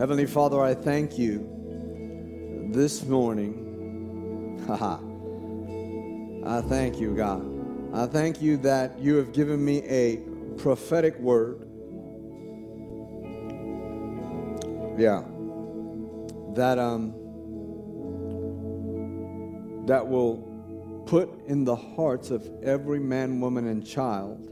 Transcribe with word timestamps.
Heavenly 0.00 0.24
Father, 0.24 0.58
I 0.62 0.72
thank 0.72 1.18
you 1.18 1.46
this 2.72 3.04
morning. 3.04 4.64
Haha. 4.66 4.94
I 6.42 6.62
thank 6.62 6.98
you, 6.98 7.14
God. 7.14 7.44
I 7.92 8.06
thank 8.06 8.40
you 8.40 8.56
that 8.56 8.98
you 8.98 9.16
have 9.16 9.34
given 9.34 9.62
me 9.62 9.82
a 9.82 10.22
prophetic 10.56 11.18
word. 11.18 11.68
Yeah. 14.98 15.22
That 16.54 16.78
um 16.78 17.12
that 19.84 20.08
will 20.08 21.04
put 21.04 21.44
in 21.46 21.64
the 21.64 21.76
hearts 21.76 22.30
of 22.30 22.48
every 22.62 23.00
man, 23.00 23.38
woman, 23.38 23.66
and 23.66 23.86
child 23.86 24.48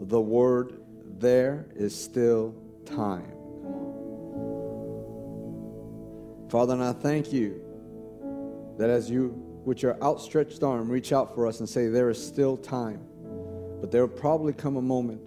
the 0.00 0.20
word 0.20 0.82
there 1.20 1.68
is 1.76 1.94
still 1.94 2.56
time. 2.84 3.39
Father, 6.50 6.74
and 6.74 6.82
I 6.82 6.92
thank 6.92 7.32
you 7.32 7.62
that 8.76 8.90
as 8.90 9.08
you, 9.08 9.28
with 9.64 9.82
your 9.82 9.96
outstretched 10.02 10.64
arm, 10.64 10.88
reach 10.88 11.12
out 11.12 11.32
for 11.32 11.46
us 11.46 11.60
and 11.60 11.68
say, 11.68 11.86
There 11.86 12.10
is 12.10 12.20
still 12.24 12.56
time. 12.56 13.06
But 13.80 13.92
there 13.92 14.04
will 14.04 14.16
probably 14.16 14.52
come 14.52 14.76
a 14.76 14.82
moment 14.82 15.20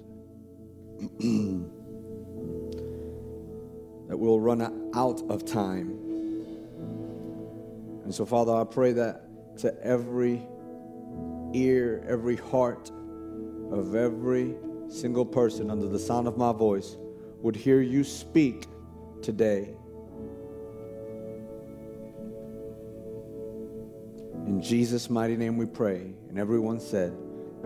that 4.10 4.18
we'll 4.18 4.42
run 4.42 4.92
out 4.94 5.22
of 5.30 5.46
time. 5.46 5.92
And 8.04 8.14
so, 8.14 8.26
Father, 8.26 8.54
I 8.54 8.66
pray 8.66 8.92
that 8.92 9.58
to 9.60 9.74
every 9.82 10.46
ear, 11.54 12.06
every 12.06 12.36
heart 12.36 12.92
of 13.72 13.96
every 13.96 14.56
single 14.90 15.26
person 15.26 15.72
under 15.72 15.88
the 15.88 16.00
sound 16.00 16.28
of 16.28 16.38
my 16.38 16.52
voice 16.52 16.98
would 17.42 17.56
hear 17.56 17.80
you 17.80 18.04
speak 18.04 18.66
today. 19.22 19.78
In 24.54 24.62
Jesus' 24.62 25.10
mighty 25.10 25.36
name 25.36 25.58
we 25.58 25.66
pray. 25.66 26.14
And 26.30 26.38
everyone 26.38 26.80
said, 26.80 27.12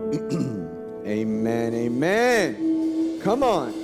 Amen, 1.06 1.74
amen. 1.74 3.20
Come 3.20 3.42
on. 3.42 3.74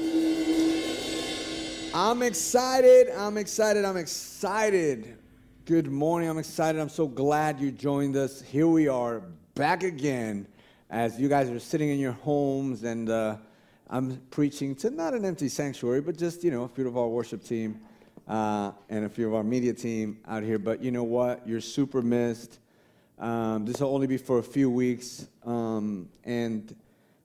I'm 1.92 2.22
excited. 2.22 3.10
I'm 3.14 3.36
excited. 3.36 3.84
I'm 3.84 3.98
excited. 3.98 5.18
Good 5.66 5.92
morning. 5.92 6.30
I'm 6.30 6.38
excited. 6.38 6.80
I'm 6.80 6.88
so 6.88 7.06
glad 7.06 7.60
you 7.60 7.70
joined 7.70 8.16
us. 8.16 8.40
Here 8.40 8.66
we 8.66 8.88
are 8.88 9.20
back 9.54 9.82
again 9.82 10.46
as 10.88 11.20
you 11.20 11.28
guys 11.28 11.50
are 11.50 11.60
sitting 11.60 11.90
in 11.90 11.98
your 11.98 12.12
homes 12.12 12.84
and 12.84 13.10
uh, 13.10 13.36
I'm 13.90 14.16
preaching 14.30 14.74
to 14.76 14.88
not 14.88 15.12
an 15.12 15.26
empty 15.26 15.50
sanctuary, 15.50 16.00
but 16.00 16.16
just, 16.16 16.42
you 16.42 16.50
know, 16.50 16.62
a 16.62 16.68
few 16.68 16.88
of 16.88 16.96
our 16.96 17.08
worship 17.08 17.44
team 17.44 17.82
uh, 18.26 18.72
and 18.88 19.04
a 19.04 19.10
few 19.10 19.28
of 19.28 19.34
our 19.34 19.44
media 19.44 19.74
team 19.74 20.20
out 20.26 20.42
here. 20.42 20.58
But 20.58 20.82
you 20.82 20.90
know 20.90 21.04
what? 21.04 21.46
You're 21.46 21.60
super 21.60 22.00
missed. 22.00 22.60
Um, 23.18 23.64
this 23.64 23.80
will 23.80 23.94
only 23.94 24.06
be 24.06 24.16
for 24.16 24.38
a 24.38 24.42
few 24.42 24.68
weeks, 24.70 25.26
um, 25.44 26.08
and 26.24 26.74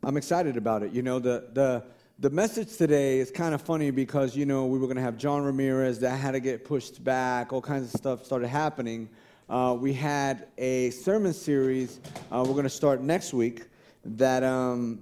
I'm 0.04 0.18
excited 0.18 0.56
about 0.56 0.84
it. 0.84 0.92
You 0.92 1.02
know, 1.02 1.20
the 1.20 1.50
the 1.54 1.84
the 2.20 2.30
message 2.30 2.78
today 2.78 3.20
is 3.20 3.32
kind 3.32 3.56
of 3.56 3.62
funny 3.62 3.92
because 3.92 4.36
you 4.36 4.46
know 4.46 4.66
we 4.66 4.78
were 4.78 4.86
going 4.86 4.98
to 4.98 5.04
have 5.04 5.18
John 5.18 5.44
Ramirez 5.44 6.00
that 6.00 6.18
had 6.18 6.32
to 6.32 6.40
get 6.40 6.64
pushed 6.64 7.04
back. 7.04 7.52
All 7.54 7.62
kinds 7.62 7.92
of 7.94 7.98
stuff 8.00 8.26
started 8.26 8.50
happening. 8.50 9.10
Uh, 9.50 9.76
we 9.80 9.94
had 9.94 10.48
a 10.60 10.92
sermon 10.92 11.34
series 11.34 12.00
uh, 12.32 12.44
we're 12.46 12.54
going 12.54 12.64
to 12.64 12.70
start 12.70 13.02
next 13.02 13.34
week 13.34 13.66
that 14.06 14.44
um, 14.44 15.02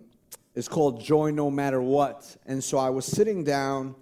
is 0.55 0.69
called 0.69 1.03
Joy 1.03 1.31
No 1.31 1.51
Matter 1.51 1.81
What. 1.81 2.38
And 2.45 2.63
so 2.63 2.77
I 2.77 2.89
was 2.89 3.05
sitting 3.05 3.44
down 3.44 3.94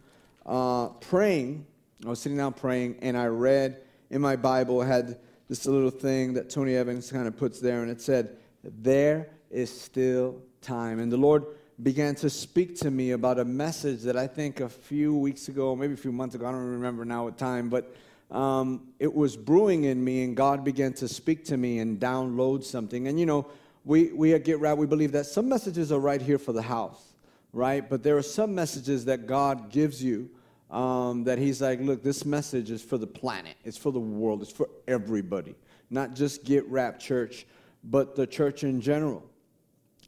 uh, 0.45 0.89
praying. 0.89 1.65
I 2.05 2.09
was 2.09 2.19
sitting 2.19 2.37
down 2.37 2.53
praying, 2.53 2.97
and 3.01 3.17
I 3.17 3.25
read 3.25 3.81
in 4.11 4.21
my 4.21 4.35
Bible, 4.35 4.81
had 4.83 5.17
this 5.47 5.65
little 5.65 5.91
thing 5.91 6.33
that 6.33 6.49
Tony 6.49 6.75
Evans 6.75 7.11
kind 7.11 7.27
of 7.27 7.37
puts 7.37 7.59
there, 7.59 7.81
and 7.81 7.91
it 7.91 8.01
said, 8.01 8.37
There 8.63 9.29
is 9.51 9.69
still 9.69 10.41
time. 10.61 10.99
And 10.99 11.11
the 11.11 11.17
Lord 11.17 11.45
began 11.83 12.15
to 12.15 12.29
speak 12.29 12.77
to 12.77 12.89
me 12.89 13.11
about 13.11 13.37
a 13.37 13.45
message 13.45 14.01
that 14.03 14.15
I 14.15 14.27
think 14.27 14.59
a 14.59 14.69
few 14.69 15.15
weeks 15.15 15.49
ago, 15.49 15.75
maybe 15.75 15.93
a 15.93 15.97
few 15.97 16.11
months 16.11 16.35
ago, 16.35 16.45
I 16.47 16.51
don't 16.51 16.61
remember 16.61 17.05
now 17.05 17.25
what 17.25 17.37
time, 17.37 17.69
but 17.69 17.95
um, 18.31 18.87
it 18.99 19.13
was 19.13 19.35
brewing 19.35 19.83
in 19.83 20.03
me, 20.03 20.23
and 20.23 20.35
God 20.35 20.63
began 20.63 20.93
to 20.93 21.07
speak 21.07 21.45
to 21.45 21.57
me 21.57 21.79
and 21.79 21.99
download 21.99 22.63
something. 22.63 23.07
And 23.07 23.19
you 23.19 23.25
know, 23.25 23.47
we, 23.83 24.11
we 24.13 24.33
at 24.33 24.43
Get 24.45 24.59
Right, 24.59 24.75
we 24.75 24.87
believe 24.87 25.11
that 25.11 25.25
some 25.25 25.47
messages 25.47 25.91
are 25.91 25.99
right 25.99 26.21
here 26.21 26.39
for 26.39 26.53
the 26.53 26.61
house, 26.61 27.13
right? 27.53 27.87
But 27.87 28.01
there 28.01 28.17
are 28.17 28.23
some 28.23 28.55
messages 28.55 29.05
that 29.05 29.27
God 29.27 29.69
gives 29.69 30.03
you 30.03 30.29
um, 30.71 31.23
that 31.25 31.37
He's 31.37 31.61
like, 31.61 31.79
look, 31.79 32.03
this 32.03 32.25
message 32.25 32.71
is 32.71 32.81
for 32.81 32.97
the 32.97 33.07
planet, 33.07 33.55
it's 33.63 33.77
for 33.77 33.91
the 33.91 33.99
world, 33.99 34.41
it's 34.41 34.51
for 34.51 34.69
everybody, 34.87 35.55
not 35.89 36.13
just 36.13 36.43
Get 36.43 36.67
Right 36.69 36.99
Church, 36.99 37.45
but 37.83 38.15
the 38.15 38.25
church 38.25 38.63
in 38.63 38.81
general. 38.81 39.23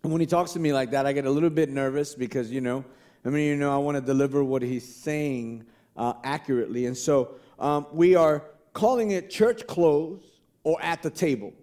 And 0.04 0.12
when 0.12 0.22
he 0.22 0.28
talks 0.28 0.54
to 0.54 0.60
me 0.60 0.74
like 0.74 0.92
that, 0.92 1.06
I 1.06 1.14
get 1.14 1.26
a 1.26 1.32
little 1.32 1.50
bit 1.50 1.70
nervous 1.70 2.16
because, 2.16 2.52
you 2.52 2.62
know, 2.62 2.86
I 3.26 3.30
mean, 3.30 3.48
you 3.48 3.56
know, 3.56 3.74
I 3.74 3.78
want 3.78 3.96
to 3.96 4.02
deliver 4.02 4.44
what 4.44 4.62
he's 4.62 4.88
saying 4.88 5.66
uh, 5.96 6.14
accurately. 6.24 6.86
And 6.86 6.96
so 6.96 7.36
um, 7.60 7.88
we 7.92 8.16
are 8.16 8.44
calling 8.74 9.12
it 9.12 9.30
church 9.30 9.66
clothes 9.68 10.24
or 10.64 10.82
at 10.82 11.02
the 11.04 11.10
table. 11.10 11.54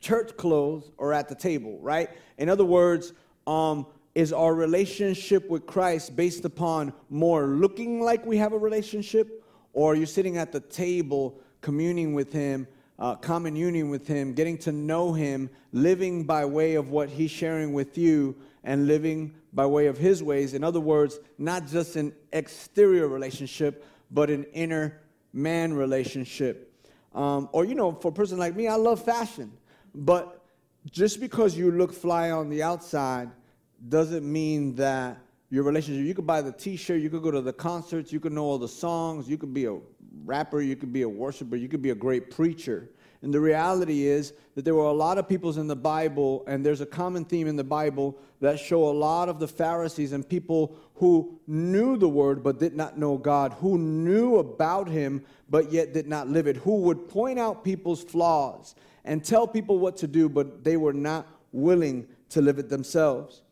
Church 0.00 0.36
clothes 0.36 0.90
or 0.96 1.12
at 1.12 1.28
the 1.28 1.34
table, 1.34 1.78
right? 1.80 2.10
In 2.36 2.48
other 2.48 2.64
words, 2.64 3.12
um, 3.46 3.86
is 4.18 4.32
our 4.32 4.52
relationship 4.52 5.48
with 5.48 5.64
Christ 5.64 6.16
based 6.16 6.44
upon 6.44 6.92
more 7.08 7.46
looking 7.46 8.00
like 8.00 8.26
we 8.26 8.36
have 8.38 8.52
a 8.52 8.58
relationship, 8.58 9.44
or 9.72 9.92
are 9.92 9.94
you 9.94 10.06
sitting 10.06 10.38
at 10.38 10.50
the 10.50 10.58
table 10.58 11.38
communing 11.60 12.14
with 12.14 12.32
Him 12.32 12.66
uh, 12.98 13.14
union 13.54 13.90
with 13.90 14.08
Him, 14.08 14.34
getting 14.34 14.58
to 14.58 14.72
know 14.72 15.12
Him, 15.12 15.48
living 15.72 16.24
by 16.24 16.44
way 16.44 16.74
of 16.74 16.90
what 16.90 17.08
He's 17.08 17.30
sharing 17.30 17.72
with 17.72 17.96
you, 17.96 18.34
and 18.64 18.88
living 18.88 19.36
by 19.52 19.66
way 19.66 19.86
of 19.86 19.96
His 19.96 20.20
ways. 20.20 20.52
In 20.52 20.64
other 20.64 20.80
words, 20.80 21.20
not 21.38 21.68
just 21.68 21.94
an 21.94 22.12
exterior 22.32 23.06
relationship, 23.06 23.86
but 24.10 24.30
an 24.30 24.42
inner 24.52 25.00
man 25.32 25.72
relationship. 25.72 26.74
Um, 27.14 27.48
or, 27.52 27.64
you 27.64 27.76
know, 27.76 27.92
for 27.92 28.08
a 28.08 28.12
person 28.12 28.36
like 28.36 28.56
me, 28.56 28.66
I 28.66 28.74
love 28.74 29.00
fashion. 29.00 29.52
But 29.94 30.44
just 30.90 31.20
because 31.20 31.56
you 31.56 31.70
look 31.70 31.92
fly 31.92 32.32
on 32.32 32.48
the 32.48 32.64
outside 32.64 33.30
doesn't 33.86 34.30
mean 34.30 34.74
that 34.76 35.18
your 35.50 35.64
relationship, 35.64 36.04
you 36.04 36.14
could 36.14 36.26
buy 36.26 36.42
the 36.42 36.52
t 36.52 36.76
shirt, 36.76 37.00
you 37.00 37.08
could 37.08 37.22
go 37.22 37.30
to 37.30 37.40
the 37.40 37.52
concerts, 37.52 38.12
you 38.12 38.20
could 38.20 38.32
know 38.32 38.44
all 38.44 38.58
the 38.58 38.68
songs, 38.68 39.28
you 39.28 39.38
could 39.38 39.54
be 39.54 39.64
a 39.66 39.76
rapper, 40.24 40.60
you 40.60 40.76
could 40.76 40.92
be 40.92 41.02
a 41.02 41.08
worshiper, 41.08 41.56
you 41.56 41.68
could 41.68 41.82
be 41.82 41.90
a 41.90 41.94
great 41.94 42.30
preacher. 42.30 42.90
And 43.22 43.34
the 43.34 43.40
reality 43.40 44.06
is 44.06 44.32
that 44.54 44.64
there 44.64 44.74
were 44.74 44.84
a 44.84 44.92
lot 44.92 45.18
of 45.18 45.28
peoples 45.28 45.56
in 45.56 45.66
the 45.66 45.74
Bible, 45.74 46.44
and 46.46 46.64
there's 46.64 46.80
a 46.80 46.86
common 46.86 47.24
theme 47.24 47.48
in 47.48 47.56
the 47.56 47.64
Bible 47.64 48.16
that 48.40 48.60
show 48.60 48.88
a 48.88 48.92
lot 48.92 49.28
of 49.28 49.40
the 49.40 49.48
Pharisees 49.48 50.12
and 50.12 50.28
people 50.28 50.76
who 50.94 51.40
knew 51.46 51.96
the 51.96 52.08
word 52.08 52.44
but 52.44 52.60
did 52.60 52.76
not 52.76 52.96
know 52.96 53.16
God, 53.16 53.54
who 53.54 53.78
knew 53.78 54.36
about 54.36 54.88
him 54.88 55.24
but 55.50 55.72
yet 55.72 55.92
did 55.92 56.06
not 56.06 56.28
live 56.28 56.46
it, 56.46 56.56
who 56.58 56.76
would 56.76 57.08
point 57.08 57.38
out 57.38 57.64
people's 57.64 58.04
flaws 58.04 58.74
and 59.04 59.24
tell 59.24 59.48
people 59.48 59.78
what 59.78 59.96
to 59.96 60.06
do, 60.06 60.28
but 60.28 60.62
they 60.62 60.76
were 60.76 60.92
not 60.92 61.26
willing 61.50 62.06
to 62.28 62.42
live 62.42 62.58
it 62.58 62.68
themselves. 62.68 63.42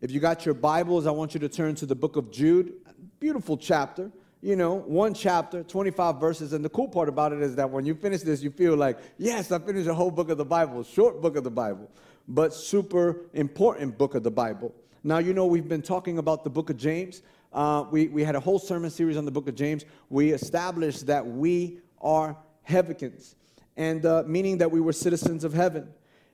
If 0.00 0.10
you 0.10 0.20
got 0.20 0.44
your 0.44 0.54
Bibles, 0.54 1.06
I 1.06 1.10
want 1.10 1.34
you 1.34 1.40
to 1.40 1.48
turn 1.48 1.74
to 1.76 1.86
the 1.86 1.94
book 1.94 2.16
of 2.16 2.30
Jude. 2.30 2.74
Beautiful 3.18 3.56
chapter 3.56 4.10
you 4.42 4.54
know, 4.54 4.74
one 4.74 5.12
chapter, 5.12 5.64
25 5.64 6.20
verses. 6.20 6.52
And 6.52 6.64
the 6.64 6.68
cool 6.68 6.86
part 6.86 7.08
about 7.08 7.32
it 7.32 7.42
is 7.42 7.56
that 7.56 7.68
when 7.68 7.84
you 7.84 7.96
finish 7.96 8.22
this, 8.22 8.42
you 8.42 8.50
feel 8.50 8.76
like, 8.76 8.98
yes, 9.18 9.50
I 9.50 9.58
finished 9.58 9.88
a 9.88 9.94
whole 9.94 10.10
book 10.10 10.30
of 10.30 10.38
the 10.38 10.44
Bible, 10.44 10.84
short 10.84 11.20
book 11.20 11.36
of 11.36 11.42
the 11.42 11.50
Bible, 11.50 11.90
but 12.28 12.54
super 12.54 13.22
important 13.32 13.98
book 13.98 14.14
of 14.14 14.22
the 14.22 14.30
Bible. 14.30 14.72
Now, 15.02 15.18
you 15.18 15.34
know, 15.34 15.46
we've 15.46 15.68
been 15.68 15.82
talking 15.82 16.18
about 16.18 16.44
the 16.44 16.50
book 16.50 16.70
of 16.70 16.76
James. 16.76 17.22
Uh, 17.52 17.86
we, 17.90 18.06
we 18.06 18.22
had 18.22 18.36
a 18.36 18.40
whole 18.40 18.60
sermon 18.60 18.90
series 18.90 19.16
on 19.16 19.24
the 19.24 19.32
book 19.32 19.48
of 19.48 19.56
James. 19.56 19.84
We 20.10 20.32
established 20.32 21.06
that 21.06 21.26
we 21.26 21.78
are 22.00 22.36
heavikins, 22.68 23.34
and 23.76 24.04
uh, 24.04 24.22
meaning 24.26 24.58
that 24.58 24.70
we 24.70 24.80
were 24.80 24.92
citizens 24.92 25.42
of 25.42 25.54
heaven. 25.54 25.88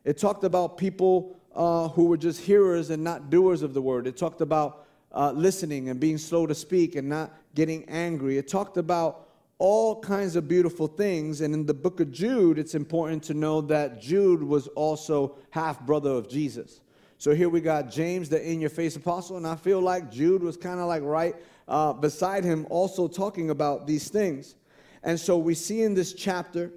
It 0.04 0.18
talked 0.18 0.44
about 0.44 0.76
people 0.76 1.36
uh, 1.54 1.88
who 1.88 2.06
were 2.06 2.16
just 2.16 2.40
hearers 2.40 2.90
and 2.90 3.02
not 3.02 3.30
doers 3.30 3.62
of 3.62 3.74
the 3.74 3.82
word. 3.82 4.06
It 4.06 4.16
talked 4.16 4.40
about 4.40 4.86
uh, 5.12 5.32
listening 5.32 5.88
and 5.88 6.00
being 6.00 6.18
slow 6.18 6.46
to 6.46 6.54
speak 6.54 6.96
and 6.96 7.08
not 7.08 7.32
getting 7.54 7.84
angry. 7.88 8.38
It 8.38 8.48
talked 8.48 8.76
about 8.76 9.28
all 9.58 10.00
kinds 10.00 10.34
of 10.34 10.48
beautiful 10.48 10.88
things. 10.88 11.40
And 11.40 11.54
in 11.54 11.66
the 11.66 11.74
book 11.74 12.00
of 12.00 12.10
Jude, 12.10 12.58
it's 12.58 12.74
important 12.74 13.22
to 13.24 13.34
know 13.34 13.60
that 13.60 14.00
Jude 14.00 14.42
was 14.42 14.66
also 14.68 15.36
half 15.50 15.80
brother 15.80 16.10
of 16.10 16.28
Jesus. 16.28 16.80
So 17.18 17.32
here 17.34 17.48
we 17.48 17.60
got 17.60 17.88
James, 17.88 18.28
the 18.28 18.44
in 18.44 18.60
your 18.60 18.70
face 18.70 18.96
apostle, 18.96 19.36
and 19.36 19.46
I 19.46 19.54
feel 19.54 19.80
like 19.80 20.10
Jude 20.10 20.42
was 20.42 20.56
kind 20.56 20.80
of 20.80 20.88
like 20.88 21.04
right 21.04 21.36
uh, 21.68 21.92
beside 21.92 22.42
him, 22.42 22.66
also 22.70 23.06
talking 23.06 23.50
about 23.50 23.86
these 23.86 24.08
things. 24.08 24.56
And 25.04 25.20
so 25.20 25.38
we 25.38 25.54
see 25.54 25.82
in 25.82 25.94
this 25.94 26.12
chapter 26.12 26.72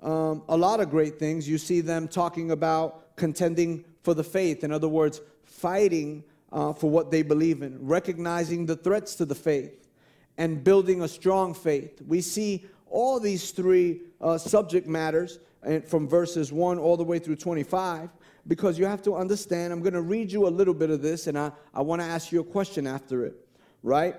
um, 0.00 0.42
a 0.48 0.56
lot 0.56 0.78
of 0.78 0.90
great 0.90 1.18
things. 1.18 1.48
You 1.48 1.58
see 1.58 1.80
them 1.80 2.06
talking 2.06 2.52
about 2.52 3.16
contending 3.16 3.84
for 4.02 4.14
the 4.14 4.24
faith, 4.24 4.64
in 4.64 4.72
other 4.72 4.88
words, 4.88 5.20
fighting 5.44 6.24
uh, 6.52 6.72
for 6.72 6.90
what 6.90 7.10
they 7.10 7.22
believe 7.22 7.62
in, 7.62 7.78
recognizing 7.86 8.66
the 8.66 8.76
threats 8.76 9.14
to 9.16 9.24
the 9.24 9.34
faith, 9.34 9.88
and 10.36 10.62
building 10.62 11.02
a 11.02 11.08
strong 11.08 11.52
faith. 11.52 12.00
We 12.06 12.20
see 12.20 12.64
all 12.90 13.20
these 13.20 13.50
three 13.50 14.02
uh, 14.20 14.38
subject 14.38 14.86
matters 14.86 15.40
and 15.62 15.84
from 15.84 16.08
verses 16.08 16.52
1 16.52 16.78
all 16.78 16.96
the 16.96 17.04
way 17.04 17.18
through 17.18 17.36
25 17.36 18.10
because 18.46 18.78
you 18.78 18.86
have 18.86 19.02
to 19.02 19.14
understand. 19.16 19.72
I'm 19.72 19.82
going 19.82 19.94
to 19.94 20.00
read 20.00 20.32
you 20.32 20.46
a 20.46 20.48
little 20.48 20.74
bit 20.74 20.90
of 20.90 21.02
this 21.02 21.26
and 21.26 21.38
I, 21.38 21.50
I 21.74 21.82
want 21.82 22.00
to 22.00 22.06
ask 22.06 22.32
you 22.32 22.40
a 22.40 22.44
question 22.44 22.86
after 22.86 23.26
it, 23.26 23.34
right? 23.82 24.16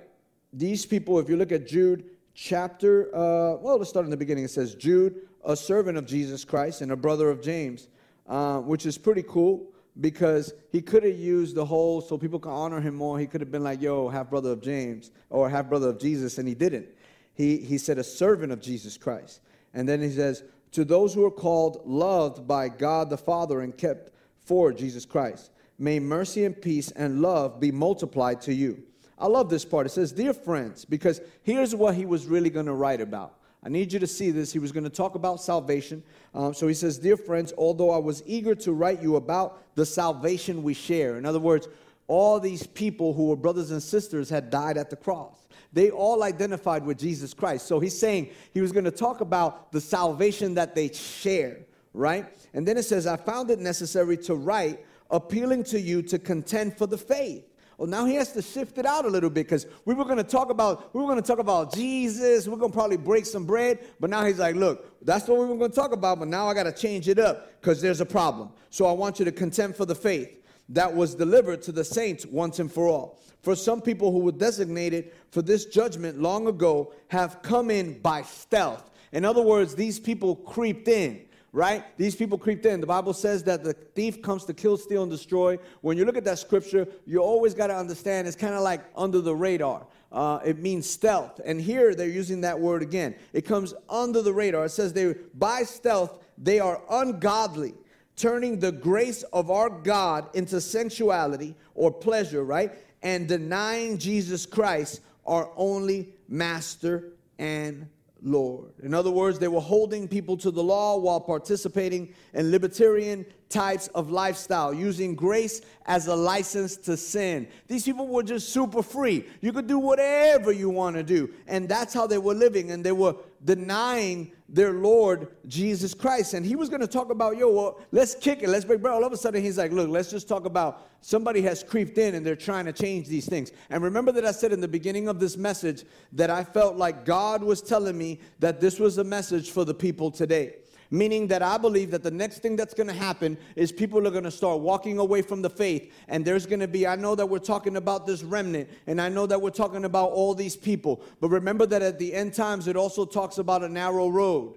These 0.54 0.86
people, 0.86 1.20
if 1.20 1.30
you 1.30 1.38
look 1.38 1.52
at 1.52 1.68
Jude 1.68 2.06
chapter, 2.34 3.08
uh, 3.16 3.58
well, 3.58 3.78
let's 3.78 3.90
start 3.90 4.06
in 4.06 4.12
the 4.12 4.18
beginning. 4.18 4.44
It 4.44 4.52
says, 4.52 4.76
Jude, 4.76 5.28
a 5.46 5.56
servant 5.56 5.98
of 5.98 6.06
Jesus 6.06 6.44
Christ 6.44 6.82
and 6.82 6.92
a 6.92 6.96
brother 6.96 7.30
of 7.30 7.42
James, 7.42 7.88
uh, 8.30 8.60
which 8.60 8.86
is 8.86 8.98
pretty 8.98 9.24
cool 9.28 9.68
because 10.00 10.54
he 10.72 10.82
could 10.82 11.04
have 11.04 11.18
used 11.18 11.56
the 11.56 11.66
whole 11.66 12.00
so 12.00 12.18
people 12.18 12.40
can 12.40 12.52
honor 12.52 12.80
him 12.80 12.96
more. 12.96 13.20
He 13.20 13.28
could 13.28 13.42
have 13.42 13.52
been 13.52 13.64
like, 13.64 13.82
yo, 13.82 14.08
half 14.08 14.30
brother 14.30 14.52
of 14.52 14.62
James 14.62 15.12
or 15.30 15.50
half 15.50 15.68
brother 15.68 15.90
of 15.90 16.00
Jesus, 16.00 16.38
and 16.38 16.48
he 16.48 16.54
didn't. 16.54 16.88
He, 17.34 17.58
he 17.58 17.78
said, 17.78 17.98
a 17.98 18.04
servant 18.04 18.52
of 18.52 18.62
Jesus 18.62 18.98
Christ. 18.98 19.42
And 19.74 19.90
then 19.90 20.02
he 20.02 20.12
says, 20.12 20.44
to 20.72 20.86
those 20.86 21.14
who 21.14 21.26
are 21.26 21.32
called, 21.32 21.82
loved 21.86 22.48
by 22.48 22.70
God 22.70 23.10
the 23.10 23.18
Father, 23.18 23.62
and 23.62 23.76
kept 23.76 24.12
for 24.46 24.72
Jesus 24.72 25.06
Christ, 25.06 25.52
may 25.78 26.00
mercy 26.00 26.46
and 26.46 26.60
peace 26.60 26.92
and 26.92 27.22
love 27.22 27.60
be 27.60 27.72
multiplied 27.72 28.42
to 28.42 28.54
you. 28.54 28.84
I 29.18 29.28
love 29.28 29.50
this 29.50 29.66
part. 29.66 29.86
It 29.86 29.90
says, 29.90 30.12
Dear 30.12 30.34
friends, 30.34 30.86
because 30.86 31.20
here's 31.44 31.76
what 31.76 31.96
he 31.96 32.06
was 32.06 32.28
really 32.28 32.50
going 32.50 32.68
to 32.68 32.74
write 32.74 33.02
about. 33.02 33.39
I 33.64 33.70
need 33.70 33.92
you 33.92 34.00
to 34.00 34.08
see 34.08 34.32
this. 34.32 34.54
He 34.54 34.60
was 34.60 34.72
going 34.72 34.86
to 34.86 34.90
talk 34.90 35.16
about 35.16 35.42
salvation. 35.42 36.02
Um, 36.34 36.54
so 36.54 36.68
he 36.68 36.74
says, 36.74 36.98
Dear 36.98 37.18
friends, 37.18 37.54
although 37.58 37.92
I 37.92 37.98
was 37.98 38.24
eager 38.26 38.56
to 38.56 38.72
write 38.72 39.02
you 39.02 39.18
about 39.18 39.76
the 39.76 39.86
salvation 39.86 40.64
we 40.64 40.74
share. 40.74 41.18
In 41.18 41.26
other 41.26 41.40
words, 41.40 41.68
all 42.08 42.40
these 42.40 42.66
people 42.66 43.14
who 43.14 43.28
were 43.28 43.36
brothers 43.36 43.72
and 43.72 43.84
sisters 43.84 44.30
had 44.30 44.50
died 44.50 44.78
at 44.78 44.90
the 44.90 44.96
cross. 44.96 45.48
They 45.72 45.92
all 45.92 46.24
identified 46.24 46.84
with 46.86 46.98
Jesus 46.98 47.34
Christ. 47.34 47.68
So 47.68 47.80
he's 47.80 47.98
saying 47.98 48.30
he 48.54 48.62
was 48.62 48.72
going 48.72 48.86
to 48.86 48.92
talk 48.92 49.22
about 49.22 49.72
the 49.72 49.82
salvation 49.82 50.56
that 50.56 50.74
they 50.74 50.92
share, 50.92 51.60
right? 51.94 52.26
And 52.54 52.68
then 52.68 52.78
it 52.78 52.84
says, 52.84 53.06
I 53.06 53.18
found 53.18 53.52
it 53.52 53.60
necessary 53.60 54.18
to 54.18 54.36
write, 54.36 54.84
appealing 55.12 55.64
to 55.66 55.80
you 55.80 56.02
to 56.04 56.18
contend 56.18 56.78
for 56.78 56.88
the 56.88 56.98
faith 56.98 57.44
well, 57.80 57.88
now 57.88 58.04
he 58.04 58.16
has 58.16 58.34
to 58.34 58.42
shift 58.42 58.78
it 58.78 58.86
out 58.86 59.06
a 59.06 59.08
little 59.08 59.30
bit 59.30 59.46
because 59.48 59.66
we 59.86 59.94
were 59.94 60.04
going 60.04 60.18
to 60.18 60.24
talk 60.24 60.50
about 60.50 60.94
we 60.94 61.00
were 61.00 61.08
going 61.08 61.22
to 61.22 61.26
talk 61.26 61.40
about 61.40 61.74
Jesus. 61.74 62.46
We're 62.46 62.58
going 62.58 62.72
to 62.72 62.78
probably 62.78 62.98
break 62.98 63.26
some 63.26 63.46
bread, 63.46 63.80
but 64.02 64.10
now 64.10 64.26
he's 64.26 64.38
like, 64.38 64.58
look, 64.58 65.02
that's 65.06 65.30
what 65.30 65.40
we 65.40 65.46
were 65.46 65.56
going 65.56 65.72
to 65.72 65.76
talk 65.76 65.94
about, 65.94 66.20
but 66.20 66.28
now 66.28 66.50
I 66.50 66.54
got 66.54 66.64
to 66.64 66.74
change 66.74 67.08
it 67.08 67.20
up 67.20 67.62
because 67.62 67.82
there's 67.82 68.02
a 68.02 68.06
problem. 68.06 68.50
So 68.70 68.86
I 68.86 68.92
want 68.92 69.18
you 69.18 69.24
to 69.24 69.32
contend 69.32 69.78
for 69.78 69.86
the 69.86 69.96
faith 69.96 70.44
that 70.68 70.94
was 70.94 71.16
delivered 71.16 71.62
to 71.64 71.72
the 71.72 71.86
saints 71.86 72.26
once 72.26 72.60
and 72.60 72.70
for 72.70 72.90
all. 72.90 73.22
For 73.44 73.56
some 73.56 73.80
people 73.80 74.12
who 74.12 74.20
were 74.20 74.34
designated 74.34 75.14
for 75.32 75.42
this 75.42 75.64
judgment 75.64 76.20
long 76.20 76.48
ago 76.48 76.92
have 77.08 77.42
come 77.42 77.72
in 77.72 78.00
by 78.00 78.24
stealth. 78.24 78.92
In 79.14 79.24
other 79.24 79.42
words, 79.42 79.74
these 79.74 80.02
people 80.02 80.36
creeped 80.36 80.90
in 80.90 81.22
right? 81.52 81.84
These 81.98 82.16
people 82.16 82.38
creeped 82.38 82.66
in. 82.66 82.82
The 82.82 82.88
Bible 82.88 83.14
says 83.14 83.44
that 83.44 83.64
the 83.64 83.74
thief 83.74 84.22
comes 84.22 84.46
to 84.46 84.54
kill, 84.54 84.78
steal, 84.78 85.04
and 85.04 85.12
destroy. 85.12 85.58
When 85.82 85.98
you 85.98 86.06
look 86.06 86.18
at 86.18 86.24
that 86.26 86.40
scripture, 86.40 86.88
you 87.06 87.20
always 87.20 87.54
got 87.54 87.68
to 87.68 87.76
understand 87.76 88.28
it's 88.28 88.36
kind 88.36 88.54
of 88.54 88.62
like 88.62 88.82
under 88.96 89.22
the 89.22 89.36
radar. 89.36 89.86
Uh, 90.12 90.40
it 90.44 90.60
means 90.60 90.90
stealth. 90.90 91.40
And 91.46 91.60
here 91.62 91.94
they're 91.96 92.08
using 92.08 92.42
that 92.42 92.60
word 92.60 92.82
again. 92.82 93.16
It 93.34 93.46
comes 93.46 93.74
under 93.90 94.22
the 94.22 94.34
radar. 94.34 94.66
It 94.66 94.70
says 94.70 94.94
they, 94.94 95.16
by 95.34 95.64
stealth, 95.64 96.24
they 96.38 96.60
are 96.60 96.82
ungodly, 96.90 97.74
turning 98.16 98.60
the 98.60 98.72
grace 98.72 99.24
of 99.34 99.52
our 99.52 99.70
God 99.70 100.30
into 100.36 100.62
sensuality 100.62 101.56
or 101.76 101.92
pleasure, 101.92 102.44
right? 102.44 102.74
And 103.02 103.28
denying 103.28 103.98
Jesus 103.98 104.46
Christ, 104.46 105.02
our 105.26 105.52
only 105.56 106.10
master 106.28 107.14
and 107.38 107.88
Lord. 108.22 108.72
In 108.84 108.94
other 108.94 109.12
words, 109.12 109.40
they 109.40 109.48
were 109.48 109.62
holding 109.62 110.08
people 110.08 110.38
to 110.38 110.52
the 110.52 110.64
law 110.64 110.98
while 110.98 111.20
participating 111.20 112.14
in 112.34 112.52
libertarian 112.52 113.26
types 113.50 113.88
of 113.90 114.12
lifestyle, 114.12 114.74
using 114.74 115.16
grace 115.16 115.62
as 115.86 116.08
a 116.08 116.16
license 116.16 116.78
to 116.78 116.96
sin. 116.96 117.48
These 117.68 117.84
people 117.84 118.08
were 118.08 118.24
just 118.24 118.50
super 118.50 118.84
free. 118.84 119.26
You 119.42 119.52
could 119.52 119.68
do 119.68 119.80
whatever 119.80 120.52
you 120.52 120.70
want 120.70 120.96
to 120.96 121.04
do. 121.04 121.32
And 121.48 121.68
that's 121.68 121.94
how 121.94 122.06
they 122.08 122.18
were 122.20 122.36
living. 122.36 122.72
And 122.72 122.84
they 122.84 122.92
were 122.92 123.16
denying 123.46 124.32
their 124.48 124.74
Lord 124.74 125.30
Jesus 125.48 125.94
Christ. 125.94 126.34
And 126.34 126.46
he 126.46 126.56
was 126.56 126.70
going 126.70 126.82
to 126.82 126.88
talk 126.88 127.12
about, 127.12 127.38
yo, 127.38 127.52
well, 127.52 127.80
let's 127.92 128.16
kick 128.16 128.42
it, 128.42 128.50
let's 128.50 128.66
break 128.66 128.82
bread. 128.82 128.94
All 128.94 129.06
of 129.06 129.14
a 129.14 129.18
sudden, 129.18 129.44
he's 129.44 129.58
like, 129.58 129.72
look, 129.72 129.90
let's 129.90 130.10
just 130.10 130.28
talk 130.28 130.46
about 130.46 130.88
somebody 131.02 131.42
has 131.44 131.64
creeped 131.64 131.98
in 131.98 132.16
and 132.16 132.26
they're 132.26 132.36
trying 132.36 132.66
to 132.66 132.74
change 132.74 133.08
these 133.08 133.28
things. 133.28 133.52
And 133.70 133.84
remember 133.84 134.12
that 134.14 134.26
I 134.26 134.32
said 134.32 134.52
in 134.52 134.60
the 134.60 134.68
beginning 134.68 135.08
of 135.08 135.20
this 135.20 135.38
message 135.38 135.84
that 136.14 136.30
I 136.30 136.44
felt 136.44 136.76
like 136.76 137.06
God 137.06 137.44
was 137.44 137.62
telling 137.62 137.98
me 137.98 138.20
that 138.40 138.60
this 138.60 138.80
was 138.80 138.98
a 138.98 139.04
message 139.04 139.52
for 139.52 139.66
the 139.66 139.74
people 139.74 140.12
today. 140.12 140.56
Meaning 140.92 141.28
that 141.28 141.44
I 141.44 141.58
believe 141.58 141.92
that 141.92 142.02
the 142.02 142.12
next 142.12 142.40
thing 142.40 142.56
that's 142.56 142.74
going 142.74 142.88
to 142.88 142.94
happen 142.94 143.38
is 143.56 143.72
people 143.72 144.08
are 144.08 144.12
going 144.12 144.24
to 144.24 144.32
start 144.32 144.60
walking 144.60 144.98
away 144.98 145.22
from 145.22 145.44
the 145.44 145.50
faith. 145.50 145.94
And 146.08 146.26
there's 146.26 146.48
going 146.48 146.62
to 146.62 146.68
be, 146.68 146.88
I 146.88 146.96
know 146.96 147.14
that 147.14 147.28
we're 147.28 147.38
talking 147.38 147.76
about 147.76 148.08
this 148.08 148.24
remnant, 148.24 148.70
and 148.88 149.00
I 149.00 149.08
know 149.10 149.28
that 149.28 149.40
we're 149.40 149.52
talking 149.52 149.86
about 149.86 150.10
all 150.10 150.34
these 150.34 150.56
people. 150.56 151.04
But 151.22 151.30
remember 151.30 151.68
that 151.68 151.84
at 151.84 152.00
the 152.00 152.14
end 152.14 152.34
times, 152.34 152.68
it 152.68 152.76
also 152.76 153.06
talks 153.06 153.38
about 153.38 153.64
a 153.64 153.70
narrow 153.70 154.10
road. 154.10 154.56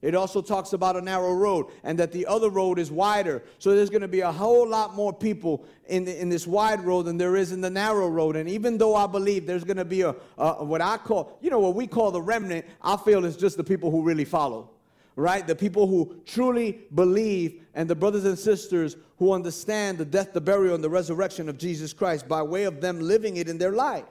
It 0.00 0.16
also 0.16 0.42
talks 0.42 0.72
about 0.72 0.96
a 0.96 1.00
narrow 1.00 1.32
road 1.32 1.66
and 1.84 1.96
that 2.00 2.10
the 2.10 2.26
other 2.26 2.50
road 2.50 2.80
is 2.80 2.90
wider. 2.90 3.40
So 3.60 3.76
there's 3.76 3.88
going 3.88 4.02
to 4.02 4.08
be 4.08 4.20
a 4.20 4.32
whole 4.32 4.66
lot 4.66 4.96
more 4.96 5.12
people 5.12 5.64
in, 5.86 6.04
the, 6.04 6.20
in 6.20 6.28
this 6.28 6.44
wide 6.44 6.84
road 6.84 7.04
than 7.04 7.18
there 7.18 7.36
is 7.36 7.52
in 7.52 7.60
the 7.60 7.70
narrow 7.70 8.08
road. 8.08 8.34
And 8.34 8.48
even 8.48 8.78
though 8.78 8.96
I 8.96 9.06
believe 9.06 9.46
there's 9.46 9.62
going 9.62 9.76
to 9.76 9.84
be 9.84 10.02
a, 10.02 10.16
a, 10.38 10.64
what 10.64 10.80
I 10.80 10.96
call, 10.96 11.38
you 11.40 11.50
know, 11.50 11.60
what 11.60 11.76
we 11.76 11.86
call 11.86 12.10
the 12.10 12.20
remnant, 12.20 12.66
I 12.82 12.96
feel 12.96 13.24
it's 13.24 13.36
just 13.36 13.56
the 13.56 13.62
people 13.62 13.92
who 13.92 14.02
really 14.02 14.24
follow 14.24 14.71
right? 15.16 15.46
The 15.46 15.54
people 15.54 15.86
who 15.86 16.20
truly 16.26 16.80
believe 16.94 17.62
and 17.74 17.88
the 17.88 17.94
brothers 17.94 18.24
and 18.24 18.38
sisters 18.38 18.96
who 19.18 19.32
understand 19.32 19.98
the 19.98 20.04
death, 20.04 20.32
the 20.32 20.40
burial, 20.40 20.74
and 20.74 20.82
the 20.82 20.90
resurrection 20.90 21.48
of 21.48 21.58
Jesus 21.58 21.92
Christ 21.92 22.28
by 22.28 22.42
way 22.42 22.64
of 22.64 22.80
them 22.80 23.00
living 23.00 23.36
it 23.36 23.48
in 23.48 23.58
their 23.58 23.72
life. 23.72 24.04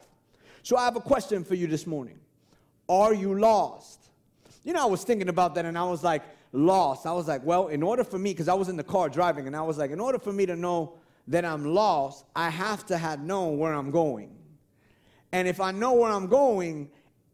So 0.63 0.77
I 0.77 0.86
have 0.86 0.95
a 0.95 1.01
question 1.01 1.44
for 1.44 1.56
you 1.56 1.68
this 1.68 1.88
morning. 1.88 2.19
Are 2.88 3.13
you 3.13 3.39
lost? 3.39 4.09
You 4.63 4.74
know, 4.74 4.83
I 4.83 4.86
was 4.86 5.03
thinking 5.03 5.30
about 5.30 5.56
that 5.56 5.65
and 5.65 5.77
I 5.77 5.83
was 5.83 6.03
like, 6.03 6.24
lost. 6.53 7.06
I 7.06 7.12
was 7.13 7.27
like, 7.27 7.44
well, 7.44 7.68
in 7.68 7.83
order 7.83 8.03
for 8.03 8.19
me, 8.19 8.31
because 8.31 8.48
I 8.48 8.53
was 8.53 8.69
in 8.69 8.77
the 8.77 8.83
car 8.83 9.09
driving, 9.09 9.48
and 9.48 9.56
I 9.56 9.62
was 9.62 9.77
like, 9.77 9.92
in 9.92 10.00
order 10.00 10.19
for 10.19 10.33
me 10.33 10.45
to 10.45 10.56
know 10.56 10.94
that 11.27 11.45
I'm 11.45 11.65
lost, 11.65 12.25
I 12.36 12.50
have 12.50 12.86
to 12.88 12.98
have 12.98 13.21
known 13.21 13.57
where 13.57 13.74
I'm 13.74 13.92
going. 13.92 14.36
And 15.31 15.48
if 15.48 15.62
I 15.62 15.71
know 15.71 15.94
where 15.94 16.12
I'm 16.12 16.27
going, 16.27 16.89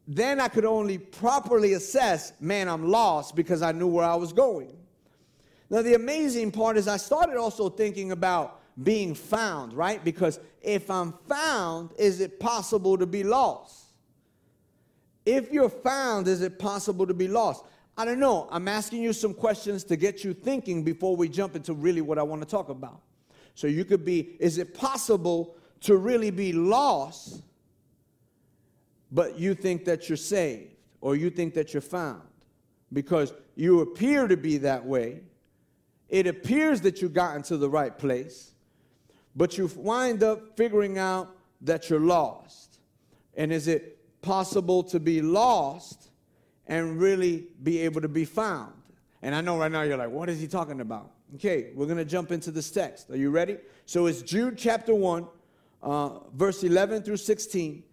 then 0.08 0.40
I 0.40 0.48
could 0.48 0.64
only 0.64 0.98
properly 0.98 1.74
assess, 1.74 2.32
man, 2.40 2.70
I'm 2.70 2.88
lost 2.88 3.36
because 3.36 3.62
I 3.62 3.74
knew 3.74 3.88
where 3.88 4.06
I 4.06 4.16
was 4.16 4.32
going. 4.32 4.74
Now, 5.70 5.82
the 5.82 5.96
amazing 5.96 6.52
part 6.52 6.78
is 6.78 6.88
I 6.88 6.96
started 6.96 7.36
also 7.36 7.70
thinking 7.70 8.14
about 8.14 8.62
being 8.82 9.14
found, 9.14 9.74
right? 9.74 10.02
Because 10.04 10.40
if 10.62 10.90
I'm 10.90 11.14
found, 11.28 11.92
is 11.98 12.22
it 12.22 12.40
possible 12.40 12.98
to 12.98 13.06
be 13.06 13.24
lost? 13.24 13.88
If 15.26 15.52
you're 15.52 15.70
found, 15.70 16.30
is 16.30 16.42
it 16.42 16.58
possible 16.58 17.06
to 17.06 17.14
be 17.14 17.28
lost? 17.28 17.66
I 17.98 18.06
don't 18.06 18.20
know. 18.20 18.48
I'm 18.50 18.70
asking 18.70 19.02
you 19.02 19.12
some 19.12 19.34
questions 19.34 19.84
to 19.86 19.98
get 19.98 20.24
you 20.24 20.34
thinking 20.34 20.84
before 20.84 21.18
we 21.18 21.28
jump 21.28 21.56
into 21.56 21.74
really 21.74 22.02
what 22.02 22.18
I 22.18 22.24
want 22.24 22.42
to 22.42 22.48
talk 22.48 22.70
about. 22.70 23.02
So 23.56 23.68
you 23.68 23.84
could 23.84 24.06
be, 24.06 24.38
is 24.40 24.58
it 24.58 24.74
possible 24.74 25.58
to 25.82 25.98
really 25.98 26.30
be 26.30 26.54
lost 26.54 27.42
but 29.12 29.40
you 29.40 29.54
think 29.54 29.86
that 29.86 30.10
you're 30.10 30.18
saved 30.18 30.76
or 31.02 31.16
you 31.16 31.30
think 31.30 31.54
that 31.54 31.74
you're 31.74 31.82
found 31.82 32.22
because 32.92 33.34
you 33.56 33.82
appear 33.82 34.28
to 34.28 34.38
be 34.38 34.58
that 34.58 34.86
way. 34.86 35.22
It 36.10 36.28
appears 36.28 36.82
that 36.82 37.02
you 37.02 37.10
got 37.10 37.36
into 37.36 37.58
the 37.58 37.70
right 37.70 37.98
place, 37.98 38.54
but 39.36 39.58
you 39.58 39.70
wind 39.76 40.24
up 40.24 40.56
figuring 40.56 40.98
out 40.98 41.36
that 41.62 41.90
you're 41.90 42.00
lost. 42.00 42.80
And 43.36 43.52
is 43.52 43.68
it 43.68 44.22
possible 44.22 44.84
to 44.84 45.00
be 45.00 45.22
lost 45.22 46.10
and 46.66 47.00
really 47.00 47.48
be 47.64 47.80
able 47.80 48.02
to 48.02 48.08
be 48.08 48.26
found? 48.26 48.74
And 49.22 49.36
I 49.36 49.42
know 49.42 49.58
right 49.58 49.72
now 49.72 49.82
you're 49.82 49.98
like, 49.98 50.10
what 50.10 50.30
is 50.30 50.40
he 50.40 50.48
talking 50.48 50.82
about? 50.82 51.12
Okay, 51.36 51.72
we're 51.76 51.86
going 51.86 51.98
to 51.98 52.06
jump 52.06 52.32
into 52.32 52.52
this 52.52 52.72
text. 52.72 53.10
Are 53.10 53.18
you 53.18 53.30
ready? 53.30 53.58
So 53.86 54.06
it's 54.06 54.22
Jude 54.22 54.58
chapter 54.58 54.96
1, 54.96 55.28
uh, 55.84 56.10
verse 56.34 56.64
11 56.64 57.04
through 57.04 57.18
16. 57.18 57.84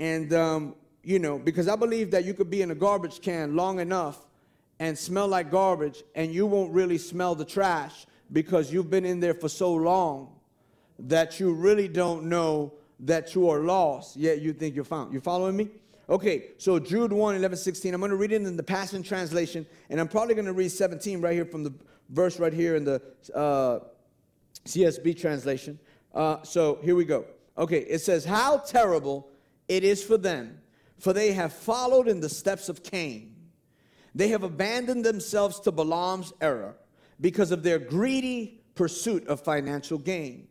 And, 0.00 0.32
um, 0.32 0.74
you 1.04 1.18
know, 1.18 1.38
because 1.38 1.68
I 1.68 1.76
believe 1.76 2.10
that 2.10 2.24
you 2.24 2.34
could 2.34 2.50
be 2.50 2.62
in 2.62 2.70
a 2.70 2.74
garbage 2.74 3.20
can 3.20 3.54
long 3.54 3.78
enough 3.78 4.26
and 4.78 4.98
smell 4.98 5.28
like 5.28 5.50
garbage 5.50 6.02
and 6.14 6.34
you 6.34 6.46
won't 6.46 6.72
really 6.72 6.96
smell 6.96 7.34
the 7.34 7.44
trash 7.44 8.06
because 8.32 8.72
you've 8.72 8.90
been 8.90 9.04
in 9.04 9.20
there 9.20 9.34
for 9.34 9.48
so 9.48 9.72
long 9.72 10.34
that 10.98 11.38
you 11.38 11.52
really 11.52 11.86
don't 11.86 12.24
know 12.24 12.72
that 13.00 13.34
you 13.34 13.48
are 13.50 13.60
lost, 13.60 14.16
yet 14.16 14.40
you 14.40 14.52
think 14.52 14.74
you're 14.74 14.84
found. 14.84 15.12
You 15.12 15.20
following 15.20 15.56
me? 15.56 15.68
Okay, 16.08 16.48
so 16.58 16.78
Jude 16.78 17.12
1, 17.12 17.36
11, 17.36 17.58
16. 17.58 17.94
I'm 17.94 18.00
going 18.00 18.10
to 18.10 18.16
read 18.16 18.32
it 18.32 18.42
in 18.42 18.56
the 18.56 18.62
Passion 18.62 19.02
Translation, 19.02 19.66
and 19.90 20.00
I'm 20.00 20.08
probably 20.08 20.34
going 20.34 20.46
to 20.46 20.52
read 20.52 20.70
17 20.70 21.20
right 21.20 21.34
here 21.34 21.44
from 21.44 21.62
the 21.62 21.72
verse 22.08 22.40
right 22.40 22.52
here 22.52 22.74
in 22.74 22.84
the 22.84 23.02
uh, 23.34 23.80
CSB 24.66 25.18
translation. 25.18 25.78
Uh, 26.14 26.42
so 26.42 26.78
here 26.82 26.96
we 26.96 27.04
go. 27.04 27.26
Okay, 27.56 27.80
it 27.80 28.00
says, 28.00 28.24
How 28.24 28.58
terrible 28.58 29.29
it 29.70 29.84
is 29.84 30.02
for 30.02 30.18
them 30.18 30.60
for 31.00 31.12
they 31.12 31.32
have 31.32 31.52
followed 31.52 32.08
in 32.08 32.20
the 32.20 32.28
steps 32.28 32.68
of 32.68 32.82
Cain. 32.82 33.34
They 34.14 34.28
have 34.28 34.42
abandoned 34.42 35.04
themselves 35.04 35.58
to 35.60 35.72
Balaam's 35.72 36.32
error 36.40 36.76
because 37.20 37.50
of 37.50 37.62
their 37.62 37.78
greedy 37.78 38.60
pursuit 38.74 39.26
of 39.26 39.40
financial 39.40 39.98
gain. 39.98 40.48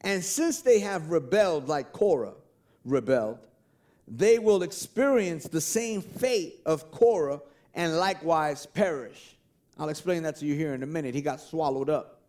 And 0.00 0.22
since 0.24 0.60
they 0.60 0.80
have 0.80 1.10
rebelled 1.10 1.68
like 1.68 1.92
Korah 1.92 2.34
rebelled, 2.84 3.38
they 4.08 4.40
will 4.40 4.62
experience 4.62 5.44
the 5.44 5.60
same 5.60 6.02
fate 6.02 6.60
of 6.66 6.90
Korah 6.90 7.40
and 7.74 7.96
likewise 7.96 8.66
perish. 8.66 9.36
I'll 9.78 9.88
explain 9.88 10.24
that 10.24 10.36
to 10.36 10.46
you 10.46 10.54
here 10.54 10.74
in 10.74 10.82
a 10.82 10.86
minute. 10.86 11.14
He 11.14 11.22
got 11.22 11.40
swallowed 11.40 11.88
up. 11.88 12.22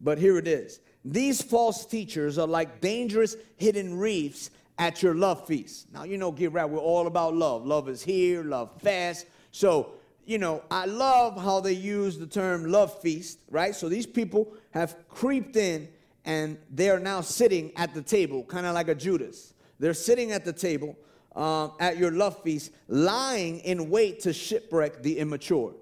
But 0.00 0.18
here 0.18 0.36
it 0.36 0.46
is. 0.46 0.80
These 1.04 1.40
false 1.40 1.86
teachers 1.86 2.36
are 2.36 2.46
like 2.46 2.80
dangerous 2.80 3.36
hidden 3.56 3.96
reefs 3.96 4.50
at 4.78 5.02
your 5.02 5.14
love 5.14 5.46
feast. 5.46 5.92
Now, 5.92 6.04
you 6.04 6.18
know, 6.18 6.30
get 6.30 6.52
right, 6.52 6.64
we're 6.64 6.78
all 6.78 7.06
about 7.06 7.34
love. 7.34 7.64
Love 7.66 7.88
is 7.88 8.02
here, 8.02 8.42
love 8.44 8.80
fast. 8.80 9.26
So, 9.50 9.92
you 10.24 10.38
know, 10.38 10.62
I 10.70 10.86
love 10.86 11.40
how 11.40 11.60
they 11.60 11.72
use 11.72 12.18
the 12.18 12.26
term 12.26 12.70
love 12.70 13.00
feast, 13.00 13.38
right? 13.50 13.74
So 13.74 13.88
these 13.88 14.06
people 14.06 14.52
have 14.72 14.96
creeped 15.08 15.56
in 15.56 15.88
and 16.24 16.58
they 16.70 16.90
are 16.90 16.98
now 16.98 17.20
sitting 17.20 17.72
at 17.76 17.94
the 17.94 18.02
table, 18.02 18.44
kind 18.44 18.66
of 18.66 18.74
like 18.74 18.88
a 18.88 18.94
Judas. 18.94 19.54
They're 19.78 19.94
sitting 19.94 20.32
at 20.32 20.44
the 20.44 20.52
table 20.52 20.96
um, 21.36 21.72
at 21.78 21.98
your 21.98 22.10
love 22.10 22.42
feast, 22.42 22.72
lying 22.88 23.60
in 23.60 23.90
wait 23.90 24.20
to 24.20 24.32
shipwreck 24.32 25.02
the 25.02 25.18
immature. 25.18 25.74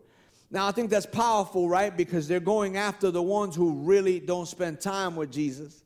Now, 0.51 0.67
I 0.69 0.73
think 0.73 0.91
that's 0.91 1.07
powerful, 1.07 1.69
right? 1.69 1.97
Because 1.97 2.29
they're 2.29 2.41
going 2.41 2.77
after 2.77 3.11
the 3.11 3.23
ones 3.23 3.57
who 3.57 3.73
really 3.73 4.21
don't 4.21 4.47
spend 4.47 4.81
time 4.81 5.17
with 5.17 5.33
Jesus, 5.33 5.84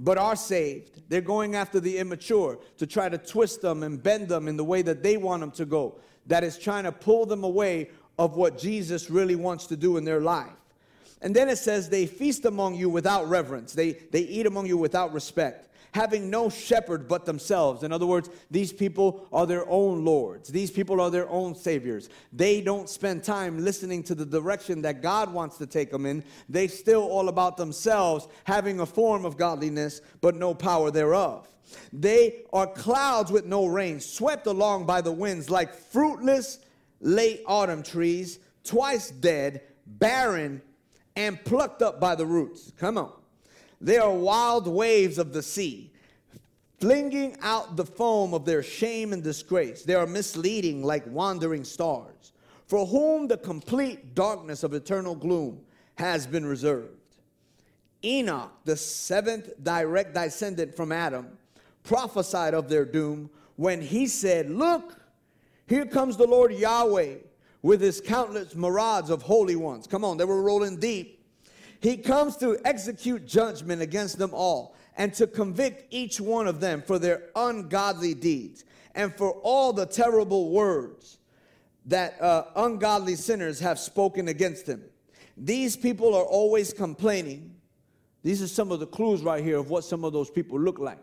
but 0.00 0.18
are 0.18 0.34
saved. 0.34 1.02
They're 1.08 1.20
going 1.20 1.54
after 1.54 1.78
the 1.78 1.98
immature 1.98 2.58
to 2.78 2.86
try 2.86 3.08
to 3.08 3.18
twist 3.18 3.62
them 3.62 3.82
and 3.82 4.02
bend 4.02 4.28
them 4.28 4.48
in 4.48 4.56
the 4.56 4.64
way 4.64 4.82
that 4.82 5.02
they 5.02 5.16
want 5.16 5.40
them 5.40 5.50
to 5.52 5.66
go. 5.66 6.00
That 6.26 6.42
is 6.42 6.58
trying 6.58 6.84
to 6.84 6.92
pull 6.92 7.26
them 7.26 7.44
away 7.44 7.90
of 8.18 8.36
what 8.36 8.58
Jesus 8.58 9.10
really 9.10 9.36
wants 9.36 9.66
to 9.66 9.76
do 9.76 9.96
in 9.96 10.04
their 10.04 10.20
life. 10.20 10.48
And 11.22 11.36
then 11.36 11.50
it 11.50 11.58
says, 11.58 11.88
they 11.88 12.06
feast 12.06 12.46
among 12.46 12.76
you 12.76 12.88
without 12.88 13.28
reverence, 13.28 13.74
they, 13.74 13.92
they 13.92 14.20
eat 14.22 14.46
among 14.46 14.66
you 14.66 14.78
without 14.78 15.12
respect 15.12 15.69
having 15.92 16.30
no 16.30 16.48
shepherd 16.48 17.08
but 17.08 17.24
themselves. 17.24 17.82
In 17.82 17.92
other 17.92 18.06
words, 18.06 18.30
these 18.50 18.72
people 18.72 19.26
are 19.32 19.46
their 19.46 19.68
own 19.68 20.04
lords, 20.04 20.48
these 20.48 20.70
people 20.70 21.00
are 21.00 21.10
their 21.10 21.28
own 21.28 21.54
saviors. 21.54 22.08
They 22.32 22.60
don't 22.60 22.88
spend 22.88 23.24
time 23.24 23.64
listening 23.64 24.02
to 24.04 24.14
the 24.14 24.26
direction 24.26 24.82
that 24.82 25.02
God 25.02 25.32
wants 25.32 25.58
to 25.58 25.66
take 25.66 25.90
them 25.90 26.06
in. 26.06 26.24
They 26.48 26.68
still 26.68 27.02
all 27.02 27.28
about 27.28 27.56
themselves, 27.56 28.28
having 28.44 28.80
a 28.80 28.86
form 28.86 29.24
of 29.24 29.36
godliness 29.36 30.00
but 30.20 30.34
no 30.34 30.54
power 30.54 30.90
thereof. 30.90 31.48
They 31.92 32.42
are 32.52 32.66
clouds 32.66 33.30
with 33.30 33.46
no 33.46 33.66
rain, 33.66 34.00
swept 34.00 34.46
along 34.46 34.86
by 34.86 35.00
the 35.00 35.12
winds 35.12 35.50
like 35.50 35.74
fruitless 35.74 36.58
late 37.00 37.42
autumn 37.46 37.82
trees, 37.82 38.38
twice 38.64 39.10
dead, 39.10 39.62
barren, 39.86 40.62
and 41.16 41.42
plucked 41.44 41.82
up 41.82 42.00
by 42.00 42.14
the 42.14 42.26
roots. 42.26 42.72
Come 42.78 42.98
on. 42.98 43.12
They 43.80 43.96
are 43.96 44.12
wild 44.12 44.66
waves 44.66 45.18
of 45.18 45.32
the 45.32 45.42
sea, 45.42 45.92
flinging 46.78 47.36
out 47.40 47.76
the 47.76 47.86
foam 47.86 48.34
of 48.34 48.44
their 48.44 48.62
shame 48.62 49.12
and 49.12 49.22
disgrace. 49.22 49.82
They 49.82 49.94
are 49.94 50.06
misleading 50.06 50.82
like 50.82 51.06
wandering 51.06 51.64
stars, 51.64 52.32
for 52.66 52.86
whom 52.86 53.26
the 53.26 53.38
complete 53.38 54.14
darkness 54.14 54.62
of 54.62 54.74
eternal 54.74 55.14
gloom 55.14 55.60
has 55.94 56.26
been 56.26 56.44
reserved. 56.44 56.96
Enoch, 58.04 58.52
the 58.64 58.76
seventh 58.76 59.50
direct 59.62 60.14
descendant 60.14 60.74
from 60.74 60.92
Adam, 60.92 61.38
prophesied 61.82 62.54
of 62.54 62.68
their 62.68 62.84
doom 62.84 63.30
when 63.56 63.80
he 63.80 64.06
said, 64.06 64.50
Look, 64.50 64.98
here 65.66 65.86
comes 65.86 66.16
the 66.16 66.26
Lord 66.26 66.52
Yahweh 66.52 67.16
with 67.62 67.80
his 67.80 68.00
countless 68.00 68.54
myriads 68.54 69.10
of 69.10 69.22
holy 69.22 69.56
ones. 69.56 69.86
Come 69.86 70.04
on, 70.04 70.16
they 70.16 70.24
were 70.24 70.42
rolling 70.42 70.78
deep 70.78 71.19
he 71.80 71.96
comes 71.96 72.36
to 72.38 72.58
execute 72.64 73.26
judgment 73.26 73.80
against 73.80 74.18
them 74.18 74.30
all 74.34 74.76
and 74.96 75.14
to 75.14 75.26
convict 75.26 75.86
each 75.90 76.20
one 76.20 76.46
of 76.46 76.60
them 76.60 76.82
for 76.82 76.98
their 76.98 77.30
ungodly 77.34 78.14
deeds 78.14 78.64
and 78.94 79.14
for 79.14 79.32
all 79.42 79.72
the 79.72 79.86
terrible 79.86 80.50
words 80.50 81.18
that 81.86 82.20
uh, 82.20 82.44
ungodly 82.56 83.16
sinners 83.16 83.58
have 83.60 83.78
spoken 83.78 84.28
against 84.28 84.66
him. 84.66 84.82
These 85.36 85.76
people 85.76 86.14
are 86.14 86.24
always 86.24 86.72
complaining. 86.74 87.54
These 88.22 88.42
are 88.42 88.48
some 88.48 88.70
of 88.70 88.80
the 88.80 88.86
clues 88.86 89.22
right 89.22 89.42
here 89.42 89.56
of 89.56 89.70
what 89.70 89.84
some 89.84 90.04
of 90.04 90.12
those 90.12 90.30
people 90.30 90.60
look 90.60 90.78
like. 90.78 90.98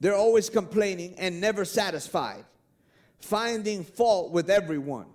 They're 0.00 0.16
always 0.16 0.50
complaining 0.50 1.14
and 1.16 1.40
never 1.40 1.64
satisfied, 1.64 2.44
finding 3.20 3.84
fault 3.84 4.32
with 4.32 4.50
everyone. 4.50 5.06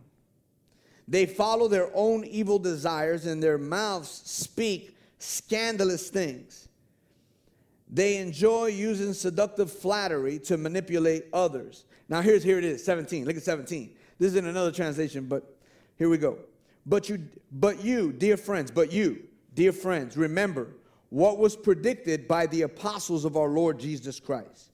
They 1.08 1.26
follow 1.26 1.68
their 1.68 1.90
own 1.94 2.26
evil 2.26 2.60
desires, 2.60 3.26
and 3.26 3.42
their 3.42 3.58
mouths 3.58 4.22
speak 4.26 4.98
scandalous 5.20 6.10
things. 6.10 6.68
They 7.90 8.18
enjoy 8.18 8.68
using 8.68 9.14
seductive 9.14 9.72
flattery 9.72 10.40
to 10.40 10.58
manipulate 10.58 11.26
others. 11.32 11.86
Now, 12.10 12.22
here's 12.22 12.44
here 12.44 12.58
it 12.58 12.66
is 12.66 12.84
17. 12.84 13.26
Look 13.26 13.38
at 13.38 13.44
17. 13.44 13.96
This 14.20 14.32
is 14.32 14.36
in 14.36 14.46
another 14.46 14.72
translation, 14.72 15.26
but 15.26 15.56
here 15.98 16.10
we 16.10 16.18
go. 16.18 16.40
But 16.86 17.08
you, 17.08 17.28
but 17.52 17.84
you, 17.84 18.12
dear 18.12 18.36
friends, 18.36 18.72
but 18.72 18.92
you, 18.92 19.24
dear 19.54 19.72
friends, 19.72 20.18
remember 20.18 20.70
what 21.10 21.38
was 21.38 21.56
predicted 21.56 22.28
by 22.28 22.48
the 22.48 22.64
apostles 22.64 23.24
of 23.24 23.38
our 23.38 23.50
Lord 23.50 23.80
Jesus 23.80 24.20
Christ. 24.20 24.72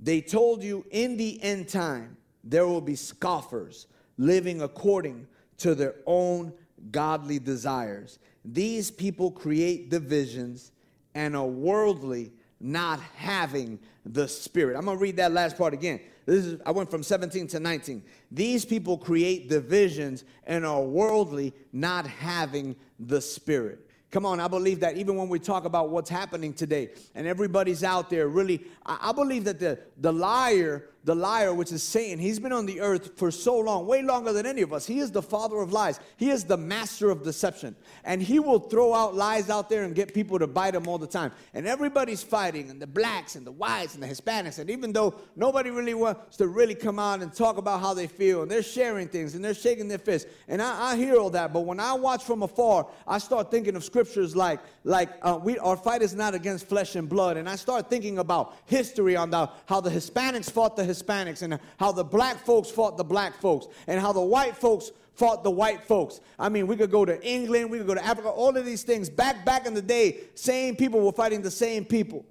They 0.00 0.20
told 0.20 0.62
you 0.62 0.86
in 0.90 1.16
the 1.16 1.42
end 1.42 1.68
time 1.68 2.16
there 2.44 2.66
will 2.66 2.80
be 2.80 2.96
scoffers 2.96 3.86
living 4.16 4.62
according 4.62 5.26
to 5.58 5.74
their 5.74 5.94
own 6.06 6.52
godly 6.90 7.38
desires. 7.38 8.18
These 8.44 8.90
people 8.90 9.30
create 9.30 9.90
divisions 9.90 10.72
and 11.14 11.36
are 11.36 11.46
worldly, 11.46 12.32
not 12.60 13.00
having 13.16 13.78
the 14.04 14.28
Spirit. 14.28 14.76
I'm 14.76 14.84
to 14.86 14.96
read 14.96 15.16
that 15.16 15.32
last 15.32 15.56
part 15.58 15.74
again. 15.74 16.00
This 16.26 16.44
is 16.44 16.60
I 16.66 16.70
went 16.70 16.90
from 16.90 17.02
17 17.02 17.46
to 17.48 17.60
19. 17.60 18.02
These 18.30 18.64
people 18.64 18.98
create 18.98 19.48
divisions 19.48 20.24
and 20.46 20.64
are 20.66 20.82
worldly, 20.82 21.54
not 21.72 22.06
having 22.06 22.76
the 22.98 23.20
Spirit. 23.20 23.88
Come 24.10 24.24
on, 24.24 24.40
I 24.40 24.48
believe 24.48 24.80
that 24.80 24.96
even 24.96 25.16
when 25.16 25.28
we 25.28 25.38
talk 25.38 25.66
about 25.66 25.90
what's 25.90 26.08
happening 26.08 26.54
today 26.54 26.90
and 27.14 27.26
everybody's 27.26 27.84
out 27.84 28.08
there, 28.08 28.28
really, 28.28 28.64
I, 28.86 29.10
I 29.10 29.12
believe 29.12 29.44
that 29.44 29.60
the, 29.60 29.78
the 29.98 30.12
liar 30.12 30.88
the 31.08 31.14
liar, 31.14 31.54
which 31.54 31.72
is 31.72 31.82
Satan, 31.82 32.18
he's 32.18 32.38
been 32.38 32.52
on 32.52 32.66
the 32.66 32.82
earth 32.82 33.12
for 33.16 33.30
so 33.30 33.58
long, 33.58 33.86
way 33.86 34.02
longer 34.02 34.30
than 34.30 34.44
any 34.44 34.60
of 34.60 34.74
us. 34.74 34.86
He 34.86 34.98
is 34.98 35.10
the 35.10 35.22
father 35.22 35.56
of 35.56 35.72
lies. 35.72 35.98
He 36.18 36.28
is 36.28 36.44
the 36.44 36.58
master 36.58 37.08
of 37.08 37.22
deception. 37.22 37.74
And 38.04 38.20
he 38.20 38.38
will 38.38 38.58
throw 38.58 38.92
out 38.92 39.14
lies 39.14 39.48
out 39.48 39.70
there 39.70 39.84
and 39.84 39.94
get 39.94 40.12
people 40.12 40.38
to 40.38 40.46
bite 40.46 40.74
him 40.74 40.86
all 40.86 40.98
the 40.98 41.06
time. 41.06 41.32
And 41.54 41.66
everybody's 41.66 42.22
fighting, 42.22 42.68
and 42.68 42.78
the 42.78 42.86
blacks 42.86 43.36
and 43.36 43.46
the 43.46 43.52
whites 43.52 43.94
and 43.94 44.02
the 44.02 44.06
Hispanics. 44.06 44.58
And 44.58 44.68
even 44.68 44.92
though 44.92 45.14
nobody 45.34 45.70
really 45.70 45.94
wants 45.94 46.36
to 46.36 46.46
really 46.46 46.74
come 46.74 46.98
out 46.98 47.22
and 47.22 47.32
talk 47.32 47.56
about 47.56 47.80
how 47.80 47.94
they 47.94 48.06
feel, 48.06 48.42
and 48.42 48.50
they're 48.50 48.62
sharing 48.62 49.08
things 49.08 49.34
and 49.34 49.42
they're 49.42 49.54
shaking 49.54 49.88
their 49.88 49.96
fists. 49.96 50.30
And 50.46 50.60
I, 50.60 50.90
I 50.90 50.96
hear 50.96 51.16
all 51.16 51.30
that. 51.30 51.54
But 51.54 51.60
when 51.60 51.80
I 51.80 51.94
watch 51.94 52.22
from 52.22 52.42
afar, 52.42 52.86
I 53.06 53.16
start 53.16 53.50
thinking 53.50 53.76
of 53.76 53.82
scriptures 53.82 54.36
like, 54.36 54.60
like 54.84 55.08
uh, 55.22 55.40
we, 55.42 55.58
our 55.58 55.78
fight 55.78 56.02
is 56.02 56.14
not 56.14 56.34
against 56.34 56.68
flesh 56.68 56.96
and 56.96 57.08
blood. 57.08 57.38
And 57.38 57.48
I 57.48 57.56
start 57.56 57.88
thinking 57.88 58.18
about 58.18 58.54
history 58.66 59.16
on 59.16 59.30
the, 59.30 59.48
how 59.64 59.80
the 59.80 59.88
Hispanics 59.88 60.50
fought 60.50 60.76
the 60.76 60.82
Hispanics 60.82 60.97
Hispanics 61.02 61.42
and 61.42 61.58
how 61.78 61.92
the 61.92 62.04
black 62.04 62.44
folks 62.44 62.70
fought 62.70 62.96
the 62.96 63.04
black 63.04 63.40
folks 63.40 63.66
and 63.86 64.00
how 64.00 64.12
the 64.12 64.20
white 64.20 64.56
folks 64.56 64.90
fought 65.14 65.42
the 65.42 65.50
white 65.50 65.82
folks. 65.82 66.20
I 66.38 66.48
mean, 66.48 66.66
we 66.66 66.76
could 66.76 66.90
go 66.90 67.04
to 67.04 67.20
England, 67.26 67.70
we 67.70 67.78
could 67.78 67.86
go 67.86 67.94
to 67.94 68.04
Africa, 68.04 68.28
all 68.28 68.56
of 68.56 68.64
these 68.64 68.82
things. 68.82 69.10
Back 69.10 69.44
back 69.44 69.66
in 69.66 69.74
the 69.74 69.82
day, 69.82 70.20
same 70.34 70.76
people 70.76 71.00
were 71.00 71.12
fighting 71.12 71.42
the 71.42 71.50
same 71.50 71.84
people. 71.84 72.24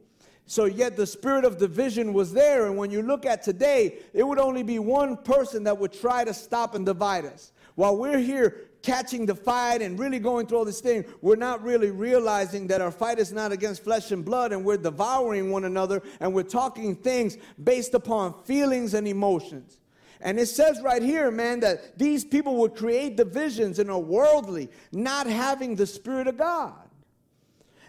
So 0.46 0.64
yet 0.64 0.96
the 0.96 1.06
spirit 1.06 1.44
of 1.44 1.58
division 1.58 2.14
was 2.14 2.32
there 2.32 2.68
and 2.68 2.78
when 2.78 2.90
you 2.90 3.02
look 3.02 3.26
at 3.26 3.44
today, 3.44 4.00
it 4.14 4.24
would 4.24 4.40
only 4.40 4.64
be 4.64 4.80
one 4.80 5.18
person 5.18 5.66
that 5.66 5.78
would 5.78 5.92
try 5.92 6.24
to 6.24 6.34
stop 6.34 6.74
and 6.74 6.86
divide 6.86 7.26
us. 7.26 7.52
While 7.78 7.96
we're 7.96 8.18
here 8.18 8.70
catching 8.82 9.28
the 9.28 9.36
fight 9.36 9.84
and 9.84 10.00
really 10.00 10.18
going 10.18 10.48
through 10.48 10.58
all 10.58 10.66
this 10.66 10.82
thing, 10.82 11.06
we're 11.22 11.36
not 11.36 11.62
really 11.62 11.92
realizing 11.92 12.66
that 12.68 12.82
our 12.82 12.90
fight 12.90 13.20
is 13.20 13.32
not 13.32 13.52
against 13.52 13.84
flesh 13.84 14.10
and 14.10 14.26
blood 14.26 14.52
and 14.52 14.66
we're 14.66 14.78
devouring 14.78 15.52
one 15.52 15.64
another 15.64 16.02
and 16.20 16.34
we're 16.34 16.42
talking 16.42 16.96
things 16.96 17.38
based 17.64 17.94
upon 17.94 18.34
feelings 18.46 18.96
and 18.96 19.08
emotions. 19.08 19.78
And 20.22 20.40
it 20.40 20.48
says 20.48 20.82
right 20.82 21.04
here, 21.04 21.30
man, 21.30 21.60
that 21.60 22.00
these 22.00 22.26
people 22.26 22.56
would 22.56 22.76
create 22.76 23.16
divisions 23.16 23.78
and 23.78 23.92
are 23.92 24.00
worldly, 24.00 24.70
not 24.92 25.28
having 25.28 25.76
the 25.76 25.86
Spirit 25.86 26.26
of 26.26 26.36
God. 26.36 26.74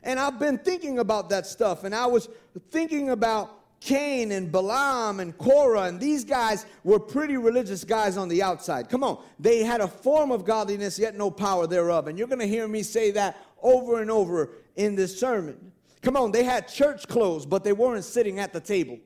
And 0.02 0.20
I've 0.20 0.38
been 0.38 0.58
thinking 0.58 0.98
about 0.98 1.30
that 1.30 1.46
stuff, 1.46 1.84
and 1.84 1.94
I 1.94 2.04
was 2.04 2.28
thinking 2.70 3.08
about 3.08 3.57
Cain 3.80 4.32
and 4.32 4.50
Balaam 4.50 5.20
and 5.20 5.36
Korah, 5.38 5.82
and 5.82 6.00
these 6.00 6.24
guys 6.24 6.66
were 6.82 6.98
pretty 6.98 7.36
religious 7.36 7.84
guys 7.84 8.16
on 8.16 8.28
the 8.28 8.42
outside. 8.42 8.88
Come 8.88 9.04
on. 9.04 9.22
They 9.38 9.62
had 9.62 9.80
a 9.80 9.88
form 9.88 10.32
of 10.32 10.44
godliness, 10.44 10.98
yet 10.98 11.16
no 11.16 11.30
power 11.30 11.66
thereof. 11.66 12.08
And 12.08 12.18
you're 12.18 12.28
going 12.28 12.40
to 12.40 12.48
hear 12.48 12.66
me 12.66 12.82
say 12.82 13.12
that 13.12 13.36
over 13.62 14.00
and 14.00 14.10
over 14.10 14.50
in 14.76 14.96
this 14.96 15.18
sermon. 15.18 15.72
Come 16.02 16.16
on. 16.16 16.32
They 16.32 16.44
had 16.44 16.68
church 16.68 17.06
clothes, 17.06 17.46
but 17.46 17.62
they 17.62 17.72
weren't 17.72 18.04
sitting 18.04 18.40
at 18.40 18.52
the 18.52 18.60
table. 18.60 18.98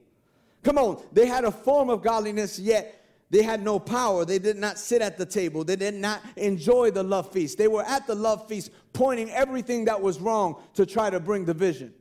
Come 0.63 0.79
on, 0.79 1.03
they 1.13 1.27
had 1.27 1.45
a 1.45 1.51
form 1.51 1.91
of 1.91 2.03
godliness, 2.03 2.59
yet 2.59 3.05
they 3.31 3.43
had 3.43 3.63
no 3.63 3.79
power. 3.79 4.25
They 4.25 4.39
did 4.39 4.57
not 4.57 4.79
sit 4.79 5.03
at 5.03 5.19
the 5.19 5.27
table. 5.27 5.65
They 5.65 5.77
did 5.77 5.95
not 5.95 6.23
enjoy 6.37 6.91
the 6.91 7.03
love 7.03 7.33
feast. 7.33 7.59
They 7.59 7.69
were 7.69 7.83
at 7.83 8.07
the 8.07 8.15
love 8.15 8.47
feast 8.47 8.71
pointing 8.93 9.31
everything 9.31 9.87
that 9.87 10.01
was 10.01 10.21
wrong 10.21 10.63
to 10.75 10.87
try 10.87 11.11
to 11.11 11.19
bring 11.19 11.45
division. 11.45 11.95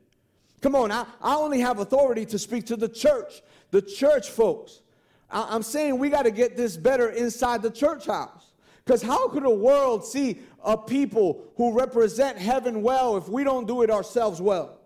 Come 0.62 0.76
on, 0.76 0.92
I, 0.92 1.04
I 1.20 1.34
only 1.34 1.60
have 1.60 1.80
authority 1.80 2.24
to 2.26 2.38
speak 2.38 2.66
to 2.66 2.76
the 2.76 2.88
church, 2.88 3.42
the 3.72 3.82
church 3.82 4.30
folks. 4.30 4.80
I, 5.28 5.48
I'm 5.50 5.62
saying 5.62 5.98
we 5.98 6.08
got 6.08 6.22
to 6.22 6.30
get 6.30 6.56
this 6.56 6.76
better 6.76 7.10
inside 7.10 7.62
the 7.62 7.70
church 7.70 8.06
house. 8.06 8.52
Because 8.84 9.02
how 9.02 9.28
could 9.28 9.42
the 9.42 9.50
world 9.50 10.04
see 10.04 10.40
a 10.64 10.76
people 10.76 11.44
who 11.56 11.72
represent 11.72 12.38
heaven 12.38 12.82
well 12.82 13.16
if 13.16 13.28
we 13.28 13.44
don't 13.44 13.66
do 13.66 13.82
it 13.82 13.90
ourselves 13.90 14.40
well? 14.40 14.78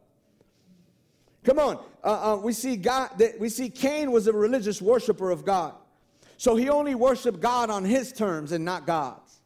Come 1.45 1.59
on, 1.59 1.79
uh, 2.03 2.35
uh, 2.35 2.37
we 2.37 2.53
see 2.53 2.77
God. 2.77 3.11
That 3.19 3.39
we 3.39 3.49
see 3.49 3.71
Cain 3.71 4.11
was 4.11 4.27
a 4.27 4.33
religious 4.33 4.83
worshiper 4.83 5.31
of 5.31 5.45
God, 5.45 5.75
so 6.39 6.57
he 6.57 6.69
only 6.69 6.95
worshipped 6.95 7.41
God 7.41 7.71
on 7.71 7.85
his 7.85 8.13
terms 8.13 8.53
and 8.53 8.65
not 8.65 8.85
God's. 8.87 9.41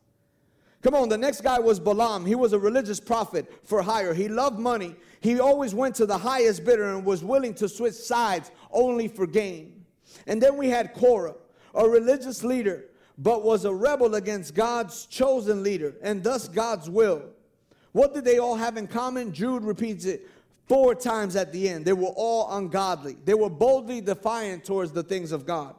Come 0.82 0.94
on, 0.94 1.10
the 1.10 1.18
next 1.18 1.42
guy 1.42 1.58
was 1.58 1.78
Balaam. 1.78 2.24
He 2.24 2.34
was 2.34 2.54
a 2.54 2.58
religious 2.58 2.98
prophet 3.00 3.52
for 3.64 3.82
hire. 3.82 4.14
He 4.14 4.28
loved 4.28 4.58
money. 4.58 4.96
He 5.20 5.38
always 5.38 5.74
went 5.74 5.94
to 5.96 6.06
the 6.06 6.18
highest 6.18 6.64
bidder 6.64 6.94
and 6.94 7.04
was 7.04 7.22
willing 7.22 7.54
to 7.54 7.68
switch 7.68 7.94
sides 7.94 8.50
only 8.70 9.06
for 9.06 9.26
gain. 9.26 9.84
And 10.26 10.40
then 10.40 10.56
we 10.56 10.68
had 10.68 10.94
Korah, 10.94 11.34
a 11.74 11.88
religious 11.88 12.42
leader, 12.42 12.86
but 13.18 13.44
was 13.44 13.64
a 13.64 13.72
rebel 13.72 14.14
against 14.14 14.54
God's 14.54 15.06
chosen 15.06 15.62
leader 15.62 15.94
and 16.02 16.22
thus 16.22 16.48
God's 16.48 16.88
will. 16.88 17.22
What 17.92 18.14
did 18.14 18.24
they 18.24 18.38
all 18.38 18.56
have 18.56 18.76
in 18.76 18.86
common? 18.86 19.32
Jude 19.32 19.64
repeats 19.64 20.04
it 20.04 20.28
four 20.68 20.94
times 20.94 21.36
at 21.36 21.52
the 21.52 21.68
end. 21.68 21.84
They 21.84 21.92
were 21.92 22.14
all 22.16 22.56
ungodly. 22.56 23.16
They 23.24 23.34
were 23.34 23.50
boldly 23.50 24.00
defiant 24.00 24.64
towards 24.64 24.92
the 24.92 25.02
things 25.02 25.32
of 25.32 25.44
God, 25.44 25.74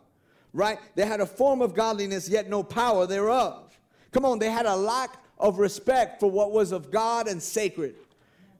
right? 0.53 0.77
They 0.95 1.05
had 1.05 1.21
a 1.21 1.25
form 1.25 1.61
of 1.61 1.73
godliness, 1.73 2.29
yet 2.29 2.49
no 2.49 2.61
power 2.61 3.07
thereof. 3.07 3.79
Come 4.11 4.25
on, 4.25 4.37
they 4.37 4.51
had 4.51 4.65
a 4.65 4.75
lack 4.75 5.17
of 5.39 5.57
respect 5.57 6.19
for 6.19 6.29
what 6.29 6.51
was 6.51 6.71
of 6.71 6.91
God 6.91 7.27
and 7.27 7.41
sacred. 7.41 7.95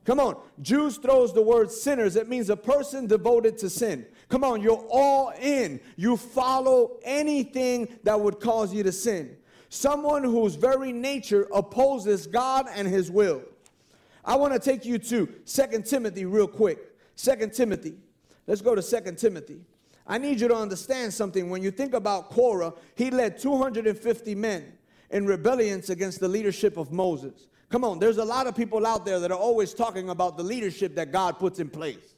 Come 0.05 0.20
on. 0.20 0.38
Jude 0.62 1.01
throws 1.01 1.34
the 1.34 1.41
word 1.41 1.72
sinners. 1.72 2.15
It 2.15 2.27
means 2.27 2.50
a 2.50 2.58
person 2.58 3.08
devoted 3.08 3.58
to 3.60 3.70
sin. 3.70 4.05
Come 4.29 4.43
on, 4.43 4.62
you're 4.62 4.86
all 4.89 5.31
in. 5.39 5.79
You 5.96 6.17
follow 6.17 6.98
anything 7.03 7.88
that 8.03 8.20
would 8.20 8.39
cause 8.39 8.74
you 8.74 8.81
to 8.84 8.91
sin. 8.91 9.38
Someone 9.70 10.24
whose 10.24 10.55
very 10.55 10.91
nature 10.91 11.48
opposes 11.53 12.27
God 12.27 12.67
and 12.74 12.88
his 12.88 13.12
will. 13.12 13.43
I 14.25 14.36
want 14.36 14.53
to 14.53 14.60
take 14.60 14.86
you 14.86 14.98
to 15.00 15.29
Second 15.46 15.86
Timothy 15.86 16.25
real 16.25 16.48
quick. 16.48 16.98
Second 17.15 17.53
Timothy. 17.53 17.96
Let's 18.48 18.62
go 18.62 18.75
to 18.75 18.81
Second 18.81 19.17
Timothy. 19.17 19.62
I 20.08 20.17
need 20.17 20.41
you 20.41 20.48
to 20.48 20.55
understand 20.55 21.13
something. 21.13 21.50
When 21.50 21.62
you 21.62 21.72
think 21.72 21.93
about 21.93 22.29
Korah, 22.29 22.74
he 22.96 23.12
led 23.12 23.38
250 23.38 24.36
men 24.36 24.74
in 25.10 25.25
rebellions 25.25 25.89
against 25.89 26.20
the 26.20 26.27
leadership 26.27 26.77
of 26.77 26.91
Moses. 26.91 27.48
Come 27.71 27.85
on, 27.85 27.99
there's 27.99 28.17
a 28.17 28.25
lot 28.25 28.47
of 28.47 28.55
people 28.55 28.85
out 28.85 29.05
there 29.05 29.19
that 29.21 29.31
are 29.31 29.37
always 29.37 29.73
talking 29.73 30.09
about 30.09 30.35
the 30.35 30.43
leadership 30.43 30.93
that 30.95 31.11
God 31.13 31.39
puts 31.39 31.57
in 31.59 31.69
place. 31.69 32.15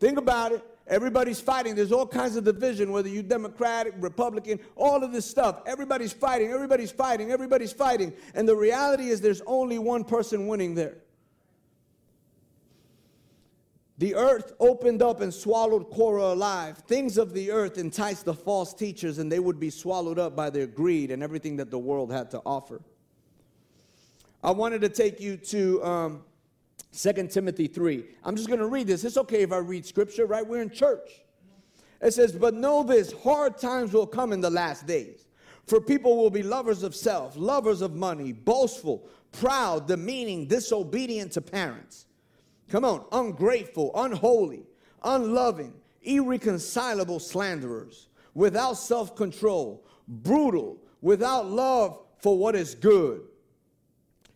Think 0.00 0.18
about 0.18 0.50
it. 0.50 0.64
Everybody's 0.88 1.40
fighting. 1.40 1.76
There's 1.76 1.92
all 1.92 2.08
kinds 2.08 2.34
of 2.34 2.42
division, 2.42 2.90
whether 2.90 3.08
you're 3.08 3.22
Democratic, 3.22 3.94
Republican, 3.98 4.58
all 4.74 5.04
of 5.04 5.12
this 5.12 5.24
stuff. 5.24 5.62
Everybody's 5.64 6.12
fighting, 6.12 6.50
everybody's 6.50 6.90
fighting, 6.90 7.30
everybody's 7.30 7.72
fighting. 7.72 8.12
And 8.34 8.48
the 8.48 8.56
reality 8.56 9.08
is 9.08 9.20
there's 9.20 9.42
only 9.46 9.78
one 9.78 10.02
person 10.02 10.48
winning 10.48 10.74
there. 10.74 10.96
The 13.98 14.16
earth 14.16 14.52
opened 14.58 15.00
up 15.00 15.20
and 15.20 15.32
swallowed 15.32 15.92
Korah 15.92 16.32
alive. 16.32 16.78
Things 16.78 17.18
of 17.18 17.32
the 17.32 17.52
earth 17.52 17.78
enticed 17.78 18.24
the 18.24 18.34
false 18.34 18.74
teachers, 18.74 19.18
and 19.18 19.30
they 19.30 19.38
would 19.38 19.60
be 19.60 19.70
swallowed 19.70 20.18
up 20.18 20.34
by 20.34 20.50
their 20.50 20.66
greed 20.66 21.12
and 21.12 21.22
everything 21.22 21.58
that 21.58 21.70
the 21.70 21.78
world 21.78 22.10
had 22.10 22.32
to 22.32 22.42
offer. 22.44 22.80
I 24.42 24.50
wanted 24.50 24.80
to 24.80 24.88
take 24.88 25.20
you 25.20 25.36
to 25.36 25.84
um, 25.84 26.22
2 26.96 27.28
Timothy 27.28 27.68
3. 27.68 28.04
I'm 28.24 28.34
just 28.34 28.48
going 28.48 28.60
to 28.60 28.66
read 28.66 28.88
this. 28.88 29.04
It's 29.04 29.16
okay 29.16 29.42
if 29.42 29.52
I 29.52 29.58
read 29.58 29.86
scripture, 29.86 30.26
right? 30.26 30.46
We're 30.46 30.62
in 30.62 30.70
church. 30.70 31.22
It 32.00 32.12
says, 32.12 32.32
But 32.32 32.54
know 32.54 32.82
this 32.82 33.12
hard 33.12 33.56
times 33.56 33.92
will 33.92 34.06
come 34.06 34.32
in 34.32 34.40
the 34.40 34.50
last 34.50 34.86
days. 34.86 35.28
For 35.66 35.80
people 35.80 36.16
will 36.16 36.30
be 36.30 36.42
lovers 36.42 36.82
of 36.82 36.94
self, 36.94 37.36
lovers 37.36 37.82
of 37.82 37.94
money, 37.94 38.32
boastful, 38.32 39.08
proud, 39.30 39.86
demeaning, 39.86 40.46
disobedient 40.46 41.32
to 41.32 41.40
parents. 41.40 42.06
Come 42.68 42.84
on, 42.84 43.04
ungrateful, 43.12 43.92
unholy, 43.94 44.64
unloving, 45.04 45.72
irreconcilable 46.02 47.20
slanderers, 47.20 48.08
without 48.34 48.74
self 48.74 49.14
control, 49.14 49.86
brutal, 50.08 50.78
without 51.00 51.48
love 51.48 52.00
for 52.18 52.36
what 52.36 52.56
is 52.56 52.74
good 52.74 53.22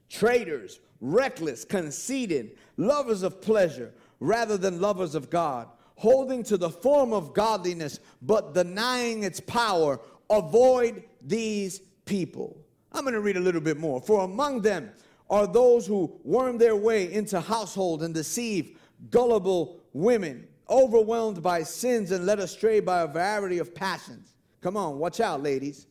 traitors, 0.09 0.81
reckless, 1.01 1.65
conceited, 1.65 2.57
lovers 2.77 3.23
of 3.23 3.41
pleasure 3.41 3.93
rather 4.21 4.57
than 4.57 4.81
lovers 4.81 5.15
of 5.15 5.31
God, 5.31 5.69
holding 5.97 6.43
to 6.45 6.57
the 6.57 6.71
form 6.71 7.13
of 7.13 7.35
godliness 7.35 8.01
but 8.23 8.55
denying 8.55 9.25
its 9.25 9.41
power. 9.41 10.01
Avoid 10.31 11.05
these 11.23 11.81
people. 12.05 12.57
I'm 12.93 13.03
going 13.03 13.15
to 13.15 13.21
read 13.21 13.37
a 13.37 13.41
little 13.41 13.61
bit 13.61 13.77
more. 13.77 14.01
For 14.01 14.25
among 14.25 14.63
them 14.63 14.91
are 15.29 15.47
those 15.47 15.87
who 15.87 16.19
worm 16.25 16.59
their 16.59 16.77
way 16.77 17.13
into 17.13 17.41
household 17.41 18.03
and 18.03 18.15
deceive 18.15 18.79
gullible 19.11 19.81
women, 19.93 20.47
overwhelmed 20.71 21.43
by 21.43 21.63
sins 21.63 22.11
and 22.11 22.27
led 22.27 22.39
astray 22.39 22.81
by 22.81 23.03
a 23.03 23.07
variety 23.07 23.59
of 23.59 23.75
passions. 23.75 24.35
Come 24.61 24.77
on, 24.77 24.99
watch 24.99 25.21
out, 25.21 25.43
ladies. 25.43 25.87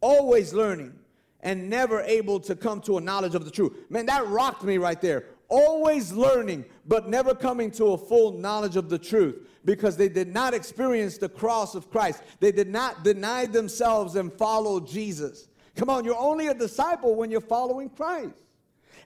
Always 0.00 0.54
learning 0.54 0.97
and 1.40 1.70
never 1.70 2.00
able 2.02 2.40
to 2.40 2.56
come 2.56 2.80
to 2.82 2.98
a 2.98 3.00
knowledge 3.00 3.34
of 3.34 3.44
the 3.44 3.50
truth. 3.50 3.72
Man, 3.88 4.06
that 4.06 4.26
rocked 4.26 4.64
me 4.64 4.78
right 4.78 5.00
there. 5.00 5.26
Always 5.48 6.12
learning, 6.12 6.64
but 6.86 7.08
never 7.08 7.34
coming 7.34 7.70
to 7.72 7.92
a 7.92 7.98
full 7.98 8.32
knowledge 8.32 8.76
of 8.76 8.90
the 8.90 8.98
truth 8.98 9.48
because 9.64 9.96
they 9.96 10.08
did 10.08 10.28
not 10.28 10.52
experience 10.52 11.16
the 11.16 11.28
cross 11.28 11.74
of 11.74 11.90
Christ. 11.90 12.22
They 12.40 12.52
did 12.52 12.68
not 12.68 13.02
deny 13.02 13.46
themselves 13.46 14.16
and 14.16 14.32
follow 14.32 14.80
Jesus. 14.80 15.48
Come 15.76 15.90
on, 15.90 16.04
you're 16.04 16.18
only 16.18 16.48
a 16.48 16.54
disciple 16.54 17.14
when 17.14 17.30
you're 17.30 17.40
following 17.40 17.88
Christ. 17.88 18.42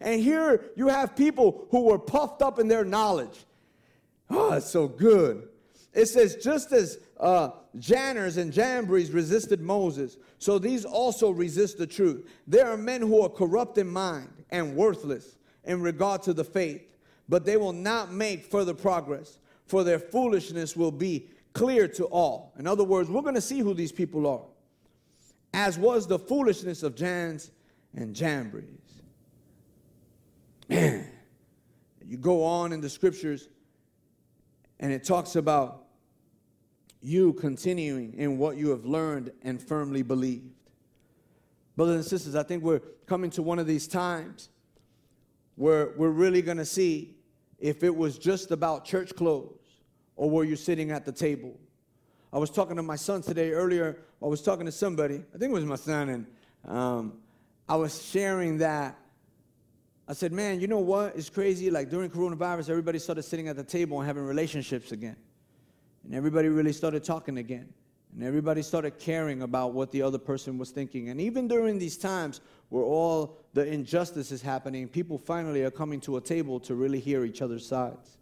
And 0.01 0.21
here 0.21 0.71
you 0.75 0.89
have 0.89 1.15
people 1.15 1.67
who 1.71 1.83
were 1.83 1.99
puffed 1.99 2.43
up 2.43 2.59
in 2.59 2.67
their 2.67 2.85
knowledge. 2.85 3.45
Oh, 4.31 4.55
it's 4.55 4.71
so 4.71 4.89
good. 4.89 5.49
It 5.93 6.07
says, 6.07 6.37
just 6.37 6.73
as 6.73 6.99
uh, 7.21 7.51
Jannes 7.79 8.37
and 8.37 8.53
Jambres 8.53 9.13
resisted 9.13 9.61
Moses, 9.61 10.19
so 10.39 10.59
these 10.59 10.85
also 10.85 11.31
resist 11.31 11.79
the 11.79 11.87
truth. 11.87 12.29
There 12.47 12.67
are 12.67 12.77
men 12.77 13.01
who 13.01 13.23
are 13.23 13.29
corrupt 13.29 13.79
in 13.79 13.89
mind 13.89 14.45
and 14.51 14.77
worthless 14.77 15.39
in 15.65 15.81
regard 15.81 16.23
to 16.25 16.35
the 16.35 16.45
faith, 16.45 16.83
but 17.29 17.45
they 17.45 17.57
will 17.57 17.73
not 17.73 18.13
make 18.13 18.45
further 18.45 18.75
progress, 18.75 19.39
for 19.67 19.85
their 19.85 19.99
foolishness 19.99 20.77
will 20.77 20.93
be 20.93 21.29
clear 21.55 21.89
to 21.89 22.05
all. 22.07 22.53
In 22.59 22.67
other 22.67 22.85
words, 22.85 23.09
we're 23.09 23.23
going 23.23 23.35
to 23.35 23.41
see 23.41 23.61
who 23.61 23.73
these 23.73 23.93
people 23.93 24.27
are, 24.27 24.45
as 25.55 25.79
was 25.79 26.07
the 26.07 26.19
foolishness 26.19 26.83
of 26.83 26.95
Jannes 26.95 27.51
and 27.95 28.15
Jambres. 28.15 28.65
Man, 30.69 31.07
you 32.05 32.19
go 32.19 32.45
on 32.45 32.73
in 32.73 32.81
the 32.81 32.91
scriptures, 32.91 33.49
and 34.81 34.93
it 34.93 35.05
talks 35.05 35.37
about 35.37 35.82
you 37.03 37.33
continuing 37.35 38.15
in 38.15 38.39
what 38.39 38.57
you 38.57 38.71
have 38.71 38.85
learned 38.85 39.33
and 39.43 39.61
firmly 39.61 40.03
believed. 40.03 40.55
Brothers 41.77 41.97
and 41.97 42.05
sisters, 42.05 42.35
I 42.35 42.43
think 42.43 42.63
we're 42.63 42.81
coming 43.07 43.31
to 43.31 43.43
one 43.43 43.59
of 43.59 43.67
these 43.67 43.89
times 43.89 44.49
where 45.57 45.93
we're 45.97 46.11
really 46.11 46.43
going 46.43 46.59
to 46.59 46.65
see 46.65 47.17
if 47.59 47.83
it 47.83 47.95
was 47.95 48.19
just 48.19 48.51
about 48.51 48.85
church 48.85 49.15
clothes 49.17 49.59
or 50.17 50.31
were 50.31 50.45
you 50.45 50.57
sitting 50.57 50.91
at 50.91 51.05
the 51.05 51.13
table. 51.13 51.59
I 52.33 52.39
was 52.39 52.51
talking 52.51 52.77
to 52.77 52.83
my 52.83 52.97
son 52.97 53.23
today 53.23 53.51
earlier. 53.51 53.99
I 54.23 54.27
was 54.27 54.43
talking 54.43 54.67
to 54.67 54.73
somebody, 54.73 55.23
I 55.35 55.39
think 55.39 55.51
it 55.51 55.55
was 55.55 55.65
my 55.65 55.77
son, 55.77 56.09
and 56.09 56.27
um, 56.65 57.15
I 57.69 57.77
was 57.77 58.05
sharing 58.05 58.59
that. 58.59 58.99
I 60.09 60.15
said, 60.15 60.33
Man, 60.33 60.61
you 60.61 60.67
know 60.67 60.79
what? 60.79 61.17
It's 61.17 61.31
crazy. 61.31 61.71
Like 61.71 61.91
during 61.91 62.11
coronavirus, 62.11 62.71
everybody 62.71 62.99
started 62.99 63.23
sitting 63.23 63.49
at 63.49 63.57
the 63.57 63.65
table 63.65 63.99
and 63.99 64.07
having 64.07 64.25
relationships 64.25 64.93
again. 64.93 65.17
And 66.05 66.15
everybody 66.15 66.49
really 66.49 66.73
started 66.73 67.05
talking 67.05 67.39
again. 67.39 67.73
And 68.15 68.23
everybody 68.23 68.63
started 68.63 68.99
caring 68.99 69.43
about 69.43 69.73
what 69.73 69.91
the 69.91 70.03
other 70.03 70.19
person 70.19 70.59
was 70.59 70.71
thinking. 70.71 71.09
And 71.09 71.21
even 71.21 71.49
during 71.49 71.79
these 71.79 71.97
times 71.97 72.41
where 72.69 72.85
all 72.85 73.39
the 73.55 73.67
injustice 73.67 74.31
is 74.31 74.43
happening, 74.43 74.87
people 74.87 75.17
finally 75.17 75.63
are 75.63 75.71
coming 75.71 76.01
to 76.01 76.19
a 76.19 76.21
table 76.21 76.61
to 76.61 76.75
really 76.75 77.01
hear 77.01 77.25
each 77.25 77.41
other's 77.41 77.67
sides. 77.67 78.19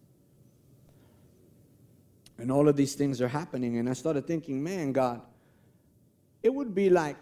And 2.38 2.52
all 2.52 2.68
of 2.68 2.76
these 2.76 2.94
things 2.94 3.20
are 3.20 3.28
happening. 3.28 3.78
And 3.78 3.88
I 3.88 3.92
started 3.92 4.26
thinking, 4.26 4.62
man, 4.62 4.92
God, 4.92 5.22
it 6.42 6.54
would 6.54 6.74
be 6.74 6.88
like 6.88 7.16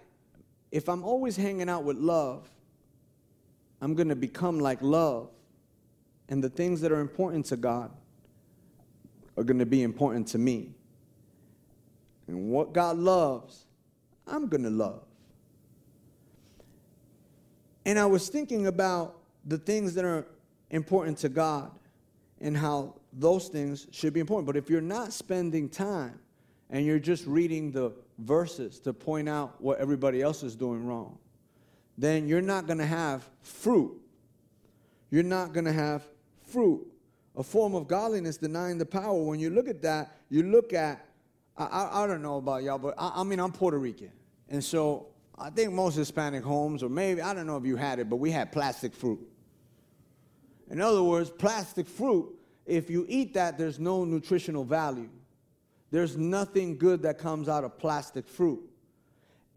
if 0.70 0.88
I'm 0.88 1.02
always 1.02 1.36
hanging 1.36 1.68
out 1.68 1.84
with 1.84 1.96
love, 1.96 2.48
I'm 3.80 3.94
going 3.94 4.08
to 4.08 4.16
become 4.16 4.60
like 4.60 4.78
love. 4.82 5.30
And 6.28 6.44
the 6.44 6.50
things 6.50 6.82
that 6.82 6.92
are 6.92 7.00
important 7.00 7.46
to 7.46 7.56
God 7.56 7.90
are 9.38 9.44
going 9.44 9.60
to 9.60 9.66
be 9.66 9.82
important 9.82 10.26
to 10.28 10.38
me. 10.38 10.74
And 12.26 12.50
what 12.50 12.72
God 12.72 12.98
loves, 12.98 13.66
I'm 14.26 14.48
going 14.48 14.64
to 14.64 14.70
love. 14.70 15.04
And 17.86 17.98
I 17.98 18.04
was 18.04 18.28
thinking 18.28 18.66
about 18.66 19.16
the 19.46 19.56
things 19.56 19.94
that 19.94 20.04
are 20.04 20.26
important 20.70 21.18
to 21.18 21.28
God 21.28 21.70
and 22.40 22.56
how 22.56 22.96
those 23.12 23.48
things 23.48 23.86
should 23.92 24.12
be 24.12 24.20
important. 24.20 24.46
But 24.46 24.56
if 24.56 24.68
you're 24.68 24.80
not 24.80 25.12
spending 25.12 25.68
time 25.68 26.18
and 26.68 26.84
you're 26.84 26.98
just 26.98 27.24
reading 27.26 27.70
the 27.70 27.92
verses 28.18 28.80
to 28.80 28.92
point 28.92 29.28
out 29.28 29.60
what 29.60 29.78
everybody 29.78 30.20
else 30.20 30.42
is 30.42 30.56
doing 30.56 30.84
wrong, 30.84 31.16
then 31.96 32.28
you're 32.28 32.42
not 32.42 32.66
going 32.66 32.78
to 32.78 32.86
have 32.86 33.28
fruit. 33.40 33.96
You're 35.10 35.22
not 35.22 35.52
going 35.52 35.64
to 35.64 35.72
have 35.72 36.02
fruit. 36.46 36.86
A 37.36 37.42
form 37.42 37.74
of 37.74 37.86
godliness 37.86 38.36
denying 38.36 38.78
the 38.78 38.86
power. 38.86 39.22
When 39.22 39.38
you 39.38 39.50
look 39.50 39.68
at 39.68 39.82
that, 39.82 40.16
you 40.28 40.42
look 40.42 40.72
at, 40.72 41.06
I, 41.56 41.64
I, 41.64 42.04
I 42.04 42.06
don't 42.06 42.22
know 42.22 42.38
about 42.38 42.62
y'all, 42.62 42.78
but 42.78 42.94
I, 42.98 43.12
I 43.16 43.22
mean, 43.24 43.38
I'm 43.38 43.52
Puerto 43.52 43.78
Rican. 43.78 44.10
And 44.48 44.62
so 44.62 45.08
I 45.38 45.50
think 45.50 45.72
most 45.72 45.94
Hispanic 45.94 46.42
homes, 46.42 46.82
or 46.82 46.88
maybe, 46.88 47.20
I 47.22 47.34
don't 47.34 47.46
know 47.46 47.56
if 47.56 47.64
you 47.64 47.76
had 47.76 47.98
it, 47.98 48.10
but 48.10 48.16
we 48.16 48.30
had 48.30 48.50
plastic 48.50 48.92
fruit. 48.92 49.20
In 50.70 50.80
other 50.80 51.02
words, 51.02 51.30
plastic 51.30 51.86
fruit, 51.86 52.34
if 52.66 52.90
you 52.90 53.06
eat 53.08 53.34
that, 53.34 53.56
there's 53.56 53.78
no 53.78 54.04
nutritional 54.04 54.64
value. 54.64 55.08
There's 55.90 56.16
nothing 56.16 56.76
good 56.76 57.02
that 57.02 57.18
comes 57.18 57.48
out 57.48 57.64
of 57.64 57.78
plastic 57.78 58.26
fruit. 58.26 58.60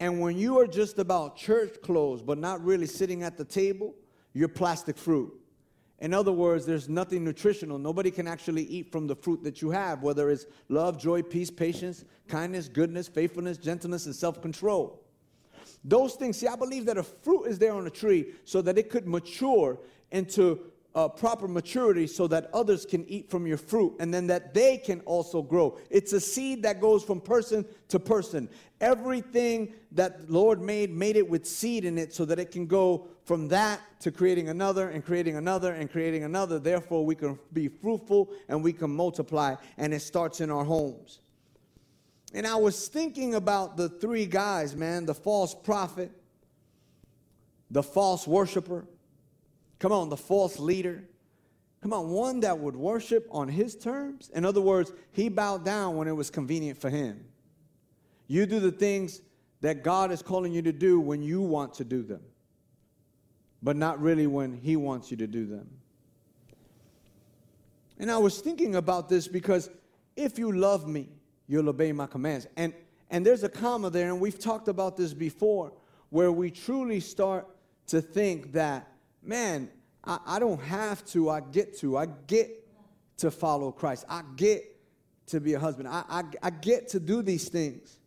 And 0.00 0.20
when 0.20 0.38
you 0.38 0.58
are 0.58 0.66
just 0.66 0.98
about 0.98 1.36
church 1.36 1.74
clothes, 1.82 2.22
but 2.22 2.38
not 2.38 2.64
really 2.64 2.86
sitting 2.86 3.22
at 3.22 3.36
the 3.36 3.44
table, 3.44 3.94
you're 4.32 4.48
plastic 4.48 4.96
fruit. 4.96 5.32
In 6.02 6.12
other 6.12 6.32
words, 6.32 6.66
there's 6.66 6.88
nothing 6.88 7.22
nutritional. 7.22 7.78
Nobody 7.78 8.10
can 8.10 8.26
actually 8.26 8.64
eat 8.64 8.90
from 8.90 9.06
the 9.06 9.14
fruit 9.14 9.44
that 9.44 9.62
you 9.62 9.70
have, 9.70 10.02
whether 10.02 10.30
it's 10.30 10.46
love, 10.68 10.98
joy, 10.98 11.22
peace, 11.22 11.48
patience, 11.48 12.04
kindness, 12.26 12.66
goodness, 12.66 13.06
faithfulness, 13.06 13.56
gentleness, 13.56 14.06
and 14.06 14.14
self 14.14 14.42
control. 14.42 15.00
Those 15.84 16.14
things, 16.14 16.38
see, 16.38 16.48
I 16.48 16.56
believe 16.56 16.86
that 16.86 16.98
a 16.98 17.04
fruit 17.04 17.44
is 17.44 17.60
there 17.60 17.72
on 17.72 17.86
a 17.86 17.90
tree 17.90 18.32
so 18.44 18.60
that 18.62 18.78
it 18.78 18.90
could 18.90 19.06
mature 19.06 19.78
into 20.10 20.71
uh, 20.94 21.08
proper 21.08 21.48
maturity 21.48 22.06
so 22.06 22.26
that 22.26 22.50
others 22.52 22.84
can 22.84 23.08
eat 23.08 23.30
from 23.30 23.46
your 23.46 23.56
fruit 23.56 23.96
and 23.98 24.12
then 24.12 24.26
that 24.26 24.52
they 24.52 24.76
can 24.76 25.00
also 25.00 25.40
grow. 25.40 25.78
It's 25.90 26.12
a 26.12 26.20
seed 26.20 26.62
that 26.64 26.80
goes 26.80 27.02
from 27.02 27.20
person 27.20 27.64
to 27.88 27.98
person. 27.98 28.48
Everything 28.80 29.72
that 29.92 30.30
Lord 30.30 30.60
made, 30.60 30.90
made 30.90 31.16
it 31.16 31.28
with 31.28 31.46
seed 31.46 31.84
in 31.84 31.96
it 31.96 32.12
so 32.12 32.24
that 32.26 32.38
it 32.38 32.50
can 32.50 32.66
go 32.66 33.06
from 33.24 33.48
that 33.48 33.80
to 34.00 34.10
creating 34.10 34.48
another 34.48 34.90
and 34.90 35.04
creating 35.04 35.36
another 35.36 35.72
and 35.72 35.90
creating 35.90 36.24
another. 36.24 36.58
Therefore, 36.58 37.06
we 37.06 37.14
can 37.14 37.38
be 37.52 37.68
fruitful 37.68 38.30
and 38.48 38.62
we 38.62 38.72
can 38.72 38.90
multiply, 38.90 39.54
and 39.78 39.94
it 39.94 40.00
starts 40.00 40.40
in 40.40 40.50
our 40.50 40.64
homes. 40.64 41.20
And 42.34 42.46
I 42.46 42.56
was 42.56 42.88
thinking 42.88 43.34
about 43.34 43.76
the 43.76 43.88
three 43.88 44.26
guys, 44.26 44.74
man 44.74 45.06
the 45.06 45.14
false 45.14 45.54
prophet, 45.54 46.10
the 47.70 47.82
false 47.82 48.26
worshiper, 48.26 48.84
Come 49.82 49.90
on, 49.90 50.10
the 50.10 50.16
false 50.16 50.60
leader. 50.60 51.02
Come 51.80 51.92
on, 51.92 52.10
one 52.10 52.38
that 52.40 52.56
would 52.56 52.76
worship 52.76 53.26
on 53.32 53.48
his 53.48 53.74
terms. 53.74 54.30
In 54.32 54.44
other 54.44 54.60
words, 54.60 54.92
he 55.10 55.28
bowed 55.28 55.64
down 55.64 55.96
when 55.96 56.06
it 56.06 56.12
was 56.12 56.30
convenient 56.30 56.80
for 56.80 56.88
him. 56.88 57.24
You 58.28 58.46
do 58.46 58.60
the 58.60 58.70
things 58.70 59.22
that 59.60 59.82
God 59.82 60.12
is 60.12 60.22
calling 60.22 60.52
you 60.52 60.62
to 60.62 60.72
do 60.72 61.00
when 61.00 61.20
you 61.20 61.42
want 61.42 61.74
to 61.74 61.84
do 61.84 62.04
them, 62.04 62.20
but 63.60 63.74
not 63.74 64.00
really 64.00 64.28
when 64.28 64.52
he 64.54 64.76
wants 64.76 65.10
you 65.10 65.16
to 65.16 65.26
do 65.26 65.46
them. 65.46 65.68
And 67.98 68.08
I 68.08 68.18
was 68.18 68.40
thinking 68.40 68.76
about 68.76 69.08
this 69.08 69.26
because 69.26 69.68
if 70.14 70.38
you 70.38 70.52
love 70.52 70.86
me, 70.86 71.08
you'll 71.48 71.68
obey 71.68 71.90
my 71.90 72.06
commands. 72.06 72.46
And 72.56 72.72
and 73.10 73.26
there's 73.26 73.42
a 73.42 73.48
comma 73.48 73.90
there, 73.90 74.06
and 74.06 74.20
we've 74.20 74.38
talked 74.38 74.68
about 74.68 74.96
this 74.96 75.12
before, 75.12 75.72
where 76.10 76.30
we 76.30 76.52
truly 76.52 77.00
start 77.00 77.48
to 77.88 78.00
think 78.00 78.52
that 78.52 78.91
man, 79.22 79.70
I, 80.04 80.18
I 80.26 80.38
don't 80.38 80.60
have 80.62 81.04
to, 81.06 81.30
I 81.30 81.40
get 81.40 81.78
to. 81.78 81.96
I 81.96 82.06
get 82.26 82.66
to 83.18 83.30
follow 83.30 83.70
Christ. 83.70 84.04
I 84.08 84.22
get 84.36 84.64
to 85.26 85.40
be 85.40 85.54
a 85.54 85.58
husband. 85.58 85.88
I, 85.88 86.04
I, 86.08 86.22
I 86.42 86.50
get 86.50 86.88
to 86.88 87.00
do 87.00 87.22
these 87.22 87.48
things. 87.48 87.98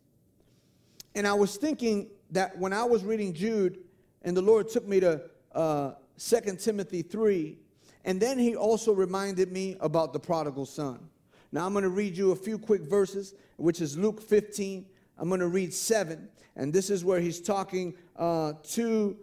And 1.14 1.26
I 1.26 1.32
was 1.32 1.56
thinking 1.56 2.08
that 2.30 2.58
when 2.58 2.72
I 2.72 2.84
was 2.84 3.04
reading 3.04 3.32
Jude, 3.32 3.78
and 4.22 4.36
the 4.36 4.42
Lord 4.42 4.68
took 4.68 4.86
me 4.86 5.00
to 5.00 5.22
uh, 5.54 5.92
2 6.18 6.56
Timothy 6.56 7.02
3, 7.02 7.56
and 8.04 8.20
then 8.20 8.38
he 8.38 8.54
also 8.54 8.92
reminded 8.92 9.50
me 9.50 9.76
about 9.80 10.12
the 10.12 10.20
prodigal 10.20 10.66
son. 10.66 11.08
Now 11.52 11.64
I'm 11.64 11.72
going 11.72 11.84
to 11.84 11.90
read 11.90 12.16
you 12.16 12.32
a 12.32 12.36
few 12.36 12.58
quick 12.58 12.82
verses, 12.82 13.34
which 13.56 13.80
is 13.80 13.96
Luke 13.96 14.20
15. 14.20 14.84
I'm 15.18 15.28
going 15.28 15.40
to 15.40 15.48
read 15.48 15.72
7, 15.72 16.28
and 16.56 16.72
this 16.72 16.90
is 16.90 17.04
where 17.04 17.20
he's 17.20 17.40
talking 17.40 17.94
uh, 18.16 18.52
to 18.72 19.16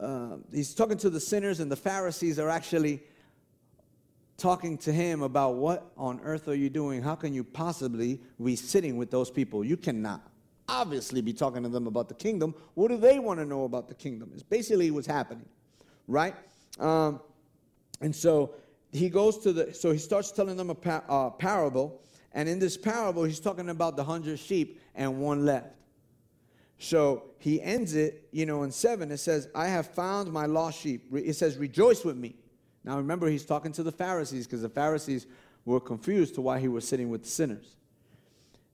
uh, 0.00 0.36
he's 0.52 0.74
talking 0.74 0.98
to 0.98 1.10
the 1.10 1.20
sinners, 1.20 1.60
and 1.60 1.70
the 1.70 1.76
Pharisees 1.76 2.38
are 2.38 2.48
actually 2.48 3.02
talking 4.36 4.76
to 4.78 4.92
him 4.92 5.22
about 5.22 5.54
what 5.54 5.90
on 5.96 6.20
earth 6.22 6.48
are 6.48 6.54
you 6.54 6.68
doing? 6.68 7.02
How 7.02 7.14
can 7.14 7.32
you 7.32 7.42
possibly 7.42 8.20
be 8.42 8.56
sitting 8.56 8.96
with 8.96 9.10
those 9.10 9.30
people? 9.30 9.64
You 9.64 9.76
cannot 9.76 10.22
obviously 10.68 11.20
be 11.20 11.32
talking 11.32 11.62
to 11.62 11.68
them 11.68 11.86
about 11.86 12.08
the 12.08 12.14
kingdom. 12.14 12.54
What 12.74 12.88
do 12.88 12.96
they 12.96 13.18
want 13.18 13.40
to 13.40 13.46
know 13.46 13.64
about 13.64 13.88
the 13.88 13.94
kingdom? 13.94 14.30
It's 14.34 14.42
basically 14.42 14.90
what's 14.90 15.06
happening, 15.06 15.46
right? 16.08 16.34
Um, 16.78 17.20
and 18.00 18.14
so 18.14 18.54
he 18.92 19.08
goes 19.08 19.38
to 19.38 19.52
the, 19.52 19.74
so 19.74 19.92
he 19.92 19.98
starts 19.98 20.30
telling 20.30 20.56
them 20.56 20.70
a 20.70 20.74
par- 20.74 21.04
uh, 21.08 21.30
parable. 21.30 22.02
And 22.32 22.48
in 22.48 22.58
this 22.58 22.76
parable, 22.76 23.24
he's 23.24 23.40
talking 23.40 23.70
about 23.70 23.96
the 23.96 24.04
hundred 24.04 24.38
sheep 24.38 24.80
and 24.94 25.20
one 25.20 25.46
left. 25.46 25.68
So 26.78 27.24
he 27.38 27.60
ends 27.62 27.94
it, 27.94 28.28
you 28.32 28.46
know, 28.46 28.62
in 28.62 28.70
seven. 28.70 29.10
It 29.10 29.18
says, 29.18 29.48
I 29.54 29.68
have 29.68 29.86
found 29.86 30.32
my 30.32 30.46
lost 30.46 30.80
sheep. 30.80 31.06
It 31.12 31.34
says, 31.34 31.56
Rejoice 31.56 32.04
with 32.04 32.16
me. 32.16 32.36
Now 32.84 32.96
remember, 32.96 33.28
he's 33.28 33.44
talking 33.44 33.72
to 33.72 33.82
the 33.82 33.92
Pharisees 33.92 34.46
because 34.46 34.62
the 34.62 34.68
Pharisees 34.68 35.26
were 35.64 35.80
confused 35.80 36.34
to 36.36 36.40
why 36.40 36.60
he 36.60 36.68
was 36.68 36.86
sitting 36.86 37.08
with 37.08 37.26
sinners. 37.26 37.76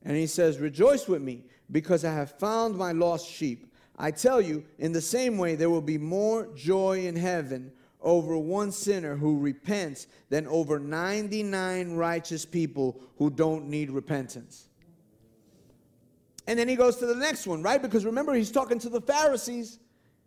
And 0.05 0.17
he 0.17 0.27
says, 0.27 0.59
Rejoice 0.59 1.09
with 1.09 1.23
me 1.23 1.45
because 1.71 2.05
I 2.05 2.13
have 2.13 2.39
found 2.39 2.77
my 2.77 2.93
lost 2.93 3.29
sheep. 3.29 3.73
I 3.97 4.11
tell 4.11 4.41
you, 4.41 4.65
in 4.79 4.93
the 4.93 5.01
same 5.01 5.39
way, 5.39 5.55
there 5.55 5.71
will 5.71 5.81
be 5.81 5.99
more 5.99 6.49
joy 6.57 7.07
in 7.07 7.15
heaven 7.15 7.73
over 8.01 8.37
one 8.37 8.73
sinner 8.73 9.17
who 9.17 9.39
repents 9.39 10.09
than 10.29 10.47
over 10.49 10.79
99 10.79 11.95
righteous 11.95 12.45
people 12.45 13.01
who 13.17 13.31
don't 13.31 13.69
need 13.69 13.91
repentance. 13.91 14.69
And 16.47 16.59
then 16.59 16.69
he 16.69 16.77
goes 16.77 16.97
to 16.97 17.07
the 17.07 17.15
next 17.15 17.47
one, 17.47 17.63
right? 17.63 17.81
Because 17.81 18.05
remember, 18.05 18.35
he's 18.35 18.51
talking 18.51 18.79
to 18.81 18.89
the 18.89 19.01
Pharisees. 19.01 19.79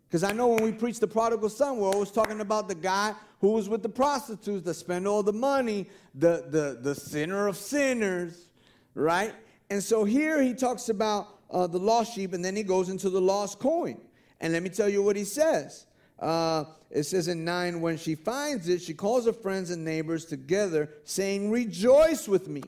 Because 0.08 0.22
I 0.22 0.32
know 0.32 0.48
when 0.48 0.62
we 0.62 0.72
preach 0.72 1.00
the 1.00 1.08
prodigal 1.08 1.48
son, 1.48 1.78
we're 1.78 1.90
always 1.90 2.10
talking 2.10 2.40
about 2.40 2.68
the 2.68 2.74
guy 2.74 3.14
who 3.40 3.52
was 3.52 3.68
with 3.68 3.82
the 3.82 3.88
prostitutes 3.88 4.64
that 4.64 4.74
spent 4.74 5.06
all 5.06 5.22
the 5.22 5.32
money, 5.32 5.88
the, 6.14 6.46
the, 6.48 6.78
the 6.80 6.94
sinner 6.94 7.48
of 7.48 7.56
sinners, 7.56 8.48
right? 8.94 9.34
And 9.68 9.82
so 9.82 10.04
here 10.04 10.42
he 10.42 10.54
talks 10.54 10.88
about 10.88 11.40
uh, 11.50 11.66
the 11.66 11.78
lost 11.78 12.14
sheep, 12.14 12.32
and 12.32 12.44
then 12.44 12.54
he 12.54 12.62
goes 12.62 12.88
into 12.88 13.10
the 13.10 13.20
lost 13.20 13.58
coin. 13.58 14.00
And 14.40 14.52
let 14.52 14.62
me 14.62 14.68
tell 14.68 14.88
you 14.88 15.02
what 15.02 15.16
he 15.16 15.24
says. 15.24 15.86
Uh, 16.18 16.64
it 16.90 17.02
says 17.02 17.28
in 17.28 17.44
9, 17.44 17.80
when 17.80 17.98
she 17.98 18.14
finds 18.14 18.68
it, 18.68 18.80
she 18.80 18.94
calls 18.94 19.26
her 19.26 19.32
friends 19.32 19.70
and 19.70 19.84
neighbors 19.84 20.24
together, 20.24 20.88
saying, 21.04 21.50
Rejoice 21.50 22.28
with 22.28 22.48
me 22.48 22.62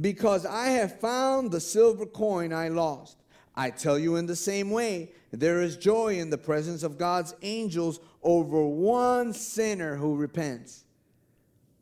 because 0.00 0.46
I 0.46 0.68
have 0.68 1.00
found 1.00 1.50
the 1.50 1.60
silver 1.60 2.06
coin 2.06 2.52
I 2.52 2.68
lost. 2.68 3.18
I 3.54 3.70
tell 3.70 3.98
you 3.98 4.16
in 4.16 4.26
the 4.26 4.36
same 4.36 4.70
way, 4.70 5.12
there 5.30 5.60
is 5.60 5.76
joy 5.76 6.18
in 6.18 6.30
the 6.30 6.38
presence 6.38 6.82
of 6.82 6.98
God's 6.98 7.34
angels 7.42 8.00
over 8.22 8.64
one 8.64 9.34
sinner 9.34 9.96
who 9.96 10.16
repents. 10.16 10.84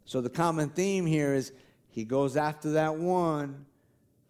So 0.04 0.20
the 0.20 0.30
common 0.30 0.70
theme 0.70 1.06
here 1.06 1.34
is 1.34 1.52
he 1.88 2.04
goes 2.04 2.36
after 2.36 2.72
that 2.72 2.96
one 2.96 3.66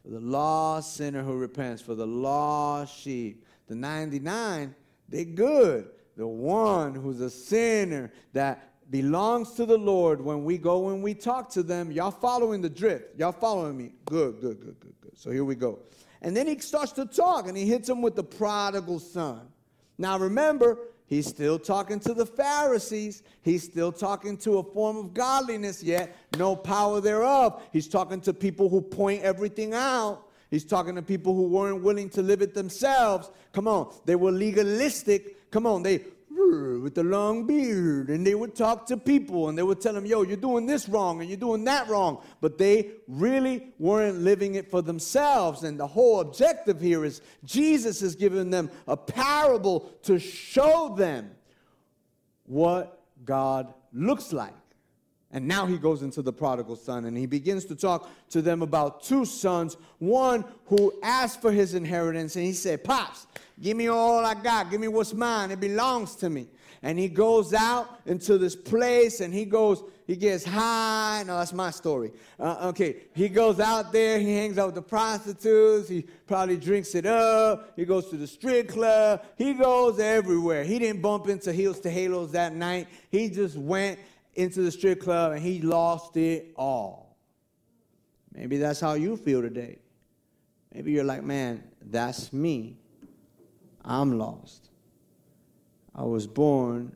for 0.03 0.11
the 0.11 0.21
lost 0.21 0.97
sinner 0.97 1.23
who 1.23 1.37
repents, 1.37 1.81
for 1.81 1.95
the 1.95 2.07
lost 2.07 2.99
sheep. 2.99 3.45
The 3.67 3.75
99, 3.75 4.75
they're 5.09 5.25
good. 5.25 5.91
The 6.17 6.27
one 6.27 6.95
who's 6.95 7.21
a 7.21 7.31
sinner 7.31 8.13
that 8.33 8.70
belongs 8.91 9.53
to 9.53 9.65
the 9.65 9.79
Lord 9.79 10.21
when 10.21 10.45
we 10.45 10.59
go 10.59 10.89
and 10.91 11.03
we 11.03 11.15
talk 11.15 11.49
to 11.51 11.63
them. 11.63 11.93
Y'all 11.93 12.11
following 12.11 12.61
the 12.61 12.69
drift. 12.69 13.19
Y'all 13.19 13.33
following 13.33 13.77
me. 13.77 13.93
Good, 14.07 14.41
good, 14.41 14.61
good, 14.61 14.81
good, 14.81 14.95
good. 15.01 15.17
So 15.17 15.31
here 15.31 15.45
we 15.45 15.55
go. 15.55 15.79
And 16.23 16.37
then 16.37 16.47
he 16.47 16.59
starts 16.59 16.93
to 16.93 17.07
talk 17.07 17.49
and 17.49 17.57
he 17.57 17.67
hits 17.67 17.89
him 17.89 18.03
with 18.03 18.17
the 18.17 18.25
prodigal 18.25 18.99
son. 18.99 19.49
Now 19.97 20.19
remember, 20.19 20.79
he's 21.07 21.27
still 21.27 21.59
talking 21.59 22.01
to 22.01 22.15
the 22.15 22.27
Pharisees. 22.27 23.23
He's 23.43 23.63
still 23.63 23.93
talking 23.93 24.37
to 24.39 24.59
a 24.59 24.63
form 24.63 24.97
of 24.97 25.15
godliness, 25.15 25.83
yet 25.83 26.17
no 26.37 26.57
power 26.57 27.01
thereof. 27.01 27.63
He's 27.73 27.89
talking 27.89 28.21
to 28.23 28.35
people 28.35 28.69
who 28.69 28.81
point 28.81 29.23
everything 29.23 29.73
out. 29.73 30.27
He's 30.51 30.65
talking 30.65 30.97
to 30.97 31.03
people 31.03 31.35
who 31.35 31.45
weren't 31.45 31.83
willing 31.83 32.11
to 32.11 32.23
live 32.23 32.43
it 32.43 32.55
themselves. 32.55 33.31
Come 33.53 33.69
on, 33.69 33.95
they 34.05 34.17
were 34.17 34.33
legalistic. 34.33 35.51
Come 35.51 35.67
on, 35.67 35.83
they 35.83 36.01
with 36.51 36.95
the 36.95 37.05
long 37.05 37.47
beard, 37.47 38.09
and 38.11 38.27
they 38.27 38.35
would 38.35 38.55
talk 38.55 38.87
to 38.87 38.97
people 38.97 39.49
and 39.49 39.57
they 39.57 39.63
would 39.63 39.81
tell 39.81 39.93
them, 39.93 40.07
Yo, 40.07 40.23
you're 40.23 40.37
doing 40.37 40.67
this 40.67 40.89
wrong 40.89 41.21
and 41.21 41.29
you're 41.29 41.39
doing 41.39 41.65
that 41.65 41.89
wrong. 41.89 42.23
But 42.41 42.59
they 42.59 42.91
really 43.07 43.73
weren't 43.79 44.19
living 44.19 44.55
it 44.55 44.71
for 44.71 44.83
themselves. 44.83 45.63
And 45.63 45.79
the 45.79 45.87
whole 45.87 46.21
objective 46.21 46.81
here 46.81 47.05
is 47.05 47.23
Jesus 47.45 48.03
is 48.03 48.15
giving 48.15 48.51
them 48.51 48.71
a 48.87 48.97
parable 48.97 49.91
to 50.03 50.19
show 50.19 50.95
them 50.97 51.31
what 52.45 53.03
God 53.25 53.73
looks 53.93 54.33
like. 54.33 54.55
And 55.33 55.47
now 55.47 55.67
he 55.67 55.79
goes 55.79 56.03
into 56.03 56.23
the 56.23 56.33
prodigal 56.33 56.75
son 56.75 57.05
and 57.05 57.17
he 57.17 57.27
begins 57.27 57.65
to 57.67 57.77
talk 57.77 58.11
to 58.31 58.43
them 58.43 58.63
about 58.63 59.05
two 59.05 59.25
sons. 59.25 59.77
One 59.99 60.45
who 60.67 60.93
asked 61.03 61.41
for 61.41 61.53
his 61.53 61.75
inheritance 61.75 62.35
and 62.35 62.45
he 62.45 62.53
said, 62.53 62.83
Pops, 62.83 63.29
give 63.61 63.77
me 63.77 63.89
all 63.89 64.25
I 64.25 64.35
got. 64.35 64.71
Give 64.71 64.81
me 64.81 64.89
what's 64.89 65.15
mine. 65.15 65.51
It 65.51 65.61
belongs 65.61 66.17
to 66.17 66.31
me. 66.31 66.49
And 66.83 66.99
he 66.99 67.09
goes 67.09 67.53
out 67.53 68.01
into 68.07 68.39
this 68.39 68.57
place 68.57 69.21
and 69.21 69.35
he 69.35 69.45
goes, 69.45 69.83
he 70.07 70.17
gets 70.17 70.45
high. 70.45 71.23
No, 71.27 71.37
that's 71.37 71.53
my 71.53 71.71
story. 71.71 72.11
Uh, 72.39 72.69
okay, 72.71 72.97
he 73.15 73.29
goes 73.29 73.61
out 73.61 73.93
there, 73.93 74.19
he 74.19 74.35
hangs 74.35 74.57
out 74.57 74.67
with 74.67 74.75
the 74.77 74.83
prostitutes, 74.83 75.91
he 75.91 76.03
probably 76.27 76.57
drinks 76.57 76.95
it 76.95 77.05
up, 77.05 77.75
he 77.77 77.85
goes 77.85 78.09
to 78.09 78.17
the 78.17 78.27
strip 78.27 78.71
club, 78.71 79.23
he 79.37 79.53
goes 79.53 80.01
everywhere. 80.01 80.65
He 80.65 80.79
didn't 80.79 81.03
bump 81.03 81.29
into 81.29 81.53
heels 81.53 81.81
to 81.81 81.91
halos 81.91 82.33
that 82.33 82.55
night. 82.55 82.89
He 83.11 83.29
just 83.29 83.57
went 83.57 83.99
into 84.35 84.63
the 84.63 84.71
strip 84.71 85.03
club 85.03 85.33
and 85.33 85.43
he 85.43 85.61
lost 85.61 86.17
it 86.17 86.53
all. 86.57 87.15
Maybe 88.33 88.57
that's 88.57 88.81
how 88.81 88.95
you 88.95 89.19
feel 89.19 89.43
today. 89.43 89.79
Maybe 90.73 90.93
you're 90.93 91.05
like, 91.05 91.25
man, 91.25 91.63
that's 91.83 92.33
me. 92.33 92.80
I'm 93.85 94.19
lost. 94.19 94.69
I 95.95 96.03
was 96.05 96.27
born 96.27 96.95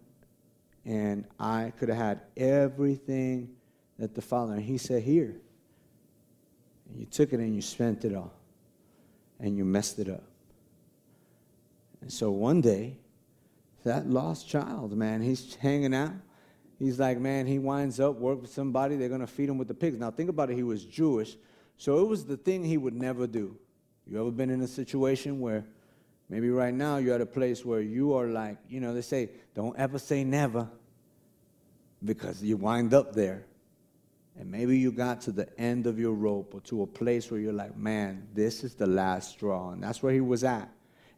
and 0.85 1.25
I 1.39 1.73
could 1.79 1.89
have 1.89 1.99
had 1.99 2.21
everything 2.37 3.57
that 3.99 4.15
the 4.15 4.23
Father, 4.23 4.55
and 4.55 4.63
He 4.63 4.77
said, 4.77 5.03
Here. 5.03 5.35
And 6.89 7.01
you 7.01 7.07
took 7.07 7.33
it 7.33 7.41
and 7.41 7.55
you 7.55 7.63
spent 7.63 8.05
it 8.05 8.15
all. 8.15 8.33
And 9.41 9.57
you 9.57 9.65
messed 9.65 9.99
it 9.99 10.09
up. 10.09 10.25
And 12.01 12.13
so 12.13 12.31
one 12.31 12.61
day, 12.61 12.99
that 13.85 14.09
lost 14.09 14.49
child, 14.49 14.97
man, 14.97 15.21
he's 15.23 15.55
hanging 15.57 15.95
out 15.95 16.13
he's 16.79 16.99
like, 16.99 17.19
man, 17.19 17.47
he 17.47 17.59
winds 17.59 18.01
up, 18.01 18.17
work 18.17 18.43
with 18.43 18.53
somebody, 18.53 18.97
they're 18.97 19.09
going 19.09 19.21
to 19.21 19.27
feed 19.27 19.49
him 19.49 19.59
with 19.59 19.69
the 19.69 19.75
pigs. 19.75 19.99
Now, 19.99 20.11
think 20.11 20.31
about 20.31 20.51
it, 20.51 20.57
he 20.57 20.63
was 20.63 20.85
Jewish, 20.85 21.37
so 21.77 22.01
it 22.01 22.09
was 22.09 22.25
the 22.25 22.37
thing 22.37 22.65
he 22.65 22.77
would 22.77 22.95
never 22.95 23.27
do. 23.27 23.57
You 24.07 24.21
ever 24.21 24.31
been 24.31 24.51
in 24.51 24.61
a 24.61 24.67
situation 24.67 25.41
where 25.41 25.65
maybe 26.29 26.51
right 26.51 26.75
now 26.75 26.99
you're 26.99 27.15
at 27.15 27.21
a 27.21 27.27
place 27.27 27.65
where 27.65 27.81
you 27.81 28.15
are 28.15 28.27
like, 28.27 28.59
you 28.69 28.81
know, 28.81 28.95
they 28.95 29.03
say, 29.03 29.31
don't 29.55 29.77
ever 29.79 29.99
say 29.99 30.25
never 30.25 30.69
because 32.05 32.43
you 32.43 32.57
wind 32.57 32.95
up 32.95 33.15
there. 33.15 33.47
And 34.37 34.51
maybe 34.51 34.77
you 34.79 34.91
got 34.91 35.21
to 35.23 35.33
the 35.33 35.49
end 35.61 35.87
of 35.87 35.99
your 35.99 36.13
rope 36.13 36.55
or 36.55 36.61
to 36.63 36.83
a 36.83 36.87
place 36.87 37.31
where 37.31 37.39
you're 37.39 37.53
like, 37.53 37.77
man, 37.77 38.27
this 38.35 38.65
is 38.65 38.75
the 38.75 38.87
last 38.87 39.31
straw. 39.31 39.71
And 39.71 39.83
that's 39.83 40.03
where 40.03 40.13
he 40.13 40.21
was 40.21 40.43
at. 40.43 40.69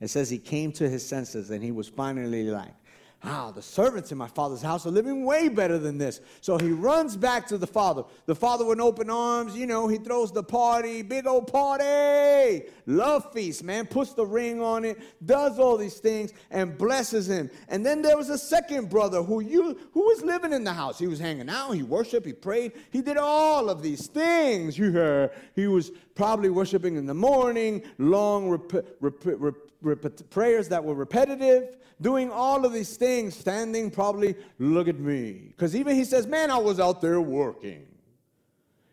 It 0.00 0.08
says 0.08 0.28
he 0.28 0.38
came 0.38 0.72
to 0.72 0.88
his 0.88 1.06
senses 1.06 1.50
and 1.50 1.64
he 1.64 1.72
was 1.72 1.88
finally 1.88 2.44
like, 2.44 2.74
Ah, 3.22 3.50
the 3.50 3.62
servants 3.62 4.12
in 4.12 4.18
my 4.18 4.28
father's 4.28 4.60
house 4.60 4.86
are 4.86 4.90
living 4.90 5.24
way 5.24 5.48
better 5.48 5.78
than 5.78 5.96
this. 5.96 6.20
So 6.42 6.58
he 6.58 6.70
runs 6.70 7.16
back 7.16 7.46
to 7.48 7.58
the 7.58 7.66
father. 7.66 8.04
The 8.26 8.34
father 8.34 8.64
with 8.64 8.78
open 8.78 9.08
arms, 9.08 9.56
you 9.56 9.66
know, 9.66 9.88
he 9.88 9.96
throws 9.96 10.30
the 10.30 10.42
party, 10.42 11.02
big 11.02 11.26
old 11.26 11.50
party, 11.50 12.64
love 12.84 13.32
feast, 13.32 13.64
man, 13.64 13.86
puts 13.86 14.12
the 14.12 14.24
ring 14.24 14.60
on 14.60 14.84
it, 14.84 14.98
does 15.24 15.58
all 15.58 15.76
these 15.78 15.98
things, 15.98 16.34
and 16.50 16.76
blesses 16.76 17.28
him. 17.28 17.50
And 17.68 17.84
then 17.84 18.02
there 18.02 18.18
was 18.18 18.28
a 18.28 18.38
second 18.38 18.90
brother 18.90 19.22
who 19.22 19.40
you 19.40 19.78
who 19.92 20.00
was 20.02 20.22
living 20.22 20.52
in 20.52 20.62
the 20.62 20.74
house. 20.74 20.98
He 20.98 21.06
was 21.06 21.18
hanging 21.18 21.48
out, 21.48 21.72
he 21.72 21.82
worshiped, 21.82 22.26
he 22.26 22.34
prayed, 22.34 22.72
he 22.92 23.00
did 23.00 23.16
all 23.16 23.70
of 23.70 23.82
these 23.82 24.06
things. 24.06 24.78
You 24.86 24.92
heard 24.92 25.30
he 25.54 25.66
was 25.66 25.90
probably 26.14 26.50
worshiping 26.50 26.96
in 26.96 27.06
the 27.06 27.14
morning, 27.14 27.82
long 27.98 28.48
rep- 28.48 28.86
rep- 29.00 29.24
rep- 29.24 29.54
rep- 29.82 30.30
prayers 30.30 30.68
that 30.68 30.84
were 30.84 30.94
repetitive, 30.94 31.76
doing 32.00 32.30
all 32.30 32.64
of 32.64 32.72
these 32.72 32.96
things, 32.96 33.36
standing 33.36 33.90
probably, 33.90 34.34
look 34.58 34.88
at 34.88 34.98
me. 34.98 35.48
Because 35.48 35.74
even 35.74 35.94
he 35.94 36.04
says, 36.04 36.26
man, 36.26 36.50
I 36.50 36.58
was 36.58 36.80
out 36.80 37.00
there 37.00 37.20
working. 37.20 37.86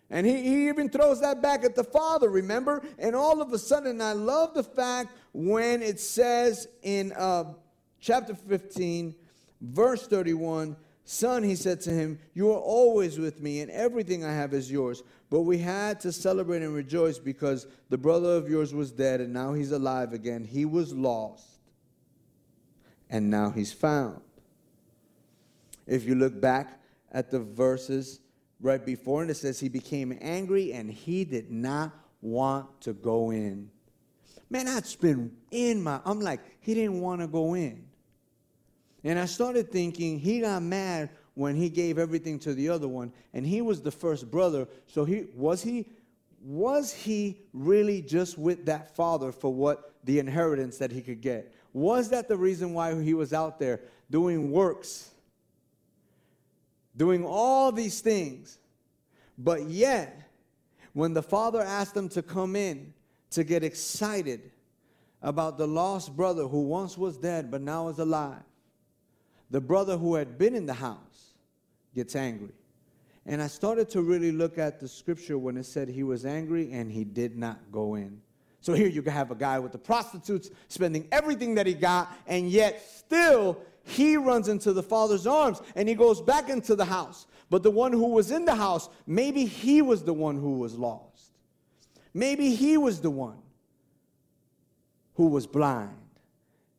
And 0.09 0.27
he, 0.27 0.43
he 0.43 0.67
even 0.67 0.89
throws 0.89 1.21
that 1.21 1.41
back 1.41 1.63
at 1.63 1.75
the 1.75 1.83
father, 1.83 2.29
remember? 2.29 2.85
And 2.99 3.15
all 3.15 3.41
of 3.41 3.51
a 3.51 3.57
sudden, 3.57 3.99
I 3.99 4.13
love 4.13 4.53
the 4.53 4.63
fact 4.63 5.09
when 5.33 5.81
it 5.81 5.99
says 5.99 6.67
in 6.83 7.11
uh, 7.13 7.45
chapter 7.99 8.35
15, 8.35 9.15
verse 9.61 10.07
31, 10.07 10.75
Son, 11.05 11.43
he 11.43 11.55
said 11.55 11.81
to 11.81 11.89
him, 11.89 12.17
You 12.33 12.51
are 12.51 12.59
always 12.59 13.19
with 13.19 13.41
me, 13.41 13.61
and 13.61 13.69
everything 13.71 14.23
I 14.23 14.33
have 14.33 14.53
is 14.53 14.71
yours. 14.71 15.03
But 15.29 15.41
we 15.41 15.57
had 15.57 15.99
to 16.01 16.11
celebrate 16.11 16.61
and 16.61 16.73
rejoice 16.73 17.19
because 17.19 17.67
the 17.89 17.97
brother 17.97 18.35
of 18.35 18.49
yours 18.49 18.73
was 18.73 18.91
dead, 18.91 19.19
and 19.19 19.33
now 19.33 19.53
he's 19.53 19.71
alive 19.71 20.13
again. 20.13 20.43
He 20.43 20.63
was 20.65 20.93
lost, 20.93 21.59
and 23.09 23.29
now 23.29 23.49
he's 23.49 23.73
found. 23.73 24.21
If 25.85 26.05
you 26.05 26.15
look 26.15 26.39
back 26.39 26.79
at 27.11 27.29
the 27.29 27.39
verses 27.39 28.19
right 28.61 28.83
before, 28.83 29.21
and 29.21 29.29
it 29.29 29.35
says 29.35 29.59
he 29.59 29.69
became 29.69 30.17
angry 30.21 30.73
and 30.73 30.89
he 30.89 31.25
did 31.25 31.51
not 31.51 31.91
want 32.21 32.81
to 32.81 32.93
go 32.93 33.31
in. 33.31 33.69
Man, 34.49 34.67
I'd 34.67 34.83
been 35.01 35.31
in 35.51 35.83
my, 35.83 35.99
I'm 36.05 36.21
like, 36.21 36.39
he 36.61 36.73
didn't 36.73 37.01
want 37.01 37.21
to 37.21 37.27
go 37.27 37.55
in. 37.55 37.85
And 39.03 39.19
I 39.19 39.25
started 39.25 39.71
thinking 39.71 40.19
he 40.19 40.41
got 40.41 40.61
mad 40.63 41.09
when 41.35 41.55
he 41.55 41.69
gave 41.69 41.97
everything 41.97 42.39
to 42.39 42.53
the 42.53 42.69
other 42.69 42.87
one, 42.87 43.11
and 43.33 43.45
he 43.45 43.61
was 43.61 43.81
the 43.81 43.91
first 43.91 44.29
brother. 44.29 44.67
So 44.87 45.03
he 45.03 45.25
was 45.35 45.63
he 45.63 45.87
was 46.43 46.93
he 46.93 47.39
really 47.53 48.01
just 48.01 48.37
with 48.37 48.65
that 48.65 48.95
father 48.95 49.31
for 49.31 49.53
what 49.53 49.93
the 50.03 50.19
inheritance 50.19 50.77
that 50.77 50.91
he 50.91 51.01
could 51.01 51.21
get? 51.21 51.53
Was 51.71 52.09
that 52.09 52.27
the 52.27 52.37
reason 52.37 52.73
why 52.73 53.01
he 53.01 53.13
was 53.13 53.33
out 53.33 53.59
there 53.59 53.81
doing 54.09 54.51
works, 54.51 55.09
doing 56.95 57.25
all 57.25 57.71
these 57.71 58.01
things? 58.01 58.59
But 59.37 59.63
yet, 59.63 60.29
when 60.93 61.13
the 61.13 61.23
father 61.23 61.61
asked 61.61 61.97
him 61.97 62.09
to 62.09 62.21
come 62.21 62.55
in 62.55 62.93
to 63.31 63.43
get 63.43 63.63
excited 63.63 64.51
about 65.21 65.57
the 65.57 65.65
lost 65.65 66.15
brother 66.15 66.47
who 66.47 66.61
once 66.61 66.97
was 66.97 67.17
dead 67.17 67.49
but 67.49 67.61
now 67.61 67.87
is 67.87 67.97
alive, 67.97 68.43
the 69.53 69.61
brother 69.61 69.97
who 69.97 70.15
had 70.15 70.39
been 70.39 70.55
in 70.55 70.65
the 70.65 70.73
house 70.73 71.35
gets 71.93 72.15
angry. 72.15 72.55
And 73.27 73.39
I 73.39 73.45
started 73.45 73.87
to 73.91 74.01
really 74.01 74.31
look 74.31 74.57
at 74.57 74.79
the 74.79 74.87
scripture 74.87 75.37
when 75.37 75.57
it 75.57 75.65
said 75.67 75.87
he 75.87 76.01
was 76.01 76.25
angry 76.25 76.71
and 76.71 76.91
he 76.91 77.03
did 77.03 77.37
not 77.37 77.59
go 77.71 77.93
in. 77.93 78.19
So 78.61 78.73
here 78.73 78.87
you 78.87 79.03
have 79.03 79.29
a 79.29 79.35
guy 79.35 79.59
with 79.59 79.71
the 79.71 79.77
prostitutes 79.77 80.49
spending 80.69 81.07
everything 81.11 81.53
that 81.53 81.67
he 81.67 81.75
got, 81.75 82.11
and 82.25 82.49
yet 82.49 82.81
still 82.81 83.59
he 83.83 84.17
runs 84.17 84.47
into 84.47 84.73
the 84.73 84.81
father's 84.81 85.27
arms 85.27 85.61
and 85.75 85.87
he 85.87 85.93
goes 85.93 86.19
back 86.19 86.49
into 86.49 86.75
the 86.75 86.85
house. 86.85 87.27
But 87.51 87.61
the 87.61 87.69
one 87.69 87.91
who 87.91 88.07
was 88.07 88.31
in 88.31 88.45
the 88.45 88.55
house, 88.55 88.89
maybe 89.05 89.45
he 89.45 89.83
was 89.83 90.03
the 90.03 90.15
one 90.15 90.35
who 90.35 90.57
was 90.57 90.75
lost. 90.75 91.29
Maybe 92.11 92.55
he 92.55 92.75
was 92.75 93.01
the 93.01 93.11
one 93.11 93.37
who 95.13 95.27
was 95.27 95.45
blind. 95.45 95.91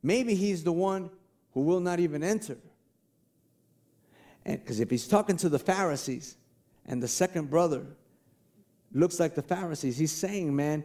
Maybe 0.02 0.34
he's 0.34 0.64
the 0.64 0.72
one 0.72 1.10
who 1.52 1.60
will 1.60 1.80
not 1.80 2.00
even 2.00 2.24
enter. 2.24 2.58
Because 4.44 4.80
if 4.80 4.90
he's 4.90 5.08
talking 5.08 5.36
to 5.38 5.48
the 5.48 5.58
Pharisees 5.58 6.36
and 6.86 7.02
the 7.02 7.08
second 7.08 7.50
brother 7.50 7.86
looks 8.92 9.18
like 9.18 9.34
the 9.34 9.42
Pharisees, 9.42 9.96
he's 9.96 10.12
saying, 10.12 10.54
man, 10.54 10.84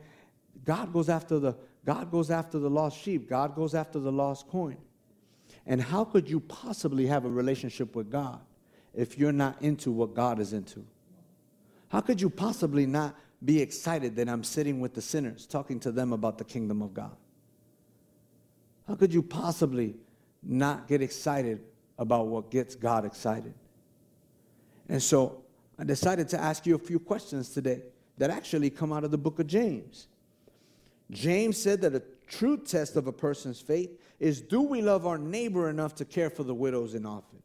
God 0.65 0.93
goes 0.93 1.09
after 1.09 1.39
the 1.39 1.55
God 1.85 2.11
goes 2.11 2.29
after 2.29 2.59
the 2.59 2.69
lost 2.69 2.99
sheep. 2.99 3.29
God 3.29 3.55
goes 3.55 3.73
after 3.73 3.99
the 3.99 4.11
lost 4.11 4.47
coin. 4.47 4.77
And 5.65 5.81
how 5.81 6.03
could 6.03 6.29
you 6.29 6.39
possibly 6.39 7.07
have 7.07 7.25
a 7.25 7.29
relationship 7.29 7.95
with 7.95 8.11
God 8.11 8.39
if 8.93 9.17
you're 9.17 9.31
not 9.31 9.61
into 9.61 9.91
what 9.91 10.13
God 10.13 10.39
is 10.39 10.53
into? 10.53 10.85
How 11.87 12.01
could 12.01 12.21
you 12.21 12.29
possibly 12.29 12.85
not 12.85 13.15
be 13.43 13.61
excited 13.61 14.15
that 14.17 14.27
I'm 14.29 14.43
sitting 14.43 14.79
with 14.79 14.93
the 14.93 15.01
sinners, 15.01 15.47
talking 15.47 15.79
to 15.81 15.91
them 15.91 16.13
about 16.13 16.37
the 16.37 16.43
kingdom 16.43 16.81
of 16.81 16.93
God? 16.93 17.15
How 18.87 18.95
could 18.95 19.13
you 19.13 19.23
possibly 19.23 19.95
not 20.43 20.87
get 20.87 21.01
excited 21.01 21.61
about 21.99 22.27
what 22.27 22.49
gets 22.49 22.73
God 22.73 23.05
excited. 23.05 23.53
And 24.87 25.03
so 25.03 25.43
I 25.77 25.83
decided 25.83 26.29
to 26.29 26.41
ask 26.41 26.65
you 26.65 26.73
a 26.73 26.79
few 26.79 26.97
questions 26.97 27.49
today 27.49 27.83
that 28.17 28.31
actually 28.31 28.71
come 28.71 28.91
out 28.91 29.03
of 29.03 29.11
the 29.11 29.17
book 29.17 29.37
of 29.39 29.45
James. 29.45 30.07
James 31.11 31.61
said 31.61 31.81
that 31.81 31.93
a 31.93 32.01
true 32.27 32.57
test 32.57 32.95
of 32.95 33.05
a 33.05 33.11
person's 33.11 33.59
faith 33.61 33.91
is 34.19 34.41
do 34.41 34.61
we 34.61 34.81
love 34.81 35.05
our 35.05 35.17
neighbor 35.17 35.69
enough 35.69 35.93
to 35.95 36.05
care 36.05 36.29
for 36.29 36.43
the 36.43 36.53
widows 36.55 36.95
and 36.95 37.05
orphans? 37.05 37.43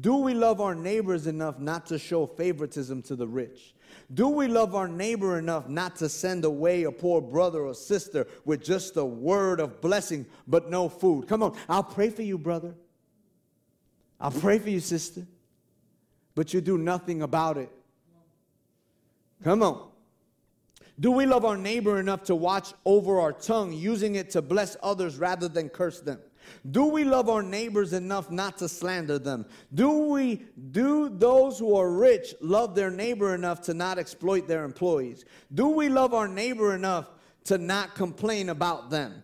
Do 0.00 0.16
we 0.16 0.34
love 0.34 0.60
our 0.60 0.74
neighbors 0.74 1.26
enough 1.26 1.58
not 1.58 1.86
to 1.86 1.98
show 1.98 2.26
favoritism 2.26 3.02
to 3.02 3.16
the 3.16 3.26
rich? 3.26 3.74
Do 4.14 4.28
we 4.28 4.46
love 4.46 4.74
our 4.74 4.88
neighbor 4.88 5.38
enough 5.38 5.68
not 5.68 5.96
to 5.96 6.08
send 6.08 6.44
away 6.44 6.84
a 6.84 6.92
poor 6.92 7.20
brother 7.20 7.62
or 7.62 7.74
sister 7.74 8.26
with 8.44 8.62
just 8.62 8.96
a 8.96 9.04
word 9.04 9.58
of 9.58 9.80
blessing 9.80 10.26
but 10.46 10.70
no 10.70 10.88
food? 10.88 11.26
Come 11.26 11.42
on, 11.42 11.56
I'll 11.68 11.82
pray 11.82 12.10
for 12.10 12.22
you, 12.22 12.38
brother. 12.38 12.74
I'll 14.20 14.30
pray 14.30 14.58
for 14.58 14.70
you, 14.70 14.80
sister, 14.80 15.26
but 16.34 16.54
you 16.54 16.60
do 16.60 16.78
nothing 16.78 17.22
about 17.22 17.58
it. 17.58 17.70
Come 19.44 19.62
on. 19.62 19.90
Do 20.98 21.10
we 21.10 21.26
love 21.26 21.44
our 21.44 21.58
neighbor 21.58 22.00
enough 22.00 22.24
to 22.24 22.34
watch 22.34 22.72
over 22.86 23.20
our 23.20 23.32
tongue, 23.32 23.72
using 23.72 24.14
it 24.14 24.30
to 24.30 24.40
bless 24.40 24.76
others 24.82 25.18
rather 25.18 25.46
than 25.46 25.68
curse 25.68 26.00
them? 26.00 26.18
Do 26.70 26.86
we 26.86 27.04
love 27.04 27.28
our 27.28 27.42
neighbors 27.42 27.92
enough 27.92 28.30
not 28.30 28.58
to 28.58 28.68
slander 28.68 29.18
them? 29.18 29.46
Do 29.74 30.08
we 30.08 30.42
do 30.70 31.08
those 31.08 31.58
who 31.58 31.76
are 31.76 31.90
rich 31.90 32.34
love 32.40 32.74
their 32.74 32.90
neighbor 32.90 33.34
enough 33.34 33.60
to 33.62 33.74
not 33.74 33.98
exploit 33.98 34.46
their 34.46 34.64
employees? 34.64 35.24
Do 35.52 35.68
we 35.68 35.88
love 35.88 36.14
our 36.14 36.28
neighbor 36.28 36.74
enough 36.74 37.10
to 37.44 37.58
not 37.58 37.94
complain 37.94 38.48
about 38.48 38.90
them? 38.90 39.22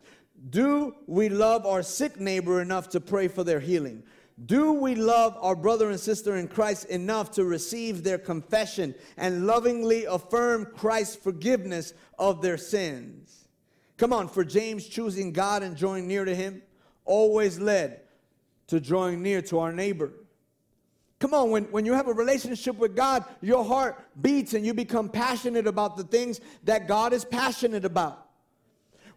Do 0.50 0.96
we 1.06 1.28
love 1.28 1.64
our 1.64 1.82
sick 1.82 2.18
neighbor 2.18 2.60
enough 2.60 2.88
to 2.90 3.00
pray 3.00 3.28
for 3.28 3.44
their 3.44 3.60
healing? 3.60 4.02
Do 4.46 4.72
we 4.72 4.94
love 4.94 5.36
our 5.40 5.54
brother 5.54 5.90
and 5.90 6.00
sister 6.00 6.36
in 6.36 6.48
Christ 6.48 6.86
enough 6.86 7.32
to 7.32 7.44
receive 7.44 8.02
their 8.02 8.18
confession 8.18 8.94
and 9.16 9.46
lovingly 9.46 10.04
affirm 10.06 10.66
Christ's 10.74 11.16
forgiveness 11.16 11.92
of 12.18 12.42
their 12.42 12.56
sins? 12.56 13.48
Come 13.98 14.12
on, 14.12 14.28
for 14.28 14.44
James, 14.44 14.86
choosing 14.88 15.32
God 15.32 15.62
and 15.62 15.76
drawing 15.76 16.08
near 16.08 16.24
to 16.24 16.34
Him 16.34 16.62
always 17.04 17.58
led 17.58 18.00
to 18.68 18.80
drawing 18.80 19.22
near 19.22 19.42
to 19.42 19.58
our 19.58 19.72
neighbor. 19.72 20.12
Come 21.18 21.34
on, 21.34 21.50
when, 21.50 21.64
when 21.64 21.84
you 21.84 21.92
have 21.92 22.08
a 22.08 22.12
relationship 22.12 22.76
with 22.78 22.96
God, 22.96 23.24
your 23.40 23.64
heart 23.64 24.04
beats 24.20 24.54
and 24.54 24.66
you 24.66 24.74
become 24.74 25.08
passionate 25.08 25.66
about 25.66 25.96
the 25.96 26.04
things 26.04 26.40
that 26.64 26.88
God 26.88 27.12
is 27.12 27.24
passionate 27.24 27.84
about. 27.84 28.26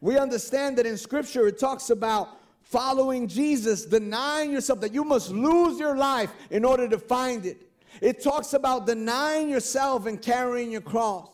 We 0.02 0.20
understand 0.20 0.78
that 0.78 0.86
in 0.86 0.98
Scripture 0.98 1.48
it 1.48 1.58
talks 1.58 1.90
about 1.90 2.30
following 2.66 3.28
Jesus, 3.28 3.86
denying 3.86 4.52
yourself, 4.52 4.82
that 4.82 4.94
you 4.94 5.04
must 5.04 5.30
lose 5.30 5.80
your 5.80 5.96
life 5.96 6.32
in 6.50 6.66
order 6.66 6.90
to 6.90 6.98
find 6.98 7.46
it. 7.46 7.62
It 8.02 8.22
talks 8.22 8.54
about 8.54 8.86
denying 8.86 9.50
yourself 9.50 10.06
and 10.08 10.22
carrying 10.22 10.72
your 10.72 10.82
cross. 10.82 11.30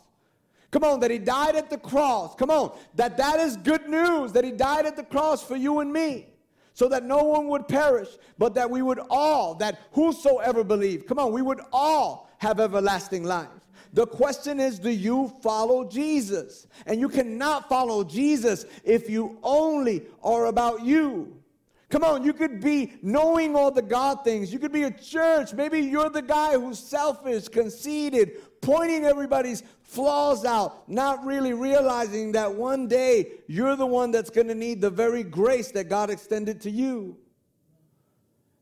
Come 0.69 0.83
on, 0.83 0.99
that 0.99 1.09
he 1.09 1.17
died 1.17 1.55
at 1.55 1.69
the 1.69 1.77
cross. 1.77 2.35
Come 2.35 2.49
on, 2.49 2.77
that 2.95 3.17
that 3.17 3.39
is 3.39 3.57
good 3.57 3.89
news, 3.89 4.31
that 4.33 4.43
he 4.43 4.51
died 4.51 4.85
at 4.85 4.95
the 4.95 5.03
cross 5.03 5.43
for 5.43 5.55
you 5.55 5.79
and 5.79 5.91
me. 5.91 6.27
So 6.73 6.87
that 6.89 7.03
no 7.03 7.23
one 7.23 7.47
would 7.47 7.67
perish, 7.67 8.09
but 8.37 8.53
that 8.55 8.69
we 8.69 8.81
would 8.81 8.99
all, 9.09 9.55
that 9.55 9.79
whosoever 9.91 10.63
believe, 10.63 11.05
come 11.05 11.19
on, 11.19 11.33
we 11.33 11.41
would 11.41 11.59
all 11.73 12.29
have 12.37 12.59
everlasting 12.59 13.23
life. 13.23 13.47
The 13.93 14.07
question 14.07 14.59
is, 14.59 14.79
do 14.79 14.89
you 14.89 15.33
follow 15.41 15.83
Jesus? 15.83 16.67
And 16.85 16.99
you 16.99 17.09
cannot 17.09 17.67
follow 17.67 18.03
Jesus 18.03 18.65
if 18.83 19.09
you 19.09 19.37
only 19.43 20.03
are 20.23 20.45
about 20.45 20.83
you. 20.83 21.37
Come 21.89 22.05
on, 22.05 22.23
you 22.23 22.31
could 22.31 22.61
be 22.61 22.93
knowing 23.01 23.53
all 23.53 23.69
the 23.69 23.81
God 23.81 24.23
things. 24.23 24.53
You 24.53 24.59
could 24.59 24.71
be 24.71 24.83
a 24.83 24.91
church. 24.91 25.53
Maybe 25.53 25.81
you're 25.81 26.09
the 26.09 26.21
guy 26.21 26.53
who's 26.53 26.79
selfish, 26.79 27.49
conceited, 27.49 28.61
pointing 28.61 29.03
everybody's 29.03 29.61
flaws 29.83 30.45
out, 30.45 30.89
not 30.89 31.25
really 31.25 31.51
realizing 31.51 32.31
that 32.31 32.55
one 32.55 32.87
day 32.87 33.33
you're 33.47 33.75
the 33.75 33.85
one 33.85 34.09
that's 34.09 34.29
going 34.29 34.47
to 34.47 34.55
need 34.55 34.79
the 34.79 34.89
very 34.89 35.21
grace 35.21 35.69
that 35.71 35.89
God 35.89 36.09
extended 36.09 36.61
to 36.61 36.71
you. 36.71 37.17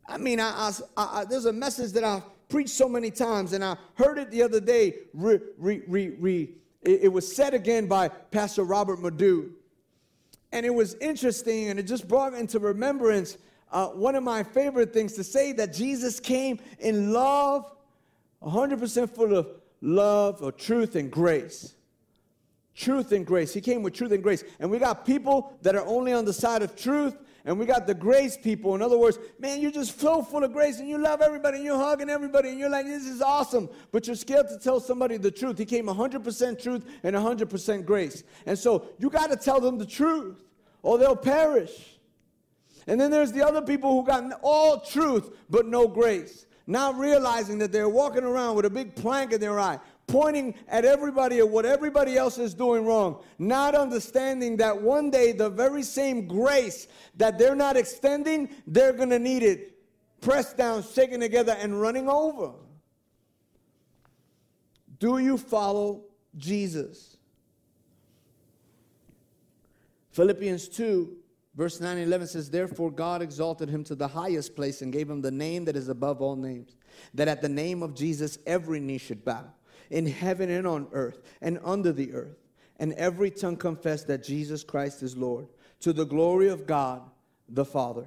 I 0.08 0.18
mean, 0.18 0.40
I, 0.40 0.72
I, 0.98 1.20
I, 1.20 1.26
there's 1.26 1.46
a 1.46 1.54
message 1.54 1.92
that 1.92 2.04
I 2.04 2.24
preached 2.50 2.72
so 2.72 2.90
many 2.90 3.12
times, 3.12 3.54
and 3.54 3.64
I 3.64 3.78
heard 3.96 4.18
it 4.18 4.32
the 4.32 4.42
other 4.42 4.60
day. 4.60 4.96
Re, 5.14 5.40
re, 5.58 5.82
re, 5.88 6.50
it, 6.82 7.02
it, 7.04 7.08
was 7.08 7.34
said 7.34 7.54
again 7.54 7.88
by 7.88 8.10
Pastor 8.10 8.64
Robert 8.64 9.00
Madu. 9.00 9.52
And 10.52 10.66
it 10.66 10.74
was 10.74 10.96
interesting, 10.96 11.70
and 11.70 11.80
it 11.80 11.84
just 11.84 12.08
brought 12.08 12.34
into 12.34 12.60
remembrance 12.60 13.38
uh, 13.72 13.88
one 13.88 14.16
of 14.16 14.24
my 14.24 14.42
favorite 14.42 14.92
things 14.92 15.14
to 15.14 15.24
say 15.24 15.52
that 15.54 15.74
Jesus 15.74 16.20
came 16.20 16.60
in 16.80 17.14
love, 17.14 17.72
100% 18.42 19.10
full 19.12 19.38
of 19.38 19.48
love 19.82 20.42
or 20.42 20.52
truth 20.52 20.96
and 20.96 21.12
grace. 21.12 21.76
Truth 22.76 23.12
and 23.12 23.26
grace. 23.26 23.54
He 23.54 23.62
came 23.62 23.84
with 23.84 23.94
truth 23.94 24.12
and 24.12 24.24
grace. 24.24 24.44
And 24.60 24.72
we 24.72 24.80
got 24.80 25.06
people 25.06 25.58
that 25.62 25.76
are 25.76 25.86
only 25.86 26.14
on 26.14 26.26
the 26.26 26.34
side 26.34 26.64
of 26.64 26.76
truth, 26.76 27.16
and 27.50 27.58
we 27.58 27.66
got 27.66 27.88
the 27.88 27.96
grace 27.96 28.38
people. 28.38 28.76
In 28.76 28.82
other 28.84 29.00
words, 29.00 29.18
man, 29.40 29.60
you're 29.60 29.72
just 29.72 30.00
so 30.00 30.22
full 30.22 30.44
of 30.44 30.54
grace 30.54 30.78
and 30.78 30.88
you 30.88 31.00
love 31.00 31.20
everybody 31.20 31.58
and 31.58 31.66
you're 31.66 31.80
hugging 31.80 32.08
everybody 32.08 32.50
and 32.50 32.60
you're 32.60 32.70
like, 32.70 32.86
this 32.86 33.08
is 33.08 33.24
awesome. 33.24 33.68
But 33.92 34.06
you're 34.06 34.16
scared 34.16 34.50
to 34.50 34.60
tell 34.60 34.80
somebody 34.80 35.18
the 35.18 35.32
truth. 35.32 35.58
He 35.58 35.66
came 35.66 35.88
100% 35.88 36.62
truth 36.62 36.86
and 37.02 37.16
100% 37.16 37.86
grace. 37.86 38.24
And 38.46 38.56
so 38.56 38.90
you 39.00 39.10
got 39.10 39.32
to 39.32 39.36
tell 39.36 39.60
them 39.60 39.80
the 39.80 39.86
truth 39.88 40.44
or 40.84 41.00
they'll 41.00 41.16
perish. 41.16 41.98
And 42.86 43.02
then 43.02 43.10
there's 43.10 43.32
the 43.32 43.44
other 43.44 43.64
people 43.64 44.00
who 44.00 44.06
got 44.06 44.32
all 44.44 44.82
truth 44.82 45.36
but 45.50 45.66
no 45.66 45.88
grace. 45.88 46.46
Not 46.68 47.00
realizing 47.00 47.58
that 47.58 47.72
they're 47.72 47.90
walking 47.90 48.24
around 48.24 48.58
with 48.58 48.66
a 48.66 48.70
big 48.70 48.94
plank 48.94 49.34
in 49.34 49.42
their 49.42 49.60
eye, 49.60 49.80
pointing 50.10 50.56
at 50.68 50.84
everybody 50.84 51.38
at 51.38 51.48
what 51.48 51.66
everybody 51.66 52.18
else 52.18 52.38
is 52.38 52.54
doing 52.54 52.86
wrong, 52.86 53.24
not 53.38 53.76
understanding 53.76 54.58
that 54.58 54.82
one 54.82 55.10
day 55.10 55.32
the 55.32 55.50
very 55.50 55.84
same 55.84 56.28
grace 56.28 56.88
that 57.16 57.38
they're 57.38 57.56
not 57.56 57.78
extending, 57.78 58.50
they're 58.68 58.94
going 58.94 59.12
to 59.12 59.20
need 59.20 59.44
it. 59.44 59.76
Pressed 60.20 60.58
down, 60.58 60.84
shaken 60.84 61.22
together, 61.22 61.56
and 61.58 61.80
running 61.80 62.10
over. 62.10 62.52
Do 65.00 65.20
you 65.20 65.38
follow 65.38 66.04
Jesus? 66.36 67.16
Philippians 70.12 70.68
2, 70.68 71.16
verse 71.56 71.80
9 71.80 71.98
and 71.98 72.08
11 72.08 72.28
says, 72.28 72.50
Therefore 72.50 72.92
God 72.92 73.22
exalted 73.22 73.70
him 73.70 73.86
to 73.86 73.96
the 73.96 74.08
highest 74.08 74.56
place 74.56 74.82
and 74.82 74.92
gave 74.92 75.10
him 75.10 75.22
the 75.22 75.32
name 75.32 75.64
that 75.66 75.78
is 75.78 75.88
above 75.88 76.22
all 76.22 76.36
names, 76.36 76.76
that 77.14 77.30
at 77.30 77.42
the 77.42 77.48
name 77.48 77.82
of 77.82 77.96
Jesus 77.96 78.38
every 78.46 78.82
knee 78.82 78.98
should 78.98 79.24
bow 79.24 79.46
in 79.90 80.06
heaven 80.06 80.50
and 80.50 80.68
on 80.68 80.88
earth 80.92 81.22
and 81.42 81.60
under 81.64 81.92
the 81.92 82.14
earth, 82.14 82.38
and 82.78 82.94
every 82.94 83.32
tongue 83.32 83.58
confess 83.58 84.04
that 84.04 84.24
Jesus 84.24 84.64
Christ 84.64 85.04
is 85.04 85.18
Lord, 85.18 85.48
to 85.82 85.94
the 85.94 86.06
glory 86.06 86.50
of 86.50 86.66
God 86.66 87.02
the 87.48 87.66
Father. 87.66 88.06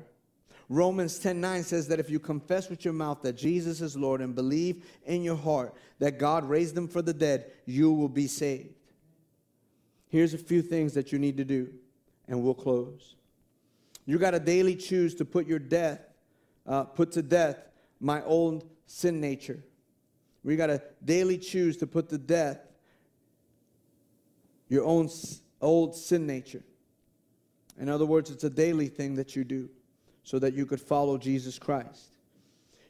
Romans 0.69 1.19
10 1.19 1.41
9 1.41 1.65
says 1.65 1.89
that 1.89 2.01
if 2.01 2.09
you 2.09 2.19
confess 2.19 2.71
with 2.71 2.85
your 2.85 2.95
mouth 2.95 3.21
that 3.23 3.35
Jesus 3.35 3.81
is 3.81 3.97
Lord 3.97 4.21
and 4.21 4.35
believe 4.35 4.85
in 5.05 5.23
your 5.23 5.37
heart 5.37 5.75
that 5.99 6.19
God 6.19 6.49
raised 6.49 6.77
him 6.77 6.89
for 6.89 7.03
the 7.03 7.13
dead, 7.13 7.53
you 7.67 7.93
will 7.93 8.09
be 8.09 8.27
saved. 8.27 8.75
Here's 10.09 10.35
a 10.35 10.39
few 10.39 10.63
things 10.63 10.95
that 10.95 11.13
you 11.13 11.19
need 11.19 11.37
to 11.39 11.45
do, 11.45 11.69
and 12.29 12.43
we'll 12.43 12.55
close. 12.55 13.17
You 14.07 14.19
got 14.19 14.33
to 14.33 14.41
daily 14.41 14.75
choose 14.75 15.15
to 15.17 15.25
put 15.25 15.47
your 15.47 15.59
death, 15.59 16.01
uh, 16.67 16.85
put 16.85 17.13
to 17.13 17.23
death 17.23 17.57
my 18.01 18.23
old 18.25 18.69
sin 18.87 19.21
nature. 19.21 19.63
We 20.45 20.57
got 20.57 20.67
to 20.67 20.83
daily 21.05 21.39
choose 21.39 21.77
to 21.79 21.87
put 21.87 22.09
to 22.11 22.19
death 22.19 22.59
your 24.69 24.85
own 24.85 25.09
old 25.61 25.95
sin 25.95 26.27
nature. 26.27 26.63
In 27.79 27.89
other 27.89 28.07
words, 28.07 28.31
it's 28.31 28.45
a 28.45 28.51
daily 28.51 28.89
thing 28.89 29.15
that 29.15 29.37
you 29.37 29.45
do 29.45 29.69
so 30.25 30.39
that 30.39 30.55
you 30.55 30.67
could 30.67 30.81
follow 30.81 31.19
Jesus 31.19 31.59
Christ. 31.59 32.15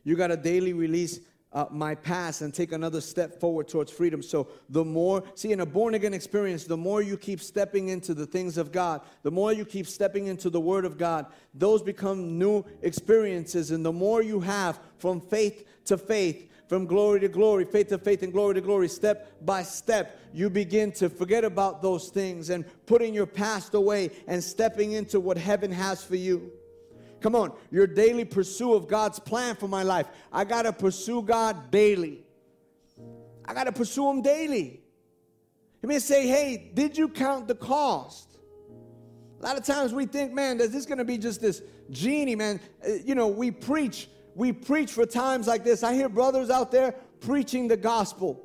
You 0.04 0.16
got 0.16 0.28
to 0.28 0.36
daily 0.36 0.72
release 0.72 1.20
uh, 1.52 1.66
my 1.70 1.94
past 1.94 2.40
and 2.40 2.52
take 2.52 2.72
another 2.72 3.00
step 3.00 3.38
forward 3.38 3.68
towards 3.68 3.92
freedom. 3.92 4.22
So, 4.22 4.48
the 4.70 4.84
more, 4.84 5.22
see, 5.34 5.52
in 5.52 5.60
a 5.60 5.66
born 5.66 5.94
again 5.94 6.14
experience, 6.14 6.64
the 6.64 6.76
more 6.76 7.02
you 7.02 7.16
keep 7.18 7.40
stepping 7.40 7.88
into 7.90 8.14
the 8.14 8.26
things 8.26 8.56
of 8.56 8.72
God, 8.72 9.02
the 9.22 9.30
more 9.30 9.52
you 9.52 9.64
keep 9.64 9.86
stepping 9.86 10.28
into 10.28 10.48
the 10.48 10.60
Word 10.60 10.84
of 10.84 10.96
God, 10.96 11.26
those 11.52 11.82
become 11.82 12.38
new 12.38 12.64
experiences. 12.80 13.70
And 13.70 13.84
the 13.84 13.92
more 13.92 14.22
you 14.22 14.40
have 14.40 14.80
from 14.96 15.20
faith 15.20 15.66
to 15.86 15.98
faith, 15.98 16.48
from 16.72 16.86
glory 16.86 17.20
to 17.20 17.28
glory, 17.28 17.66
faith 17.66 17.88
to 17.88 17.98
faith, 17.98 18.22
and 18.22 18.32
glory 18.32 18.54
to 18.54 18.60
glory, 18.62 18.88
step 18.88 19.30
by 19.44 19.62
step, 19.62 20.18
you 20.32 20.48
begin 20.48 20.90
to 20.90 21.10
forget 21.10 21.44
about 21.44 21.82
those 21.82 22.08
things 22.08 22.48
and 22.48 22.64
putting 22.86 23.12
your 23.12 23.26
past 23.26 23.74
away 23.74 24.10
and 24.26 24.42
stepping 24.42 24.92
into 24.92 25.20
what 25.20 25.36
heaven 25.36 25.70
has 25.70 26.02
for 26.02 26.16
you. 26.16 26.50
Come 27.20 27.34
on, 27.34 27.52
your 27.70 27.86
daily 27.86 28.24
pursuit 28.24 28.72
of 28.72 28.88
God's 28.88 29.18
plan 29.18 29.54
for 29.54 29.68
my 29.68 29.82
life. 29.82 30.06
I 30.32 30.44
got 30.44 30.62
to 30.62 30.72
pursue 30.72 31.20
God 31.20 31.70
daily. 31.70 32.24
I 33.44 33.52
got 33.52 33.64
to 33.64 33.72
pursue 33.72 34.08
Him 34.08 34.22
daily. 34.22 34.80
He 35.82 35.86
may 35.86 35.98
say, 35.98 36.26
hey, 36.26 36.70
did 36.72 36.96
you 36.96 37.06
count 37.06 37.48
the 37.48 37.54
cost? 37.54 38.38
A 39.40 39.44
lot 39.44 39.58
of 39.58 39.64
times 39.66 39.92
we 39.92 40.06
think, 40.06 40.32
man, 40.32 40.58
is 40.58 40.70
this 40.70 40.86
going 40.86 40.96
to 40.96 41.04
be 41.04 41.18
just 41.18 41.42
this 41.42 41.60
genie, 41.90 42.34
man? 42.34 42.60
Uh, 42.82 42.92
you 43.04 43.14
know, 43.14 43.28
we 43.28 43.50
preach 43.50 44.08
we 44.34 44.52
preach 44.52 44.92
for 44.92 45.06
times 45.06 45.46
like 45.46 45.64
this. 45.64 45.82
I 45.82 45.94
hear 45.94 46.08
brothers 46.08 46.50
out 46.50 46.70
there 46.70 46.94
preaching 47.20 47.68
the 47.68 47.76
gospel, 47.76 48.42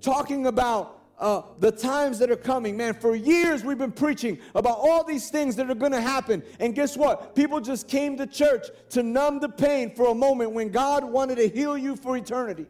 talking 0.00 0.46
about 0.46 1.00
uh, 1.18 1.42
the 1.60 1.70
times 1.70 2.18
that 2.18 2.30
are 2.30 2.36
coming. 2.36 2.76
Man, 2.76 2.94
for 2.94 3.14
years 3.14 3.64
we've 3.64 3.78
been 3.78 3.92
preaching 3.92 4.38
about 4.54 4.78
all 4.78 5.04
these 5.04 5.30
things 5.30 5.54
that 5.56 5.70
are 5.70 5.74
going 5.74 5.92
to 5.92 6.00
happen. 6.00 6.42
And 6.58 6.74
guess 6.74 6.96
what? 6.96 7.34
People 7.36 7.60
just 7.60 7.86
came 7.86 8.16
to 8.16 8.26
church 8.26 8.66
to 8.90 9.02
numb 9.02 9.38
the 9.38 9.48
pain 9.48 9.94
for 9.94 10.08
a 10.08 10.14
moment 10.14 10.50
when 10.50 10.70
God 10.70 11.04
wanted 11.04 11.36
to 11.36 11.48
heal 11.48 11.78
you 11.78 11.94
for 11.94 12.16
eternity. 12.16 12.66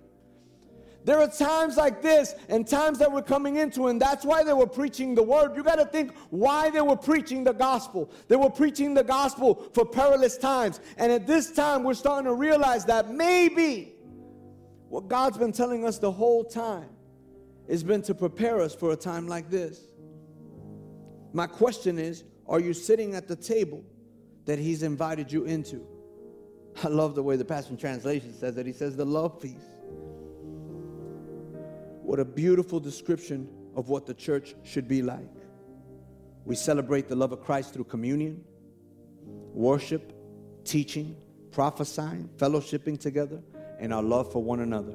There 1.04 1.18
are 1.18 1.28
times 1.28 1.76
like 1.76 2.00
this 2.00 2.34
and 2.48 2.66
times 2.66 2.98
that 2.98 3.10
we're 3.10 3.22
coming 3.22 3.56
into, 3.56 3.88
and 3.88 4.00
that's 4.00 4.24
why 4.24 4.44
they 4.44 4.52
were 4.52 4.66
preaching 4.66 5.14
the 5.14 5.22
word. 5.22 5.56
You 5.56 5.62
got 5.62 5.76
to 5.76 5.84
think 5.84 6.14
why 6.30 6.70
they 6.70 6.80
were 6.80 6.96
preaching 6.96 7.42
the 7.42 7.52
gospel. 7.52 8.10
They 8.28 8.36
were 8.36 8.50
preaching 8.50 8.94
the 8.94 9.02
gospel 9.02 9.68
for 9.74 9.84
perilous 9.84 10.36
times. 10.36 10.80
And 10.98 11.10
at 11.10 11.26
this 11.26 11.50
time, 11.50 11.82
we're 11.82 11.94
starting 11.94 12.26
to 12.26 12.34
realize 12.34 12.84
that 12.84 13.10
maybe 13.10 13.94
what 14.88 15.08
God's 15.08 15.38
been 15.38 15.52
telling 15.52 15.84
us 15.84 15.98
the 15.98 16.12
whole 16.12 16.44
time 16.44 16.90
has 17.68 17.82
been 17.82 18.02
to 18.02 18.14
prepare 18.14 18.60
us 18.60 18.74
for 18.74 18.92
a 18.92 18.96
time 18.96 19.26
like 19.26 19.50
this. 19.50 19.80
My 21.32 21.46
question 21.46 21.98
is 21.98 22.24
are 22.46 22.60
you 22.60 22.74
sitting 22.74 23.14
at 23.14 23.26
the 23.26 23.36
table 23.36 23.82
that 24.44 24.58
He's 24.58 24.82
invited 24.82 25.32
you 25.32 25.44
into? 25.44 25.86
I 26.84 26.88
love 26.88 27.14
the 27.14 27.22
way 27.22 27.36
the 27.36 27.44
Passion 27.44 27.76
Translation 27.76 28.34
says 28.34 28.54
that. 28.54 28.66
He 28.66 28.72
says, 28.72 28.96
the 28.96 29.04
love 29.04 29.40
feast. 29.40 29.71
What 32.02 32.18
a 32.18 32.24
beautiful 32.24 32.80
description 32.80 33.48
of 33.74 33.88
what 33.88 34.06
the 34.06 34.14
church 34.14 34.54
should 34.64 34.88
be 34.88 35.02
like. 35.02 35.28
We 36.44 36.56
celebrate 36.56 37.08
the 37.08 37.16
love 37.16 37.32
of 37.32 37.42
Christ 37.42 37.72
through 37.72 37.84
communion, 37.84 38.44
worship, 39.54 40.12
teaching, 40.64 41.16
prophesying, 41.52 42.28
fellowshipping 42.36 43.00
together, 43.00 43.40
and 43.78 43.94
our 43.94 44.02
love 44.02 44.32
for 44.32 44.42
one 44.42 44.60
another. 44.60 44.94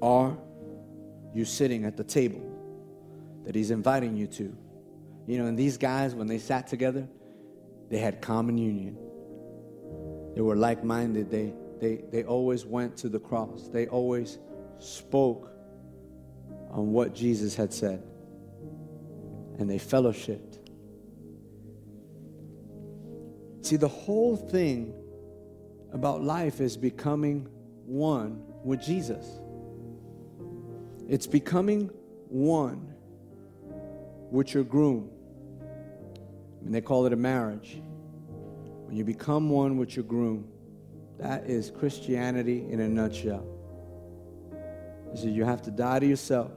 Are 0.00 0.38
you 1.34 1.44
sitting 1.44 1.84
at 1.84 1.96
the 1.96 2.04
table 2.04 2.40
that 3.44 3.54
He's 3.54 3.70
inviting 3.70 4.16
you 4.16 4.28
to? 4.28 4.56
You 5.26 5.38
know, 5.38 5.46
and 5.46 5.58
these 5.58 5.76
guys, 5.76 6.14
when 6.14 6.28
they 6.28 6.38
sat 6.38 6.68
together, 6.68 7.08
they 7.90 7.98
had 7.98 8.22
common 8.22 8.56
union. 8.56 8.96
They 10.34 10.40
were 10.40 10.56
like 10.56 10.84
minded. 10.84 11.30
They, 11.30 11.52
they, 11.80 12.02
they 12.10 12.24
always 12.24 12.64
went 12.64 12.96
to 12.98 13.08
the 13.08 13.20
cross, 13.20 13.68
they 13.68 13.86
always 13.86 14.38
spoke 14.78 15.50
on 16.70 16.92
what 16.92 17.14
Jesus 17.14 17.54
had 17.54 17.72
said, 17.72 18.02
and 19.58 19.68
they 19.68 19.78
fellowshipped. 19.78 20.58
See, 23.62 23.76
the 23.76 23.88
whole 23.88 24.36
thing 24.36 24.94
about 25.92 26.22
life 26.22 26.60
is 26.60 26.76
becoming 26.76 27.48
one 27.84 28.42
with 28.62 28.82
Jesus. 28.82 29.40
It's 31.08 31.26
becoming 31.26 31.90
one 32.28 32.94
with 34.30 34.52
your 34.52 34.64
groom. 34.64 35.10
I 35.60 36.64
mean, 36.64 36.72
they 36.72 36.80
call 36.80 37.06
it 37.06 37.12
a 37.12 37.16
marriage. 37.16 37.80
When 38.86 38.96
you 38.96 39.04
become 39.04 39.50
one 39.50 39.76
with 39.76 39.96
your 39.96 40.04
groom, 40.04 40.48
that 41.18 41.44
is 41.46 41.70
Christianity 41.70 42.64
in 42.70 42.80
a 42.80 42.88
nutshell. 42.88 43.46
Is 45.12 45.22
that 45.22 45.30
you 45.30 45.44
have 45.44 45.62
to 45.62 45.70
die 45.70 45.98
to 45.98 46.06
yourself, 46.06 46.52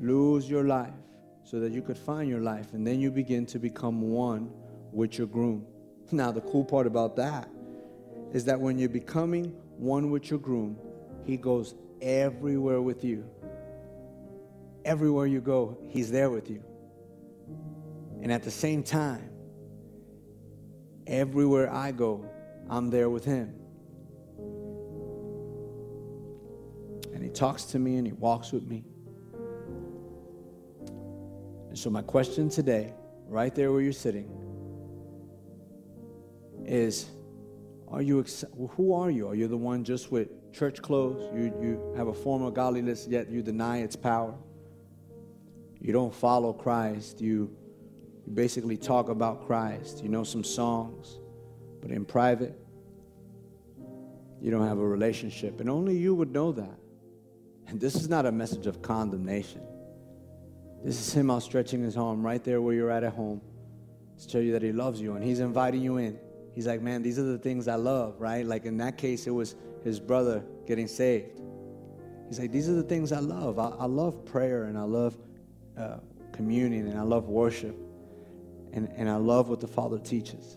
lose 0.00 0.48
your 0.48 0.64
life, 0.64 0.94
so 1.42 1.60
that 1.60 1.72
you 1.72 1.82
could 1.82 1.98
find 1.98 2.28
your 2.28 2.40
life, 2.40 2.72
and 2.72 2.86
then 2.86 3.00
you 3.00 3.10
begin 3.10 3.44
to 3.46 3.58
become 3.58 4.00
one 4.00 4.50
with 4.92 5.18
your 5.18 5.26
groom. 5.26 5.66
Now, 6.12 6.30
the 6.30 6.42
cool 6.42 6.64
part 6.64 6.86
about 6.86 7.16
that 7.16 7.48
is 8.32 8.44
that 8.44 8.60
when 8.60 8.78
you're 8.78 8.90
becoming 8.90 9.56
one 9.78 10.10
with 10.10 10.30
your 10.30 10.38
groom, 10.38 10.78
he 11.24 11.36
goes 11.36 11.74
everywhere 12.02 12.82
with 12.82 13.02
you. 13.02 13.24
Everywhere 14.84 15.26
you 15.26 15.40
go, 15.40 15.78
he's 15.88 16.10
there 16.10 16.30
with 16.30 16.50
you. 16.50 16.62
And 18.22 18.30
at 18.30 18.42
the 18.42 18.50
same 18.50 18.82
time, 18.82 19.30
everywhere 21.06 21.72
I 21.72 21.92
go, 21.92 22.28
I'm 22.68 22.90
there 22.90 23.10
with 23.10 23.24
him. 23.24 23.54
And 27.12 27.22
he 27.22 27.30
talks 27.30 27.64
to 27.66 27.78
me 27.78 27.96
and 27.96 28.06
he 28.06 28.12
walks 28.12 28.52
with 28.52 28.64
me. 28.66 28.84
And 31.68 31.78
so, 31.78 31.90
my 31.90 32.02
question 32.02 32.48
today, 32.48 32.94
right 33.26 33.54
there 33.54 33.72
where 33.72 33.80
you're 33.80 33.92
sitting, 33.92 34.30
is 36.66 37.10
are 37.88 38.02
you 38.02 38.24
who 38.70 38.92
are 38.94 39.10
you? 39.10 39.28
Are 39.28 39.34
you 39.34 39.46
the 39.46 39.56
one 39.56 39.84
just 39.84 40.10
with 40.10 40.52
church 40.52 40.82
clothes? 40.82 41.30
You, 41.34 41.44
you 41.60 41.94
have 41.96 42.08
a 42.08 42.14
form 42.14 42.42
of 42.42 42.54
godliness, 42.54 43.06
yet 43.08 43.30
you 43.30 43.42
deny 43.42 43.78
its 43.78 43.94
power. 43.94 44.34
You 45.80 45.92
don't 45.92 46.14
follow 46.14 46.52
Christ. 46.52 47.20
You, 47.20 47.54
you 48.26 48.32
basically 48.32 48.76
talk 48.76 49.10
about 49.10 49.46
Christ. 49.46 50.02
You 50.02 50.08
know 50.08 50.24
some 50.24 50.42
songs, 50.42 51.18
but 51.84 51.92
in 51.92 52.06
private, 52.06 52.58
you 54.40 54.50
don't 54.50 54.66
have 54.66 54.78
a 54.78 54.88
relationship. 54.88 55.60
And 55.60 55.68
only 55.68 55.94
you 55.94 56.14
would 56.14 56.32
know 56.32 56.50
that. 56.50 56.78
And 57.66 57.78
this 57.78 57.94
is 57.94 58.08
not 58.08 58.24
a 58.24 58.32
message 58.32 58.66
of 58.66 58.80
condemnation. 58.80 59.60
This 60.82 60.98
is 60.98 61.12
Him 61.12 61.30
outstretching 61.30 61.82
His 61.82 61.98
arm 61.98 62.24
right 62.24 62.42
there 62.42 62.62
where 62.62 62.74
you're 62.74 62.90
at 62.90 63.04
at 63.04 63.12
home 63.12 63.42
to 64.18 64.26
tell 64.26 64.40
you 64.40 64.52
that 64.52 64.62
He 64.62 64.72
loves 64.72 64.98
you 64.98 65.14
and 65.14 65.22
He's 65.22 65.40
inviting 65.40 65.82
you 65.82 65.98
in. 65.98 66.18
He's 66.54 66.66
like, 66.66 66.80
man, 66.80 67.02
these 67.02 67.18
are 67.18 67.22
the 67.22 67.36
things 67.36 67.68
I 67.68 67.74
love, 67.74 68.18
right? 68.18 68.46
Like 68.46 68.64
in 68.64 68.78
that 68.78 68.96
case, 68.96 69.26
it 69.26 69.32
was 69.32 69.54
his 69.82 70.00
brother 70.00 70.42
getting 70.66 70.88
saved. 70.88 71.42
He's 72.28 72.38
like, 72.38 72.50
these 72.50 72.70
are 72.70 72.74
the 72.74 72.82
things 72.82 73.12
I 73.12 73.18
love. 73.18 73.58
I, 73.58 73.68
I 73.68 73.84
love 73.84 74.24
prayer 74.24 74.64
and 74.64 74.78
I 74.78 74.84
love 74.84 75.18
uh, 75.76 75.98
communion 76.32 76.86
and 76.86 76.98
I 76.98 77.02
love 77.02 77.28
worship 77.28 77.76
and, 78.72 78.88
and 78.96 79.10
I 79.10 79.16
love 79.16 79.50
what 79.50 79.60
the 79.60 79.68
Father 79.68 79.98
teaches. 79.98 80.56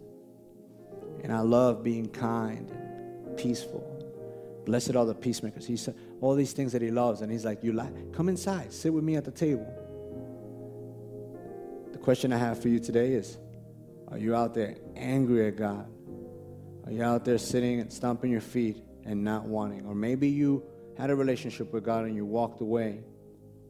And 1.24 1.34
I 1.34 1.41
love 1.41 1.84
being 1.84 2.07
kind 2.07 2.70
and 2.70 3.38
peaceful. 3.38 3.84
Blessed 4.65 4.95
are 4.95 5.05
the 5.05 5.15
peacemakers. 5.15 5.65
He 5.65 5.78
said 5.78 5.95
all 6.22 6.36
these 6.36 6.53
things 6.53 6.74
that 6.74 6.82
he 6.82 6.91
loves, 6.91 7.22
and 7.22 7.32
he's 7.32 7.45
like, 7.45 7.63
You 7.63 7.74
like 7.74 8.13
come 8.13 8.30
inside, 8.30 8.74
sit 8.74 8.93
with 8.93 9.03
me 9.03 9.15
at 9.15 9.26
the 9.26 9.32
table. 9.32 9.68
The 11.91 11.97
question 11.97 12.34
I 12.34 12.38
have 12.38 12.61
for 12.61 12.68
you 12.68 12.80
today 12.80 13.13
is 13.13 13.38
are 14.09 14.18
you 14.18 14.36
out 14.36 14.53
there 14.53 14.76
angry 14.95 15.47
at 15.47 15.57
God? 15.57 15.88
Are 16.86 16.91
you 16.91 17.03
out 17.03 17.26
there 17.26 17.38
sitting 17.38 17.82
and 17.82 17.91
stomping 17.91 18.32
your 18.32 18.41
feet 18.41 18.82
and 19.03 19.24
not 19.24 19.43
wanting? 19.43 19.86
Or 19.86 19.93
maybe 19.93 20.30
you 20.30 20.63
had 20.97 21.09
a 21.09 21.15
relationship 21.15 21.74
with 21.74 21.84
God 21.84 22.05
and 22.05 22.15
you 22.15 22.26
walked 22.26 22.61
away. 22.61 23.01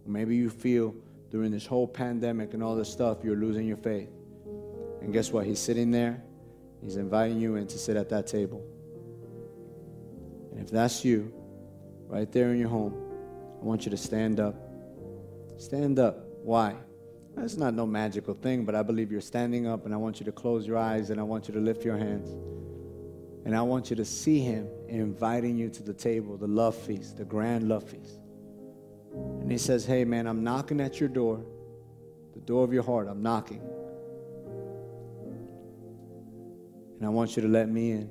Or 0.05 0.11
maybe 0.11 0.35
you 0.35 0.49
feel 0.49 0.93
during 1.31 1.51
this 1.51 1.65
whole 1.65 1.87
pandemic 1.87 2.53
and 2.53 2.63
all 2.63 2.75
this 2.75 2.91
stuff, 2.91 3.23
you're 3.23 3.35
losing 3.35 3.67
your 3.67 3.77
faith. 3.77 4.09
And 5.01 5.11
guess 5.11 5.31
what? 5.31 5.45
He's 5.45 5.59
sitting 5.59 5.89
there, 5.89 6.23
he's 6.81 6.97
inviting 6.97 7.39
you 7.39 7.55
in 7.55 7.67
to 7.67 7.77
sit 7.77 7.97
at 7.97 8.09
that 8.09 8.27
table. 8.27 8.63
And 10.51 10.61
if 10.61 10.69
that's 10.69 11.05
you, 11.05 11.33
right 12.07 12.31
there 12.31 12.51
in 12.51 12.59
your 12.59 12.69
home, 12.69 12.93
I 13.61 13.65
want 13.65 13.85
you 13.85 13.91
to 13.91 13.97
stand 13.97 14.39
up. 14.39 14.55
Stand 15.57 15.99
up. 15.99 16.25
Why? 16.43 16.75
That's 17.35 17.57
not 17.57 17.75
no 17.75 17.85
magical 17.85 18.33
thing, 18.33 18.65
but 18.65 18.73
I 18.73 18.81
believe 18.81 19.11
you're 19.11 19.21
standing 19.21 19.67
up 19.67 19.85
and 19.85 19.93
I 19.93 19.97
want 19.97 20.19
you 20.19 20.25
to 20.25 20.31
close 20.31 20.65
your 20.65 20.77
eyes 20.77 21.11
and 21.11 21.19
I 21.19 21.23
want 21.23 21.47
you 21.47 21.53
to 21.53 21.59
lift 21.59 21.85
your 21.85 21.97
hands. 21.97 22.29
And 23.45 23.55
I 23.55 23.61
want 23.61 23.89
you 23.89 23.95
to 23.95 24.05
see 24.05 24.39
him 24.39 24.67
inviting 24.87 25.55
you 25.57 25.69
to 25.69 25.83
the 25.83 25.93
table, 25.93 26.35
the 26.37 26.47
love 26.47 26.75
feast, 26.75 27.17
the 27.17 27.25
grand 27.25 27.69
love 27.69 27.87
feast. 27.87 28.19
And 29.13 29.51
he 29.51 29.57
says, 29.57 29.85
Hey, 29.85 30.03
man, 30.03 30.27
I'm 30.27 30.43
knocking 30.43 30.81
at 30.81 30.99
your 30.99 31.09
door, 31.09 31.45
the 32.33 32.41
door 32.41 32.63
of 32.63 32.73
your 32.73 32.83
heart. 32.83 33.07
I'm 33.07 33.21
knocking. 33.21 33.61
And 36.97 37.05
I 37.05 37.09
want 37.09 37.35
you 37.35 37.41
to 37.43 37.47
let 37.47 37.69
me 37.69 37.91
in. 37.91 38.09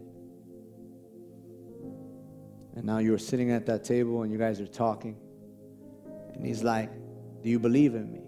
And 2.77 2.85
now 2.85 2.99
you're 2.99 3.19
sitting 3.19 3.51
at 3.51 3.67
that 3.67 3.85
table 3.85 4.23
and 4.23 4.31
you 4.31 4.39
guys 4.39 4.61
are 4.61 4.67
talking. 4.67 5.17
And 6.35 6.47
he's 6.47 6.63
like, 6.63 6.91
Do 7.43 7.49
you 7.49 7.59
believe 7.59 7.95
in 7.95 8.13
me? 8.13 8.21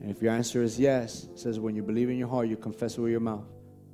And 0.00 0.10
if 0.10 0.22
your 0.22 0.32
answer 0.32 0.62
is 0.62 0.78
yes, 0.78 1.28
says 1.34 1.58
when 1.58 1.74
you 1.74 1.82
believe 1.82 2.08
in 2.08 2.18
your 2.18 2.28
heart, 2.28 2.48
you 2.48 2.56
confess 2.56 2.96
with 2.98 3.10
your 3.10 3.20
mouth 3.20 3.46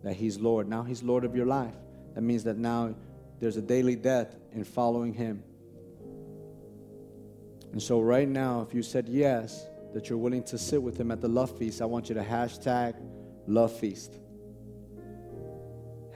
that 0.03 0.14
He's 0.14 0.39
Lord. 0.39 0.68
Now 0.68 0.83
He's 0.83 1.03
Lord 1.03 1.25
of 1.25 1.35
your 1.35 1.47
life. 1.47 1.75
That 2.14 2.20
means 2.20 2.45
that 2.45 2.59
now 2.59 2.95
there's 3.41 3.57
a 3.57 3.62
daily 3.62 3.97
death 3.97 4.37
in 4.53 4.64
following 4.64 5.14
Him. 5.14 5.43
And 7.72 7.83
so, 7.83 8.01
right 8.01 8.29
now, 8.29 8.61
if 8.68 8.75
you 8.75 8.83
said 8.83 9.09
yes, 9.09 9.66
that 9.95 10.09
you're 10.09 10.18
willing 10.18 10.45
to 10.45 10.59
sit 10.59 10.81
with 10.81 10.99
Him 10.99 11.11
at 11.11 11.20
the 11.20 11.29
love 11.29 11.57
feast, 11.59 11.81
I 11.81 11.87
want 11.87 12.09
you 12.09 12.14
to 12.14 12.22
hashtag 12.22 12.95
love 13.47 13.72
feast. 13.77 14.18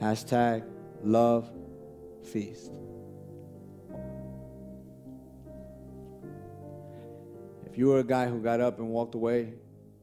Hashtag 0.01 0.63
love 1.03 1.51
feast. 2.23 2.71
If 7.65 7.77
you 7.77 7.87
were 7.87 7.99
a 7.99 8.03
guy 8.03 8.27
who 8.27 8.41
got 8.41 8.61
up 8.61 8.79
and 8.79 8.89
walked 8.89 9.15
away 9.15 9.53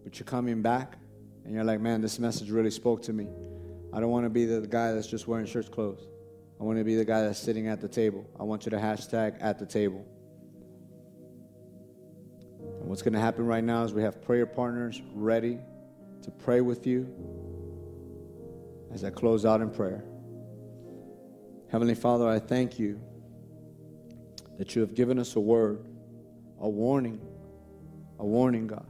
but 0.07 0.21
you're 0.21 0.25
coming 0.25 0.63
back 0.63 0.99
and 1.45 1.53
you're 1.53 1.65
like, 1.65 1.81
man, 1.81 2.01
this 2.01 2.21
message 2.21 2.49
really 2.49 2.71
spoke 2.71 3.03
to 3.03 3.13
me. 3.13 3.27
I 3.93 3.99
don't 3.99 4.11
want 4.11 4.25
to 4.25 4.31
be 4.31 4.45
the 4.45 4.65
guy 4.65 4.93
that's 4.93 5.09
just 5.09 5.27
wearing 5.27 5.47
church 5.47 5.69
clothes. 5.69 6.07
I 6.61 6.63
want 6.63 6.79
to 6.79 6.85
be 6.85 6.95
the 6.95 7.05
guy 7.05 7.23
that's 7.23 7.41
sitting 7.41 7.67
at 7.67 7.81
the 7.81 7.89
table. 7.89 8.25
I 8.39 8.45
want 8.45 8.67
you 8.67 8.71
to 8.71 8.77
hashtag 8.77 9.37
at 9.41 9.59
the 9.59 9.67
table. 9.67 10.07
And 12.79 12.89
what's 12.89 13.03
going 13.03 13.15
to 13.15 13.19
happen 13.19 13.47
right 13.47 13.65
now 13.65 13.83
is 13.83 13.93
we 13.93 14.03
have 14.03 14.23
prayer 14.23 14.47
partners 14.47 15.03
ready 15.13 15.59
to 16.23 16.31
pray 16.31 16.61
with 16.61 16.87
you 16.87 17.13
as 18.97 19.05
I 19.05 19.11
close 19.11 19.45
out 19.45 19.61
in 19.61 19.69
prayer. 19.69 20.03
Heavenly 21.71 21.95
Father, 21.95 22.27
I 22.27 22.39
thank 22.39 22.79
you 22.79 22.99
that 24.57 24.75
you 24.75 24.81
have 24.81 24.95
given 24.95 25.19
us 25.19 25.37
a 25.37 25.41
word, 25.41 25.85
a 26.59 26.67
warning, 26.67 27.21
a 28.19 28.25
warning, 28.25 28.67
God. 28.67 28.87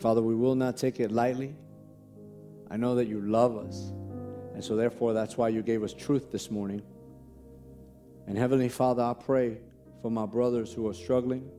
Father, 0.00 0.20
we 0.20 0.34
will 0.34 0.54
not 0.54 0.76
take 0.76 1.00
it 1.00 1.10
lightly. 1.10 1.56
I 2.70 2.76
know 2.76 2.94
that 2.96 3.06
you 3.08 3.22
love 3.22 3.56
us. 3.56 3.90
And 4.52 4.62
so, 4.62 4.76
therefore, 4.76 5.14
that's 5.14 5.38
why 5.38 5.48
you 5.48 5.62
gave 5.62 5.82
us 5.82 5.94
truth 5.94 6.30
this 6.30 6.50
morning. 6.50 6.82
And 8.26 8.36
Heavenly 8.36 8.68
Father, 8.68 9.02
I 9.02 9.14
pray 9.14 9.56
for 10.02 10.10
my 10.10 10.26
brothers 10.26 10.74
who 10.74 10.86
are 10.88 10.94
struggling 10.94 11.50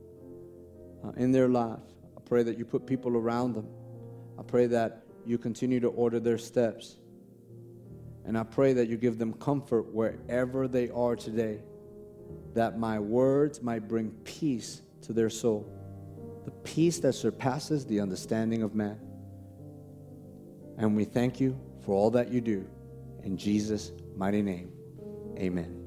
uh, 1.04 1.12
in 1.16 1.32
their 1.32 1.48
life. 1.48 1.80
I 2.16 2.20
pray 2.24 2.42
that 2.42 2.58
you 2.58 2.64
put 2.64 2.86
people 2.86 3.16
around 3.16 3.54
them. 3.54 3.68
I 4.38 4.42
pray 4.42 4.66
that 4.66 5.02
you 5.24 5.38
continue 5.38 5.80
to 5.80 5.88
order 5.88 6.20
their 6.20 6.38
steps. 6.38 6.96
And 8.24 8.36
I 8.36 8.42
pray 8.42 8.74
that 8.74 8.88
you 8.88 8.96
give 8.96 9.18
them 9.18 9.32
comfort 9.32 9.92
wherever 9.92 10.68
they 10.68 10.90
are 10.90 11.16
today, 11.16 11.60
that 12.54 12.78
my 12.78 12.98
words 12.98 13.62
might 13.62 13.88
bring 13.88 14.10
peace 14.24 14.82
to 15.02 15.12
their 15.12 15.30
soul, 15.30 15.66
the 16.44 16.50
peace 16.50 16.98
that 17.00 17.14
surpasses 17.14 17.86
the 17.86 18.00
understanding 18.00 18.62
of 18.62 18.74
man. 18.74 19.00
And 20.76 20.94
we 20.94 21.04
thank 21.04 21.40
you 21.40 21.58
for 21.84 21.94
all 21.94 22.10
that 22.10 22.30
you 22.30 22.40
do. 22.40 22.66
In 23.22 23.36
Jesus' 23.36 23.92
mighty 24.14 24.42
name, 24.42 24.72
amen. 25.38 25.77